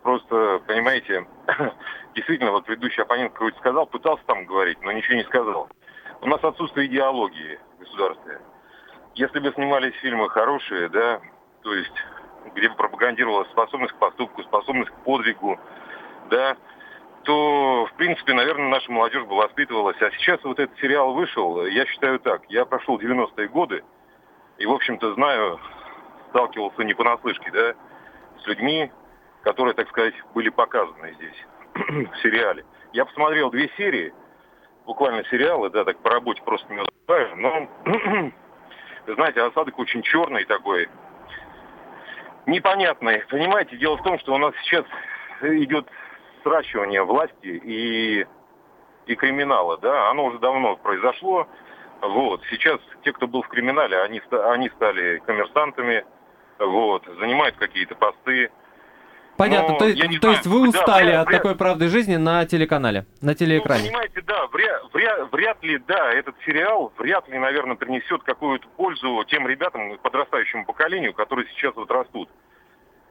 просто, 0.03 0.61
понимаете, 0.66 1.26
действительно, 2.14 2.53
вот 2.53 2.64
предыдущий 2.64 3.03
оппонент 3.03 3.32
какой-то 3.32 3.59
сказал, 3.59 3.87
пытался 3.87 4.22
там 4.26 4.45
говорить, 4.45 4.78
но 4.82 4.93
ничего 4.93 5.16
не 5.16 5.24
сказал. 5.24 5.68
У 6.25 6.27
нас 6.27 6.43
отсутствие 6.43 6.87
идеологии 6.87 7.59
в. 7.79 8.41
Если 9.14 9.41
бы 9.41 9.53
снимались 9.53 9.93
фильмы 9.97 10.31
хорошие, 10.31 10.89
да, 10.89 11.20
то 11.62 11.75
есть, 11.75 11.93
где 12.55 12.70
бы 12.70 12.77
пропагандировалась 12.77 13.51
способность 13.51 13.93
к 13.93 13.99
поступку, 13.99 14.43
способность 14.43 14.91
к 14.91 14.95
подвигу, 15.05 15.61
да, 16.31 16.57
то, 17.25 17.85
в 17.85 17.93
принципе, 17.99 18.33
наверное, 18.33 18.70
наша 18.70 18.91
молодежь 18.91 19.25
бы 19.25 19.37
воспитывалась. 19.37 20.01
А 20.01 20.11
сейчас 20.12 20.43
вот 20.45 20.59
этот 20.59 20.75
сериал 20.79 21.12
вышел, 21.12 21.66
я 21.66 21.85
считаю 21.85 22.18
так, 22.20 22.41
я 22.49 22.64
прошел 22.64 22.99
90-е 22.99 23.49
годы, 23.49 23.85
и, 24.57 24.64
в 24.64 24.72
общем-то, 24.72 25.12
знаю, 25.12 25.61
сталкивался 26.31 26.85
не 26.85 26.95
понаслышке, 26.95 27.51
да, 27.51 27.75
с 28.43 28.47
людьми, 28.47 28.91
которые, 29.43 29.75
так 29.75 29.91
сказать, 29.91 30.14
были 30.33 30.49
показаны 30.49 31.12
здесь, 31.16 31.45
в 31.75 32.22
сериале. 32.22 32.64
Я 32.95 33.05
посмотрел 33.05 33.51
две 33.51 33.68
серии, 33.77 34.14
буквально 34.87 35.24
сериалы, 35.24 35.70
да, 35.70 35.85
так 35.85 35.99
по 35.99 36.11
работе 36.11 36.43
просто 36.43 36.72
не 36.72 36.80
успеваю, 36.80 37.37
но, 37.37 38.32
знаете, 39.14 39.43
осадок 39.43 39.78
очень 39.78 40.03
черный 40.03 40.45
такой, 40.45 40.89
непонятный. 42.47 43.24
Понимаете, 43.28 43.76
дело 43.76 43.97
в 43.97 44.03
том, 44.03 44.18
что 44.18 44.35
у 44.35 44.39
нас 44.39 44.55
сейчас 44.62 44.85
идет 45.43 45.87
сращивание 46.43 47.03
власти 47.03 47.35
и, 47.47 48.26
и 49.07 49.14
криминала, 49.14 49.78
да, 49.78 50.11
оно 50.11 50.26
уже 50.26 50.39
давно 50.39 50.76
произошло, 50.76 51.49
вот, 52.03 52.43
сейчас 52.51 52.80
те, 53.03 53.12
кто 53.12 53.26
был 53.26 53.43
в 53.43 53.49
криминале, 53.49 54.01
они, 54.03 54.20
они 54.30 54.68
стали 54.70 55.22
коммерсантами, 55.26 56.05
вот, 56.59 57.05
занимают 57.18 57.57
какие-то 57.57 57.95
посты. 57.95 58.51
Понятно, 59.37 59.72
Ну, 59.72 59.78
то, 59.78 59.85
есть- 59.87 60.20
то 60.20 60.30
есть 60.30 60.47
вы 60.47 60.62
да, 60.62 60.68
устали 60.78 61.07
вряд- 61.09 61.20
от 61.22 61.28
вряд- 61.28 61.43
такой 61.43 61.57
правды 61.57 61.89
жизни 61.89 62.16
на 62.16 62.45
телеканале, 62.47 63.07
на 63.20 63.30
Ну, 63.32 63.35
телеэкране. 63.35 63.85
понимаете, 63.89 64.22
да, 64.22 64.47
вряд, 64.47 64.82
вряд, 64.93 65.32
вряд 65.32 65.62
ли, 65.64 65.78
да, 65.89 66.12
этот 66.12 66.37
сериал 66.47 66.93
вряд 66.99 67.28
ли, 67.28 67.39
наверное, 67.39 67.74
принесет 67.76 68.22
какую-то 68.22 68.66
пользу 68.76 69.24
тем 69.28 69.49
ребятам, 69.49 69.99
подрастающему 70.03 70.64
поколению, 70.66 71.14
которые 71.14 71.47
сейчас 71.49 71.74
вот 71.74 71.91
растут. 71.91 72.28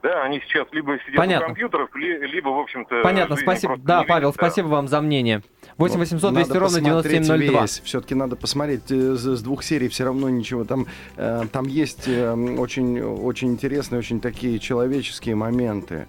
Да, 0.04 0.24
они 0.24 0.42
сейчас 0.42 0.68
либо 0.74 1.00
сидят 1.06 1.16
Понятно. 1.16 1.46
у 1.46 1.48
компьютеров, 1.48 1.96
ли- 1.96 2.28
либо, 2.28 2.50
в 2.50 2.60
общем-то... 2.60 3.02
Понятно, 3.04 3.38
спасибо. 3.38 3.78
Да, 3.78 4.04
Павел, 4.04 4.30
видят, 4.30 4.42
да. 4.42 4.48
спасибо 4.48 4.68
вам 4.68 4.90
за 4.90 5.00
мнение. 5.00 5.42
8 5.78 5.98
800 5.98 6.22
Вот 6.22 6.34
200 6.34 6.50
надо 6.50 6.60
ровно 6.60 6.78
посмотреть 6.78 7.22
9702. 7.22 7.66
Все-таки 7.86 8.16
надо 8.16 8.36
посмотреть 8.36 8.92
э, 8.92 9.16
с, 9.16 9.38
с 9.38 9.42
двух 9.42 9.64
серий 9.64 9.88
все 9.88 10.04
равно 10.04 10.30
ничего. 10.30 10.66
Там, 10.66 10.88
э, 11.16 11.44
там 11.54 11.68
есть 11.68 12.10
э, 12.10 12.34
очень, 12.34 13.02
очень 13.02 13.52
интересные, 13.54 14.00
очень 14.00 14.20
такие 14.20 14.60
человеческие 14.60 15.36
моменты. 15.36 16.08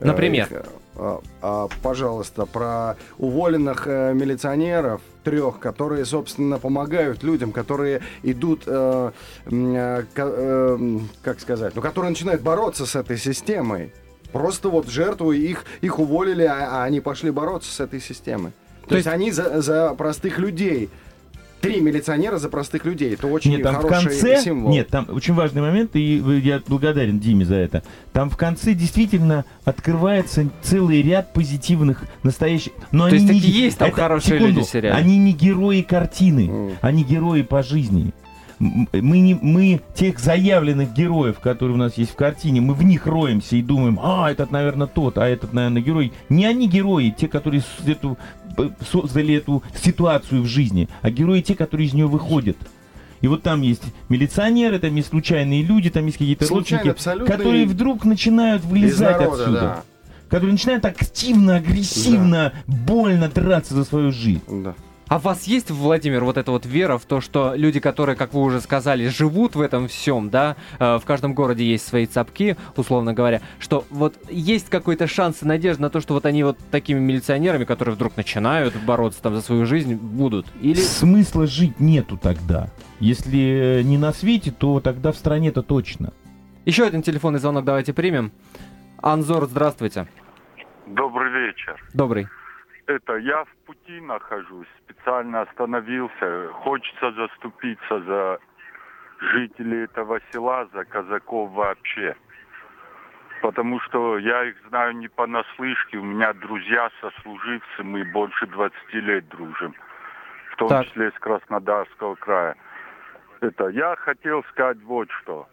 Э, 0.00 0.06
Например? 0.06 0.46
их, 0.46 0.62
э, 0.96 1.18
а, 1.42 1.68
пожалуйста, 1.82 2.46
про 2.46 2.96
уволенных 3.18 3.86
э, 3.86 4.12
милиционеров 4.14 5.00
трех, 5.24 5.58
которые, 5.58 6.04
собственно, 6.04 6.58
помогают 6.58 7.22
людям, 7.22 7.52
которые 7.52 8.00
идут, 8.22 8.62
э, 8.66 9.10
э, 9.46 10.04
э, 10.14 10.98
как 11.22 11.40
сказать, 11.40 11.74
ну, 11.74 11.82
которые 11.82 12.10
начинают 12.10 12.42
бороться 12.42 12.86
с 12.86 12.96
этой 12.96 13.18
системой. 13.18 13.92
Просто 14.32 14.68
вот 14.68 14.88
жертву 14.88 15.32
их, 15.32 15.64
их 15.80 15.98
уволили, 15.98 16.44
а, 16.44 16.82
а 16.82 16.84
они 16.84 17.00
пошли 17.00 17.30
бороться 17.30 17.70
с 17.72 17.80
этой 17.80 18.00
системой. 18.00 18.52
То, 18.82 18.90
То 18.90 18.96
есть, 18.96 19.08
они 19.08 19.30
за, 19.32 19.60
за 19.60 19.94
простых 19.94 20.38
людей. 20.38 20.90
Три 21.60 21.80
милиционера 21.80 22.38
за 22.38 22.48
простых 22.48 22.84
людей. 22.84 23.14
Это 23.14 23.26
очень 23.26 23.50
Нет, 23.52 23.62
там 23.62 23.74
в 23.76 23.82
хороший 23.82 24.10
конце, 24.10 24.40
символ. 24.42 24.70
нет, 24.70 24.88
там 24.88 25.06
очень 25.10 25.34
важный 25.34 25.60
момент, 25.60 25.96
и 25.96 26.22
я 26.42 26.60
благодарен 26.66 27.18
Диме 27.18 27.44
за 27.44 27.56
это. 27.56 27.82
Там 28.12 28.30
в 28.30 28.36
конце 28.36 28.74
действительно 28.74 29.44
открывается 29.64 30.48
целый 30.62 31.02
ряд 31.02 31.32
позитивных, 31.32 32.04
настоящих. 32.22 32.72
Но 32.92 33.08
То 33.08 33.16
они 33.16 33.26
есть 33.26 33.44
не, 33.44 33.50
есть 33.50 33.78
там 33.78 33.88
это- 33.88 33.96
хорошие 33.96 34.38
секунду, 34.38 34.54
люди 34.60 34.66
в 34.68 34.70
сериале? 34.70 34.96
Они 34.96 35.18
не 35.18 35.32
герои 35.32 35.82
картины, 35.82 36.48
М. 36.48 36.70
они 36.80 37.02
герои 37.04 37.42
по 37.42 37.62
жизни. 37.62 38.12
Мы, 38.60 39.20
не, 39.20 39.34
мы 39.40 39.80
тех 39.94 40.18
заявленных 40.18 40.92
героев, 40.92 41.38
которые 41.38 41.74
у 41.74 41.78
нас 41.78 41.96
есть 41.96 42.10
в 42.10 42.16
картине, 42.16 42.60
мы 42.60 42.74
в 42.74 42.82
них 42.82 43.06
роемся 43.06 43.54
и 43.54 43.62
думаем, 43.62 44.00
а, 44.02 44.28
этот, 44.32 44.50
наверное, 44.50 44.88
тот, 44.88 45.16
а 45.16 45.28
этот, 45.28 45.52
наверное, 45.52 45.80
герой. 45.80 46.12
Не 46.28 46.44
они 46.46 46.66
герои, 46.66 47.14
те, 47.16 47.28
которые 47.28 47.62
эту, 47.86 48.18
создали 48.90 49.34
эту 49.34 49.62
ситуацию 49.74 50.42
в 50.42 50.46
жизни, 50.46 50.88
а 51.02 51.10
герои 51.10 51.40
те, 51.40 51.54
которые 51.54 51.88
из 51.88 51.94
нее 51.94 52.06
выходят. 52.06 52.56
И 53.20 53.28
вот 53.28 53.42
там 53.42 53.62
есть 53.62 53.82
милиционеры, 54.08 54.78
там 54.78 54.94
есть 54.94 55.08
случайные 55.08 55.62
люди, 55.62 55.90
там 55.90 56.06
есть 56.06 56.18
какие-то 56.18 56.46
родственники, 56.46 56.94
которые 57.26 57.66
вдруг 57.66 58.04
начинают 58.04 58.64
вылезать 58.64 59.18
народа, 59.18 59.42
отсюда. 59.42 59.60
да. 59.60 59.82
Которые 60.28 60.52
начинают 60.52 60.84
активно, 60.84 61.56
агрессивно, 61.56 62.52
больно 62.66 63.28
драться 63.28 63.74
за 63.74 63.84
свою 63.84 64.12
жизнь. 64.12 64.42
Да. 64.46 64.74
А 65.08 65.16
у 65.16 65.20
вас 65.20 65.44
есть, 65.44 65.70
Владимир, 65.70 66.22
вот 66.22 66.36
эта 66.36 66.50
вот 66.50 66.66
вера 66.66 66.98
в 66.98 67.06
то, 67.06 67.22
что 67.22 67.54
люди, 67.54 67.80
которые, 67.80 68.14
как 68.14 68.34
вы 68.34 68.42
уже 68.42 68.60
сказали, 68.60 69.08
живут 69.08 69.56
в 69.56 69.60
этом 69.62 69.88
всем, 69.88 70.28
да, 70.28 70.54
э, 70.78 70.98
в 70.98 71.04
каждом 71.06 71.32
городе 71.32 71.64
есть 71.64 71.88
свои 71.88 72.04
цапки, 72.04 72.58
условно 72.76 73.14
говоря, 73.14 73.40
что 73.58 73.86
вот 73.88 74.16
есть 74.28 74.68
какой-то 74.68 75.06
шанс 75.06 75.42
и 75.42 75.46
надежда 75.46 75.82
на 75.82 75.90
то, 75.90 76.00
что 76.02 76.12
вот 76.12 76.26
они 76.26 76.44
вот 76.44 76.58
такими 76.70 76.98
милиционерами, 76.98 77.64
которые 77.64 77.94
вдруг 77.94 78.18
начинают 78.18 78.76
бороться 78.76 79.22
там 79.22 79.34
за 79.34 79.40
свою 79.40 79.64
жизнь, 79.64 79.94
будут? 79.94 80.46
Или... 80.60 80.80
Смысла 80.80 81.46
жить 81.46 81.80
нету 81.80 82.18
тогда. 82.18 82.68
Если 83.00 83.80
не 83.84 83.96
на 83.96 84.12
свете, 84.12 84.50
то 84.50 84.80
тогда 84.80 85.12
в 85.12 85.16
стране-то 85.16 85.62
точно. 85.62 86.12
Еще 86.66 86.84
один 86.84 87.00
телефонный 87.00 87.38
звонок 87.38 87.64
давайте 87.64 87.94
примем. 87.94 88.30
Анзор, 89.00 89.46
здравствуйте. 89.46 90.06
Добрый 90.86 91.30
вечер. 91.32 91.82
Добрый. 91.94 92.28
Это 92.88 93.16
я 93.16 93.44
в 93.44 93.54
пути 93.66 94.00
нахожусь, 94.00 94.66
специально 94.82 95.42
остановился. 95.42 96.48
Хочется 96.54 97.12
заступиться 97.12 98.00
за 98.00 98.38
жителей 99.18 99.84
этого 99.84 100.20
села, 100.32 100.66
за 100.72 100.86
казаков 100.86 101.50
вообще. 101.50 102.16
Потому 103.42 103.78
что 103.80 104.16
я 104.16 104.42
их 104.46 104.56
знаю 104.68 104.96
не 104.96 105.08
понаслышке, 105.08 105.98
у 105.98 106.02
меня 106.02 106.32
друзья, 106.32 106.90
сослуживцы, 107.02 107.82
мы 107.82 108.04
больше 108.06 108.46
20 108.46 108.94
лет 108.94 109.28
дружим. 109.28 109.74
В 110.52 110.56
том 110.56 110.68
Так. 110.68 110.86
числе 110.86 111.10
с 111.10 111.18
Краснодарского 111.18 112.14
края. 112.14 112.56
Это 113.42 113.68
я 113.68 113.96
хотел 113.96 114.42
сказать 114.44 114.82
вот 114.84 115.10
что. 115.10 115.46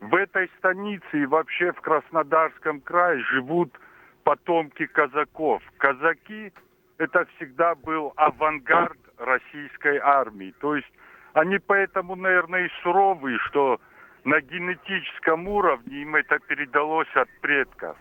В 0.00 0.14
этой 0.14 0.50
станице 0.56 1.04
и 1.12 1.26
вообще 1.26 1.72
в 1.72 1.80
Краснодарском 1.82 2.80
крае 2.80 3.22
живут 3.24 3.78
потомки 4.24 4.86
казаков. 4.86 5.62
Казаки 5.76 6.52
это 6.98 7.26
всегда 7.36 7.74
был 7.74 8.12
авангард 8.16 8.98
российской 9.18 9.98
армии. 9.98 10.54
То 10.60 10.76
есть 10.76 10.88
они 11.34 11.58
поэтому, 11.58 12.16
наверное, 12.16 12.66
и 12.66 12.70
суровые, 12.82 13.38
что 13.50 13.80
на 14.24 14.40
генетическом 14.40 15.46
уровне 15.48 16.02
им 16.02 16.16
это 16.16 16.38
передалось 16.38 17.08
от 17.14 17.28
предков. 17.40 17.96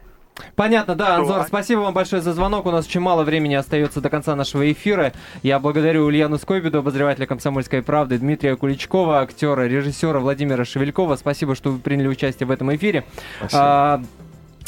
Понятно, 0.56 0.96
да, 0.96 1.18
Анзор, 1.18 1.44
спасибо 1.44 1.82
вам 1.82 1.94
большое 1.94 2.22
за 2.22 2.34
звонок. 2.34 2.66
У 2.66 2.72
нас 2.72 2.88
очень 2.88 3.02
мало 3.02 3.24
времени 3.24 3.54
остается 3.54 4.02
до 4.02 4.10
конца 4.10 4.36
нашего 4.36 4.72
эфира. 4.72 5.14
Я 5.44 5.60
благодарю 5.60 6.06
Ульяну 6.06 6.38
Скойбеду, 6.38 6.80
обозревателя 6.80 7.28
«Комсомольской 7.28 7.84
правды», 7.84 8.18
Дмитрия 8.18 8.56
Куличкова, 8.56 9.22
актера, 9.22 9.68
режиссера 9.68 10.20
Владимира 10.20 10.66
Шевелькова. 10.66 11.16
Спасибо, 11.18 11.56
что 11.56 11.72
вы 11.72 11.80
приняли 11.80 12.08
участие 12.08 12.48
в 12.48 12.52
этом 12.52 12.74
эфире. 12.76 13.04
Спасибо. 13.38 13.62
А, 13.62 14.02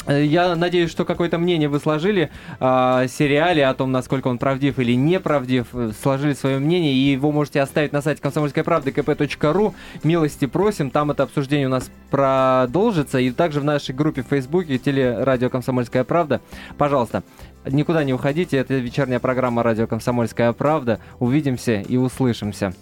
я 0.08 0.54
надеюсь, 0.54 0.90
что 0.90 1.04
какое-то 1.04 1.38
мнение 1.38 1.68
вы 1.68 1.80
сложили 1.80 2.30
о 2.60 3.06
сериале, 3.08 3.66
о 3.66 3.74
том, 3.74 3.92
насколько 3.92 4.28
он 4.28 4.38
правдив 4.38 4.78
или 4.78 4.92
неправдив. 4.92 5.66
Сложили 6.00 6.32
свое 6.34 6.58
мнение, 6.58 6.92
и 6.92 7.12
его 7.12 7.32
можете 7.32 7.60
оставить 7.60 7.92
на 7.92 8.02
сайте 8.02 8.22
комсомольской 8.22 8.62
правды 8.62 8.90
kp.ru. 8.90 9.74
Милости 10.04 10.46
просим, 10.46 10.90
там 10.90 11.10
это 11.10 11.24
обсуждение 11.24 11.66
у 11.66 11.70
нас 11.70 11.90
продолжится. 12.10 13.18
И 13.18 13.30
также 13.30 13.60
в 13.60 13.64
нашей 13.64 13.94
группе 13.94 14.22
в 14.22 14.28
Фейсбуке 14.28 14.78
телерадио 14.78 15.50
«Комсомольская 15.50 16.04
правда». 16.04 16.40
Пожалуйста, 16.78 17.22
никуда 17.64 18.04
не 18.04 18.14
уходите. 18.14 18.56
Это 18.56 18.74
вечерняя 18.74 19.18
программа 19.18 19.62
«Радио 19.62 19.86
Комсомольская 19.86 20.52
правда». 20.52 21.00
Увидимся 21.18 21.80
и 21.80 21.96
услышимся. 21.96 22.72